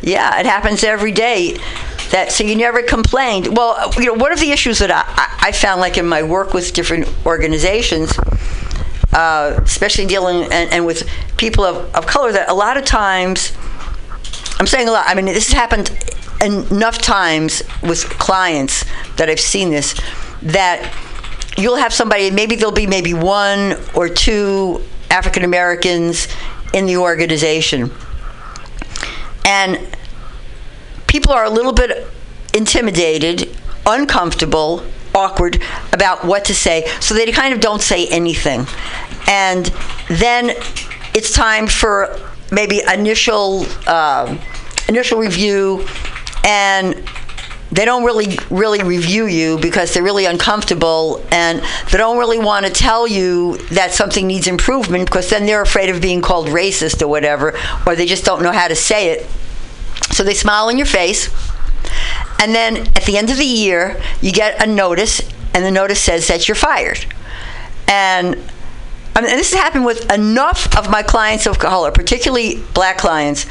[0.04, 1.58] Yeah, it happens every day.
[2.12, 3.58] That so you never complained.
[3.58, 5.04] Well, you know, one of the issues that I,
[5.48, 8.12] I- found, like in my work with different organizations,
[9.14, 11.08] uh, especially dealing and, and with
[11.38, 13.54] people of, of color, that a lot of times,
[14.60, 15.06] I'm saying a lot.
[15.08, 15.90] I mean, this has happened
[16.42, 18.84] enough times with clients
[19.16, 19.96] that I've seen this
[20.44, 20.94] that
[21.58, 22.30] you'll have somebody.
[22.30, 26.28] Maybe there'll be maybe one or two African Americans
[26.74, 27.90] in the organization
[29.46, 29.80] and
[31.08, 32.08] people are a little bit
[32.54, 33.56] intimidated
[33.86, 34.84] uncomfortable,
[35.14, 35.62] awkward
[35.92, 38.66] about what to say, so they kind of don't say anything.
[39.28, 39.66] And
[40.10, 40.52] then
[41.14, 42.20] it's time for
[42.52, 44.40] maybe initial um,
[44.88, 45.86] initial review,
[46.44, 46.96] and
[47.74, 52.66] they don't really really review you because they're really uncomfortable and they don't really want
[52.66, 57.02] to tell you that something needs improvement because then they're afraid of being called racist
[57.02, 59.28] or whatever or they just don't know how to say it.
[60.12, 61.30] So they smile in your face
[62.40, 65.22] and then at the end of the year you get a notice
[65.56, 67.06] and the notice says that you're fired.
[67.88, 68.38] And
[69.16, 73.46] I mean, this has happened with enough of my clients of color, particularly black clients,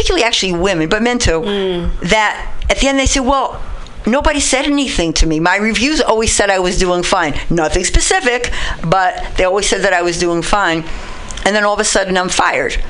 [0.00, 1.42] particularly actually women, but men too,
[2.00, 3.62] that at the end they say, well,
[4.06, 5.38] nobody said anything to me.
[5.38, 7.38] My reviews always said I was doing fine.
[7.50, 8.50] Nothing specific,
[8.82, 10.84] but they always said that I was doing fine.
[11.44, 12.82] And then all of a sudden I'm fired.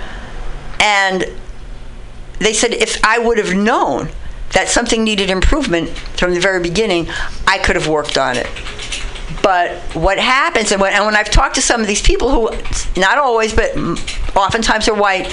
[0.78, 1.26] And
[2.38, 4.10] they said if I would have known
[4.52, 7.08] that something needed improvement from the very beginning,
[7.44, 8.46] I could have worked on it.
[9.42, 13.00] But what happens, and when, and when I've talked to some of these people who,
[13.00, 13.76] not always, but
[14.36, 15.32] oftentimes are white,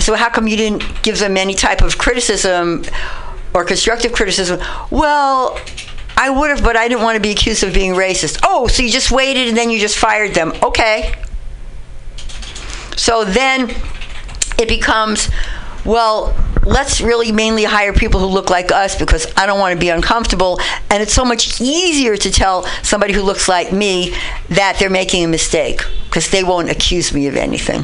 [0.00, 2.84] so how come you didn't give them any type of criticism
[3.54, 4.60] or constructive criticism?
[4.90, 5.58] Well,
[6.16, 8.40] I would have, but I didn't want to be accused of being racist.
[8.42, 10.52] Oh, so you just waited and then you just fired them.
[10.62, 11.14] Okay.
[12.96, 13.70] So then
[14.58, 15.30] it becomes,
[15.88, 16.36] well,
[16.66, 19.88] let's really mainly hire people who look like us because I don't want to be
[19.88, 20.60] uncomfortable.
[20.90, 24.14] And it's so much easier to tell somebody who looks like me
[24.50, 27.82] that they're making a mistake because they won't accuse me of anything.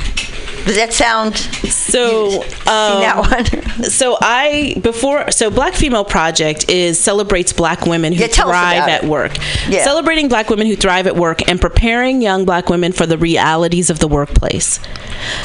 [0.65, 2.43] Does that sound so?
[2.43, 3.83] Um, that one?
[3.91, 9.05] so I before so Black Female Project is celebrates Black women who Yeah, thrive at
[9.05, 9.11] it.
[9.11, 9.37] work.
[9.69, 9.85] Yeah.
[9.85, 13.91] Celebrating Black women who thrive at work and preparing young Black women for the realities
[13.91, 14.81] of the workplace.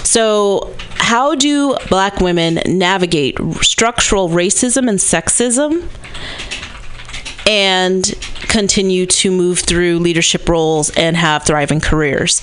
[0.03, 5.85] So, how do Black women navigate structural racism and sexism?
[7.49, 8.13] And
[8.47, 12.41] continue to move through leadership roles and have thriving careers.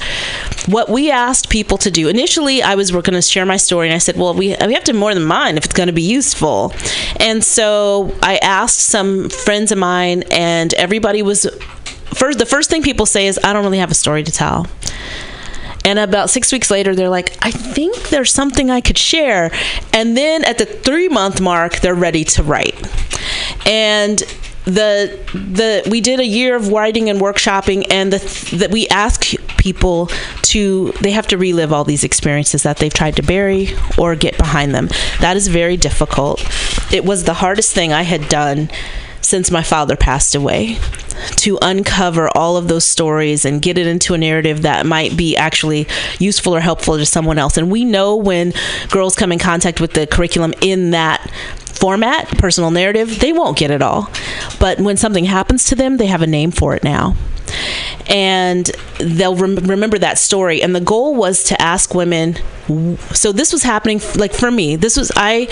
[0.66, 3.94] What we asked people to do initially, I was going to share my story, and
[3.94, 6.02] I said, "Well, we we have to more than mine if it's going to be
[6.02, 6.74] useful."
[7.20, 11.46] And so I asked some friends of mine, and everybody was
[12.06, 12.40] first.
[12.40, 14.66] The first thing people say is, "I don't really have a story to tell."
[15.84, 19.52] And about six weeks later, they're like, I think there's something I could share.
[19.92, 22.74] And then at the three month mark, they're ready to write.
[23.64, 24.24] And
[24.66, 29.24] the the we did a year of writing and workshopping and the that we ask
[29.56, 30.08] people
[30.42, 34.36] to they have to relive all these experiences that they've tried to bury or get
[34.36, 34.88] behind them.
[35.20, 36.44] That is very difficult.
[36.92, 38.68] It was the hardest thing i had done
[39.26, 40.78] since my father passed away
[41.36, 45.36] to uncover all of those stories and get it into a narrative that might be
[45.36, 45.86] actually
[46.18, 47.56] useful or helpful to someone else.
[47.56, 48.52] And we know when
[48.90, 51.30] girls come in contact with the curriculum in that
[51.64, 54.10] format, personal narrative, they won't get it all.
[54.58, 57.16] But when something happens to them, they have a name for it now.
[58.08, 60.62] And they'll rem- remember that story.
[60.62, 62.36] And the goal was to ask women.
[63.12, 65.48] So this was happening, like for me, this was, I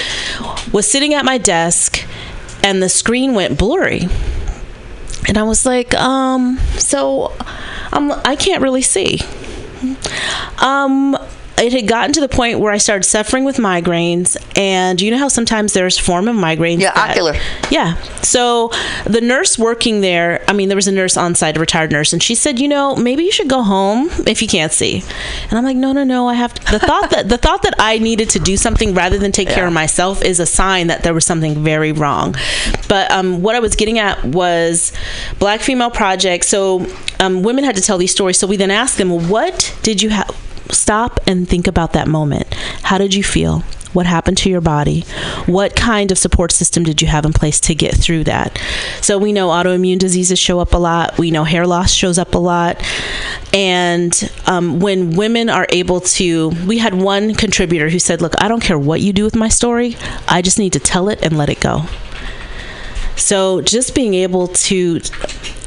[0.72, 2.05] was sitting at my desk
[2.64, 4.08] and the screen went blurry
[5.26, 7.32] and I was like, um, so
[7.92, 9.20] um, I can't really see.
[10.62, 11.16] Um,
[11.56, 15.18] it had gotten to the point where I started suffering with migraines, and you know
[15.18, 16.81] how sometimes there's form of migraines.
[16.81, 17.35] Yeah, that- ocular.
[17.70, 17.97] Yeah.
[18.22, 18.70] So
[19.05, 22.12] the nurse working there, I mean, there was a nurse on site, a retired nurse,
[22.12, 25.02] and she said, you know, maybe you should go home if you can't see.
[25.48, 26.72] And I'm like, no, no, no, I have to.
[26.72, 29.66] The thought that the thought that I needed to do something rather than take care
[29.66, 32.35] of myself is a sign that there was something very wrong.
[32.89, 34.93] But um, what I was getting at was
[35.39, 36.44] Black Female Project.
[36.47, 36.86] So
[37.20, 38.39] um, women had to tell these stories.
[38.39, 40.35] So we then asked them, well, what did you have?
[40.70, 42.52] Stop and think about that moment.
[42.82, 43.62] How did you feel?
[43.92, 45.02] What happened to your body?
[45.46, 48.60] What kind of support system did you have in place to get through that?
[49.00, 51.16] So we know autoimmune diseases show up a lot.
[51.16, 52.82] We know hair loss shows up a lot.
[53.52, 58.48] And um, when women are able to, we had one contributor who said, Look, I
[58.48, 59.96] don't care what you do with my story,
[60.26, 61.84] I just need to tell it and let it go.
[63.16, 65.00] So just being able to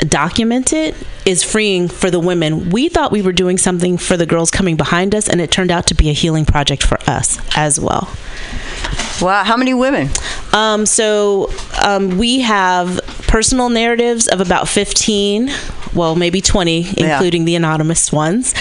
[0.06, 0.96] document it
[1.26, 2.70] is freeing for the women.
[2.70, 5.72] We thought we were doing something for the girls coming behind us, and it turned
[5.72, 8.10] out to be a healing project for us as well.
[9.22, 10.10] Wow, how many women?
[10.54, 11.52] Um, so
[11.84, 15.52] um, we have personal narratives of about 15
[15.94, 17.14] well, maybe 20, Yeah.
[17.14, 18.54] including the anonymous ones.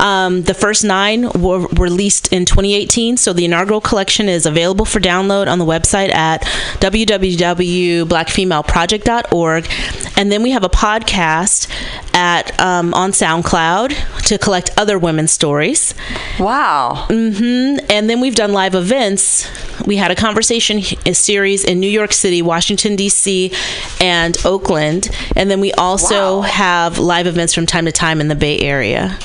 [0.00, 5.00] Um, the first nine were released in 2018, so the inaugural collection is available for
[5.00, 6.42] download on the website at
[6.80, 9.68] www.blackfemaleproject.org.
[10.16, 11.68] And then we have a podcast
[12.14, 15.94] at um, on SoundCloud to collect other women's stories.
[16.38, 17.06] Wow.
[17.08, 19.48] hmm And then we've done live events.
[19.86, 20.82] We had a conversation
[21.14, 23.52] series in New York City, Washington D.C.,
[24.00, 24.07] and
[24.44, 25.10] Oakland.
[25.36, 29.18] And then we also have live events from time to time in the Bay Area.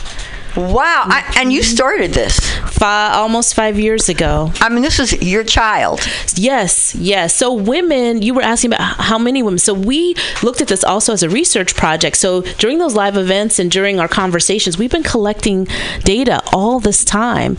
[0.55, 1.05] Wow.
[1.07, 4.51] I, and you started this five, almost five years ago.
[4.61, 6.07] I mean, this is your child.
[6.35, 7.33] Yes, yes.
[7.33, 9.57] So women, you were asking about how many women.
[9.57, 12.17] So we looked at this also as a research project.
[12.17, 15.67] So during those live events and during our conversations, we've been collecting
[16.03, 17.57] data all this time.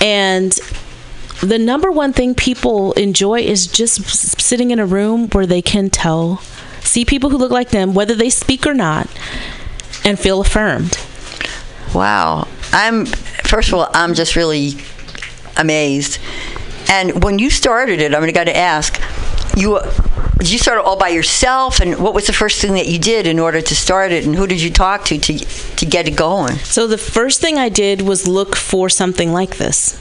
[0.00, 0.56] And
[1.42, 5.90] the number one thing people enjoy is just sitting in a room where they can
[5.90, 6.36] tell,
[6.80, 9.08] see people who look like them, whether they speak or not,
[10.04, 10.96] and feel affirmed.
[11.92, 12.46] Wow.
[12.72, 14.74] I'm first of all, I'm just really
[15.56, 16.20] amazed.
[16.88, 19.00] And when you started it, I'm got to ask
[19.56, 19.80] you.
[20.38, 21.80] Did you start it all by yourself?
[21.80, 24.24] And what was the first thing that you did in order to start it?
[24.24, 26.54] And who did you talk to to to get it going?
[26.56, 30.00] So the first thing I did was look for something like this.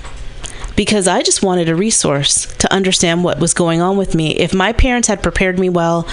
[0.82, 4.36] Because I just wanted a resource to understand what was going on with me.
[4.36, 6.08] If my parents had prepared me well,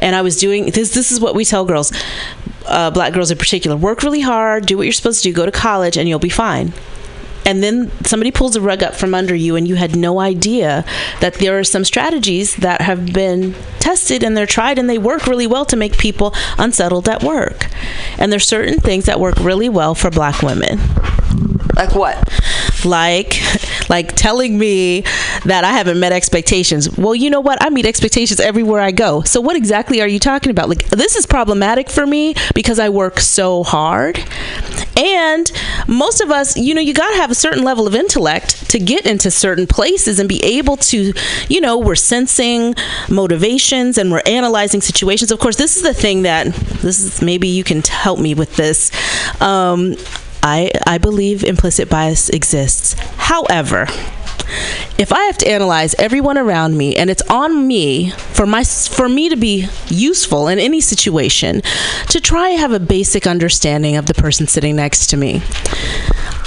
[0.00, 1.92] and I was doing this, this is what we tell girls,
[2.64, 5.44] uh, black girls in particular: work really hard, do what you're supposed to do, go
[5.44, 6.72] to college, and you'll be fine.
[7.44, 10.86] And then somebody pulls a rug up from under you and you had no idea
[11.20, 15.26] that there are some strategies that have been tested and they're tried and they work
[15.26, 17.68] really well to make people unsettled at work.
[18.18, 20.80] And there's certain things that work really well for black women.
[21.76, 22.16] Like what?
[22.84, 23.34] Like
[23.88, 25.02] like telling me
[25.44, 26.96] that i haven't met expectations.
[26.96, 27.62] Well you know what?
[27.62, 29.22] I meet expectations everywhere i go.
[29.22, 30.68] So what exactly are you talking about?
[30.68, 34.18] Like this is problematic for me because i work so hard.
[34.96, 35.50] And
[35.86, 38.78] most of us you know you got to have a certain level of intellect to
[38.78, 41.12] get into certain places and be able to
[41.48, 42.74] you know we're sensing
[43.08, 45.30] motivations and we're analyzing situations.
[45.30, 46.46] Of course this is the thing that
[46.82, 48.90] this is maybe you can help me with this.
[49.40, 49.96] Um,
[50.46, 52.94] I, I believe implicit bias exists.
[53.16, 53.88] However,
[54.96, 59.08] if I have to analyze everyone around me and it's on me for my for
[59.08, 61.62] me to be useful in any situation
[62.10, 65.42] to try have a basic understanding of the person sitting next to me.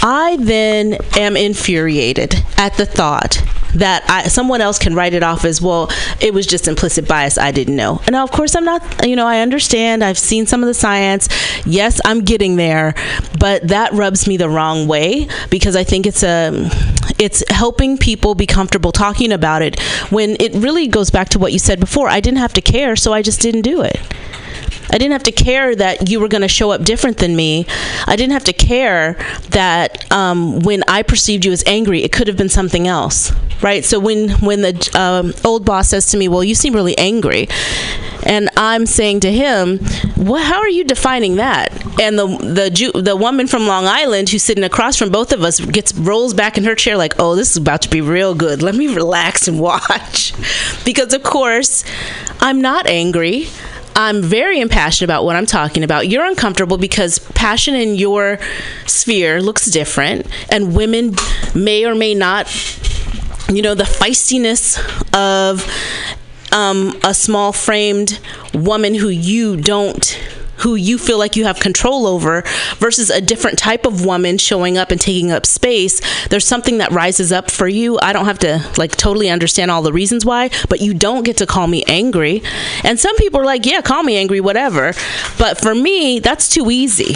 [0.01, 3.41] I then am infuriated at the thought
[3.76, 7.38] that I, someone else can write it off as well it was just implicit bias
[7.38, 8.01] i didn't know.
[8.07, 10.03] And now of course i'm not you know i understand.
[10.03, 11.27] I've seen some of the science.
[11.65, 12.95] Yes i'm getting there
[13.39, 16.69] but that rubs me the wrong way because i think it's a
[17.19, 21.51] it's helping people be comfortable talking about it when it really goes back to what
[21.51, 22.07] you said before.
[22.07, 23.99] I didn't have to care so i just didn't do it
[24.91, 27.66] I didn't have to care that you were going to show up different than me.
[28.07, 29.18] I didn't have to care
[29.49, 33.86] that um, when I perceived you as angry, it could have been something else, right?
[33.86, 37.48] So when when the um, old boss says to me, "Well, you seem really angry,"
[38.24, 39.80] and I'm saying to him,
[40.16, 40.44] "What?
[40.44, 41.72] How are you defining that?"
[42.02, 45.44] And the the Jew, the woman from Long Island who's sitting across from both of
[45.44, 48.34] us gets rolls back in her chair like, "Oh, this is about to be real
[48.34, 48.61] good.
[48.61, 50.34] Let me relax and watch,"
[50.84, 51.84] because of course,
[52.40, 53.49] I'm not angry.
[53.99, 56.07] I'm very impassioned about what I'm talking about.
[56.07, 58.39] You're uncomfortable because passion in your
[58.85, 61.15] sphere looks different, and women
[61.53, 62.47] may or may not,
[63.49, 64.80] you know, the feistiness
[65.13, 65.67] of
[66.53, 68.21] um, a small framed
[68.53, 70.17] woman who you don't
[70.60, 72.44] who you feel like you have control over
[72.77, 75.99] versus a different type of woman showing up and taking up space
[76.30, 77.99] there's something that rises up for you.
[78.02, 81.38] I don't have to like totally understand all the reasons why but you don't get
[81.38, 82.41] to call me angry.
[82.84, 84.94] And some people are like yeah call me angry whatever.
[85.38, 87.15] But for me that's too easy.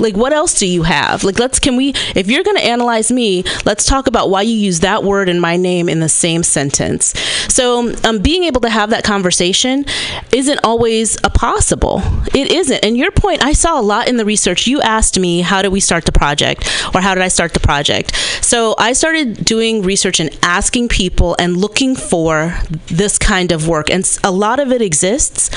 [0.00, 1.24] Like what else do you have?
[1.24, 4.54] Like let's can we if you're going to analyze me let's talk about why you
[4.54, 7.18] use that word and my name in the same sentence.
[7.48, 9.84] So um, being able to have that conversation
[10.32, 12.00] isn't always a possible.
[12.34, 12.84] It isn't.
[12.84, 14.66] And your point i saw a lot in the research.
[14.66, 16.60] You asked me how do we start the project?
[16.94, 18.14] Or how did i start the project?
[18.40, 23.90] So i started doing research and asking people and looking for this kind of work.
[23.90, 25.52] And a lot of it exists.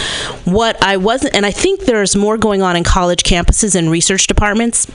[0.45, 4.27] What i wasn't and i think there's more going on in college campuses and research
[4.27, 4.88] departments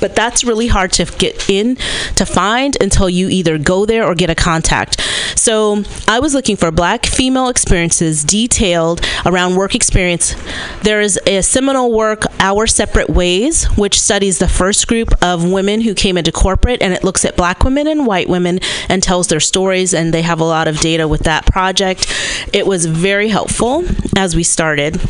[0.00, 1.76] but that's really hard to get in
[2.16, 5.00] to find until you either go there or get a contact.
[5.36, 10.34] So I was looking for black female experiences detailed around work experience.
[10.82, 15.80] There is a seminal work, Our Separate Ways, which studies the first group of women
[15.80, 19.28] who came into corporate and it looks at black women and white women and tells
[19.28, 22.06] their stories, and they have a lot of data with that project.
[22.52, 23.84] It was very helpful
[24.16, 25.00] as we started.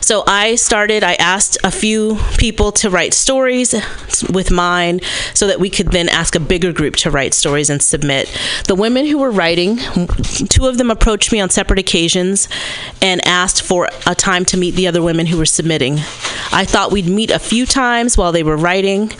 [0.00, 3.74] So I started, I asked a few people to write stories
[4.32, 5.00] with mine
[5.34, 8.28] so that we could then ask a bigger group to write stories and submit.
[8.66, 9.78] The women who were writing,
[10.48, 12.48] two of them approached me on separate occasions
[13.00, 15.98] and asked for a time to meet the other women who were submitting.
[16.52, 19.12] I thought we'd meet a few times while they were writing,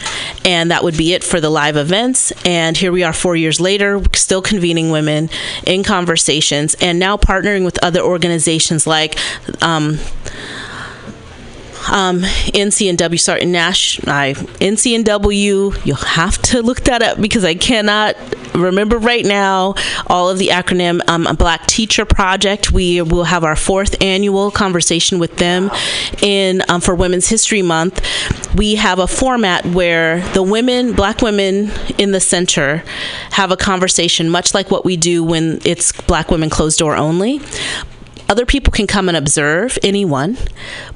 [0.44, 2.32] and that would be it for the live events.
[2.44, 5.30] And here we are four years later, still convening women
[5.66, 9.18] in conversations and now partnering with other organizations like
[9.62, 9.98] um,
[11.90, 15.84] um, NCNW, sorry, Nash, I, NCNW.
[15.84, 18.16] You'll have to look that up because I cannot
[18.54, 19.74] remember right now
[20.06, 21.00] all of the acronym.
[21.08, 22.70] Um, Black Teacher Project.
[22.70, 25.70] We will have our fourth annual conversation with them
[26.22, 28.06] in um, for Women's History Month.
[28.54, 32.84] We have a format where the women, Black women in the center,
[33.32, 37.40] have a conversation, much like what we do when it's Black women closed door only
[38.30, 40.38] other people can come and observe anyone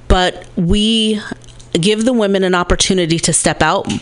[0.07, 1.21] but we
[1.73, 3.93] give the women an opportunity to step out.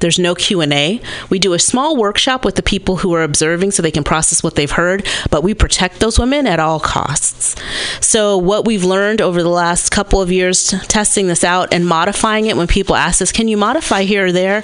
[0.00, 1.00] There's no q&a
[1.30, 4.42] we do a small workshop with the people who are observing so they can process
[4.42, 7.56] what they've heard but we protect those women at all costs.
[8.04, 12.46] So what we've learned over the last couple of years testing this out and modifying
[12.46, 14.62] it when people ask us can you modify here or there?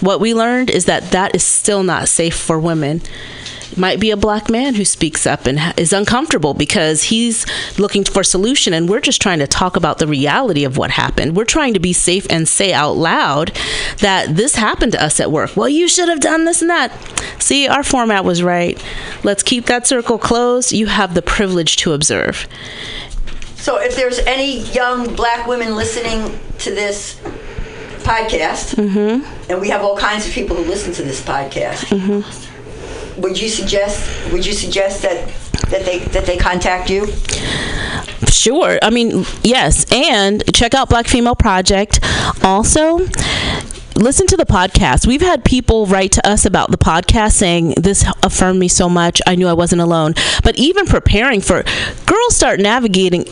[0.00, 3.02] what we learned is that that is still not safe for women
[3.76, 7.46] might be a black man who speaks up and ha- is uncomfortable because he's
[7.78, 10.90] looking for a solution and we're just trying to talk about the reality of what
[10.90, 11.36] happened.
[11.36, 13.52] We're trying to be safe and say out loud
[14.00, 15.56] that this happened to us at work.
[15.56, 16.92] Well you should have done this and that.
[17.42, 18.82] See our format was right.
[19.24, 20.72] Let's keep that circle closed.
[20.72, 22.46] You have the privilege to observe.
[23.56, 27.18] So if there's any young black women listening to this
[28.04, 29.50] podcast, Mm-hmm.
[29.50, 31.88] and we have all kinds of people who listen to this podcast,
[33.18, 35.28] would you suggest would you suggest that
[35.70, 37.06] that they that they contact you?
[38.28, 38.78] Sure.
[38.82, 39.86] I mean, yes.
[39.92, 41.98] And check out Black Female Project.
[42.44, 42.98] Also,
[43.96, 45.06] listen to the podcast.
[45.06, 49.20] We've had people write to us about the podcast saying, This affirmed me so much.
[49.26, 50.14] I knew I wasn't alone.
[50.44, 51.64] But even preparing for
[52.06, 53.24] girls start navigating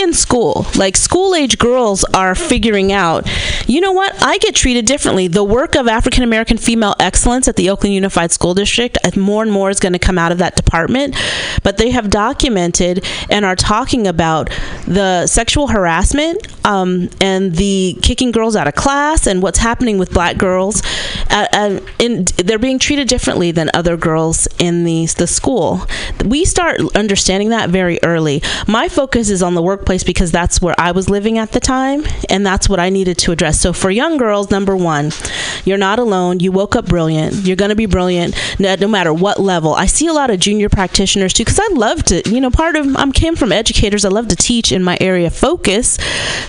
[0.00, 0.66] in school.
[0.76, 3.28] Like school age girls are figuring out,
[3.68, 4.22] you know what?
[4.22, 5.28] I get treated differently.
[5.28, 9.42] The work of African American female excellence at the Oakland Unified School District, uh, more
[9.42, 11.14] and more is going to come out of that department.
[11.62, 14.50] But they have documented and are talking about
[14.86, 20.12] the sexual harassment um, and the kicking girls out of class and what's happening with
[20.12, 20.82] black girls.
[21.28, 25.82] Uh, in, they're being treated differently than other girls in the, the school.
[26.24, 28.42] We start understanding that very early.
[28.66, 32.04] My focus is on the workplace because that's where I was living at the time,
[32.28, 33.60] and that's what I needed to address.
[33.60, 35.10] So for young girls, number one,
[35.64, 36.40] you're not alone.
[36.40, 37.46] You woke up brilliant.
[37.46, 39.74] You're going to be brilliant no, no matter what level.
[39.74, 42.76] I see a lot of junior practitioners too because I love to, you know, part
[42.76, 44.04] of I came from educators.
[44.04, 45.98] I love to teach in my area of focus.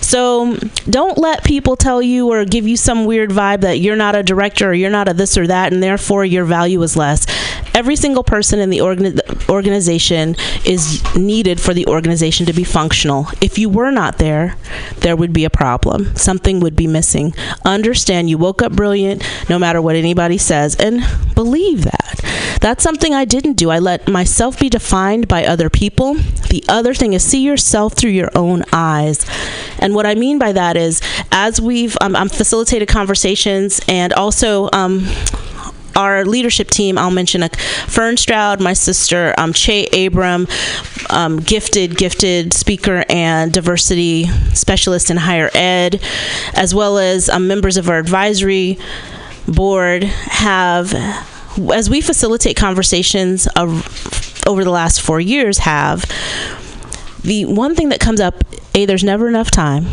[0.00, 0.56] So
[0.88, 4.22] don't let people tell you or give you some weird vibe that you're not a
[4.22, 7.26] director or you're not a this or that, and therefore your value is less.
[7.74, 13.28] Every single person in the organi- organization is needed for the organization to be functional.
[13.40, 14.56] If you were not there,
[14.98, 16.14] there would be a problem.
[16.16, 17.34] Something would be missing.
[17.64, 21.02] Understand you woke up brilliant no matter what anybody says, and
[21.34, 22.20] believe that.
[22.60, 23.70] That's something I didn't do.
[23.70, 26.14] I let myself be defined by other people.
[26.14, 29.26] The other thing is see yourself through your own eyes.
[29.80, 31.00] And what I mean by that is,
[31.32, 35.08] as we've um, I'm facilitated conversations and also um,
[35.96, 40.46] our leadership team, I'll mention a Fern Stroud, my sister, um, Che Abram,
[41.10, 46.02] um, gifted, gifted speaker and diversity specialist in higher ed,
[46.54, 48.78] as well as um, members of our advisory
[49.46, 50.94] board have,
[51.72, 56.04] as we facilitate conversations of, over the last four years, have
[57.22, 58.42] the one thing that comes up:
[58.74, 59.86] a there's never enough time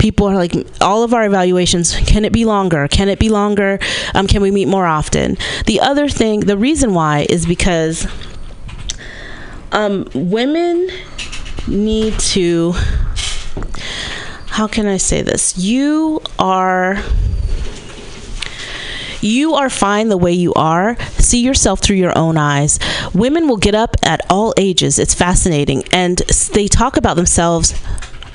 [0.00, 3.78] people are like all of our evaluations can it be longer can it be longer
[4.14, 5.36] um, can we meet more often
[5.66, 8.08] the other thing the reason why is because
[9.72, 10.88] um, women
[11.68, 12.72] need to
[14.46, 16.96] how can i say this you are
[19.22, 20.96] you are fine the way you are.
[21.18, 22.78] See yourself through your own eyes.
[23.12, 24.98] Women will get up at all ages.
[24.98, 25.84] It's fascinating.
[25.92, 26.22] And
[26.54, 27.74] they talk about themselves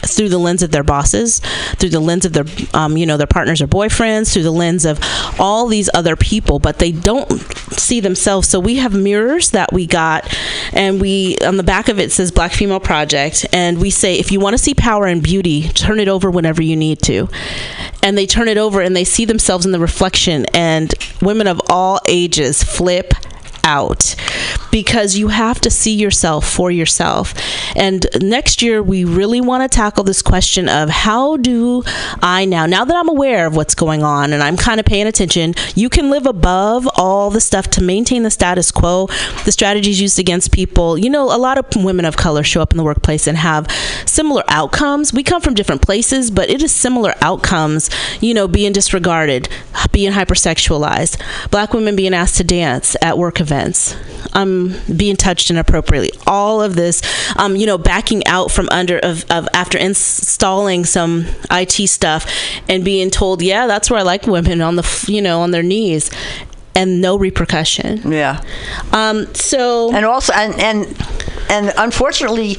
[0.07, 1.39] through the lens of their bosses,
[1.77, 4.85] through the lens of their, um, you know, their partners or boyfriends, through the lens
[4.85, 4.99] of
[5.39, 7.29] all these other people, but they don't
[7.73, 8.47] see themselves.
[8.47, 10.33] So we have mirrors that we got,
[10.73, 14.31] and we on the back of it says Black Female Project, and we say if
[14.31, 17.27] you want to see power and beauty, turn it over whenever you need to.
[18.03, 21.61] And they turn it over and they see themselves in the reflection, and women of
[21.69, 23.13] all ages flip
[23.65, 24.15] out
[24.71, 27.33] because you have to see yourself for yourself.
[27.75, 31.83] And next year, we really want to tackle this question of how do
[32.21, 35.07] I now, now that I'm aware of what's going on and I'm kind of paying
[35.07, 39.07] attention, you can live above all the stuff to maintain the status quo,
[39.45, 40.97] the strategies used against people.
[40.97, 43.67] You know, a lot of women of color show up in the workplace and have
[44.05, 45.13] similar outcomes.
[45.13, 47.89] We come from different places, but it is similar outcomes,
[48.21, 49.49] you know, being disregarded,
[49.91, 53.54] being hypersexualized, black women being asked to dance at work events,
[54.33, 57.01] um, being touched inappropriately, all of this,
[57.37, 62.29] um, you know, backing out from under of, of after installing some IT stuff
[62.67, 65.63] and being told, yeah, that's where I like women on the, you know, on their
[65.63, 66.11] knees.
[66.77, 68.11] And no repercussion.
[68.11, 68.43] Yeah.
[68.91, 71.07] Um, so and also and and
[71.49, 72.57] and unfortunately,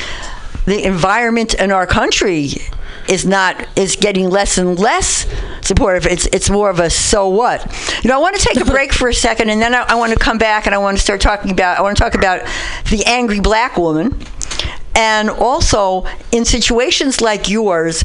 [0.65, 2.53] the environment in our country
[3.09, 5.27] is not is getting less and less
[5.61, 6.07] supportive.
[6.07, 7.65] It's it's more of a so what.
[8.03, 9.95] You know, I want to take a break for a second, and then I, I
[9.95, 11.79] want to come back and I want to start talking about.
[11.79, 12.47] I want to talk about
[12.91, 14.19] the angry black woman,
[14.95, 18.05] and also in situations like yours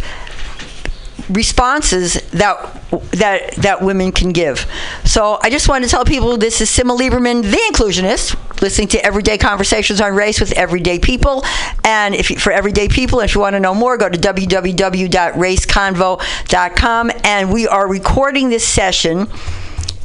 [1.34, 2.82] responses that
[3.12, 4.66] that that women can give.
[5.06, 9.04] So I just want to tell people this is Simma Lieberman, the inclusionist, listening to
[9.06, 11.44] Everyday Conversations on Race with Everyday People.
[11.84, 17.12] And if you, for Everyday People, if you want to know more, go to www.raceconvo.com.
[17.24, 19.28] And we are recording this session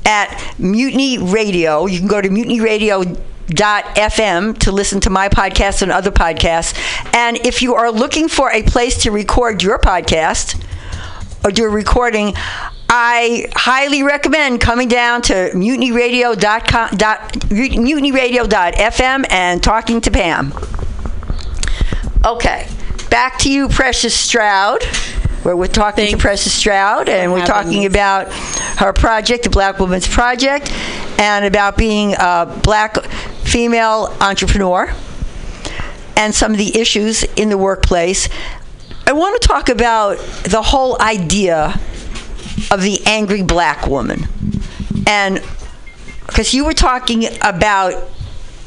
[0.04, 1.86] at Mutiny Radio.
[1.86, 3.04] You can go to Mutiny Radio
[3.48, 6.76] FM to listen to my podcast and other podcasts.
[7.14, 10.62] And if you are looking for a place to record your podcast
[11.46, 12.34] or do a recording,
[12.88, 20.52] I highly recommend coming down to mutinyradio.com, dot, mutinyradio.fm and talking to Pam.
[22.24, 22.66] Okay,
[23.10, 24.82] back to you, Precious Stroud.
[25.44, 28.32] Where we're talking to Precious Stroud, and we're talking about
[28.78, 30.72] her project, the Black Women's Project,
[31.20, 32.96] and about being a black
[33.44, 34.92] female entrepreneur,
[36.16, 38.28] and some of the issues in the workplace.
[39.08, 41.78] I want to talk about the whole idea
[42.70, 44.26] of the angry black woman.
[45.06, 45.40] And
[46.26, 48.10] because you were talking about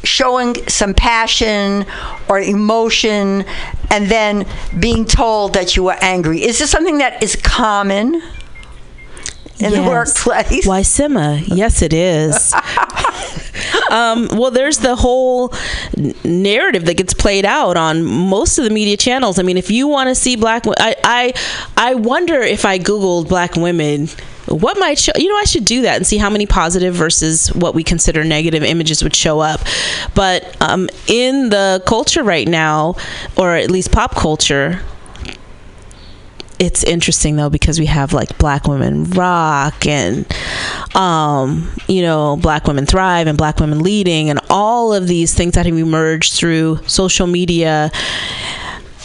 [0.03, 1.85] showing some passion
[2.29, 3.43] or emotion
[3.89, 4.47] and then
[4.79, 6.41] being told that you were angry.
[6.41, 8.21] Is this something that is common
[9.60, 10.65] in the workplace?
[10.65, 11.44] Why, Simma?
[11.48, 12.53] Yes, it is.
[13.91, 15.53] um, well, there's the whole
[16.23, 19.40] narrative that gets played out on most of the media channels.
[19.40, 21.34] I mean, if you want to see black, I, I,
[21.77, 24.07] I wonder if I googled black women.
[24.48, 25.11] What might show?
[25.15, 28.23] You know, I should do that and see how many positive versus what we consider
[28.23, 29.61] negative images would show up.
[30.15, 32.95] But um, in the culture right now,
[33.38, 34.81] or at least pop culture,
[36.60, 40.26] it's interesting though because we have like black women rock and
[40.94, 45.53] um you know black women thrive and black women leading and all of these things
[45.53, 47.90] that have emerged through social media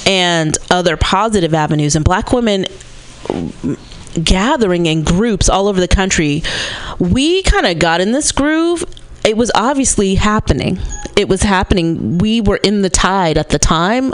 [0.07, 1.97] and other positive avenues.
[1.97, 2.67] And black women
[4.23, 6.43] gathering in groups all over the country
[6.99, 8.85] we kind of got in this groove.
[9.25, 10.79] It was obviously happening.
[11.17, 12.19] It was happening.
[12.19, 14.13] We were in the tide at the time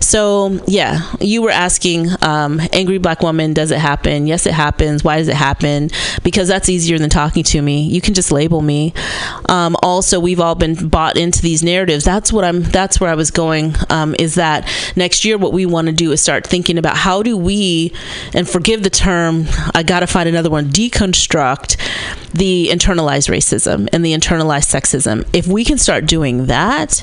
[0.00, 4.26] so yeah, you were asking, um, angry black woman, does it happen?
[4.26, 5.04] Yes, it happens.
[5.04, 5.90] Why does it happen?
[6.22, 7.82] Because that's easier than talking to me.
[7.84, 8.92] You can just label me.
[9.48, 12.04] Um, also, we've all been bought into these narratives.
[12.04, 12.62] That's what I'm.
[12.62, 13.74] That's where I was going.
[13.90, 17.22] Um, is that next year what we want to do is start thinking about how
[17.22, 17.92] do we,
[18.34, 21.76] and forgive the term, I got to find another one, deconstruct
[22.32, 25.28] the internalized racism and the internalized sexism.
[25.32, 27.02] If we can start doing that,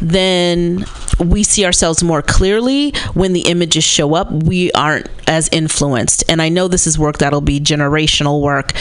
[0.00, 0.84] then
[1.18, 4.30] we see ourselves more clearly when the images show up.
[4.30, 6.24] We aren't as influenced.
[6.28, 8.72] And I know this is work that'll be generational work.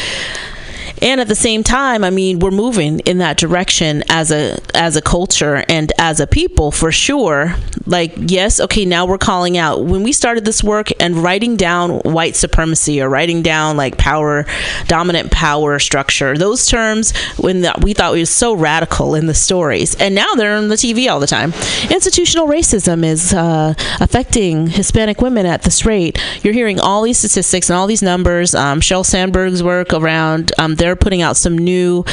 [1.04, 4.96] And at the same time, I mean, we're moving in that direction as a as
[4.96, 7.56] a culture and as a people for sure.
[7.86, 9.84] Like, yes, okay, now we're calling out.
[9.84, 14.46] When we started this work and writing down white supremacy or writing down like power,
[14.88, 19.34] dominant power structure, those terms when the, we thought it was so radical in the
[19.34, 21.52] stories, and now they're on the TV all the time.
[21.90, 26.18] Institutional racism is uh, affecting Hispanic women at this rate.
[26.44, 28.56] You're hearing all these statistics and all these numbers.
[28.56, 32.06] Um, Sandberg's work around um, they're putting out some new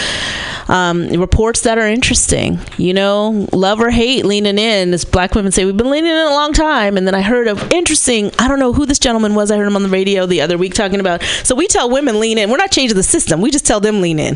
[0.69, 2.59] um, reports that are interesting.
[2.79, 4.95] You know, love or hate leaning in.
[4.95, 6.97] As black women say, we've been leaning in a long time.
[6.97, 8.31] And then I heard of interesting.
[8.39, 9.51] I don't know who this gentleman was.
[9.51, 11.23] I heard him on the radio the other week talking about.
[11.45, 12.51] So we tell women lean in.
[12.51, 13.43] We're not changing the system.
[13.43, 14.29] We just tell them lean in.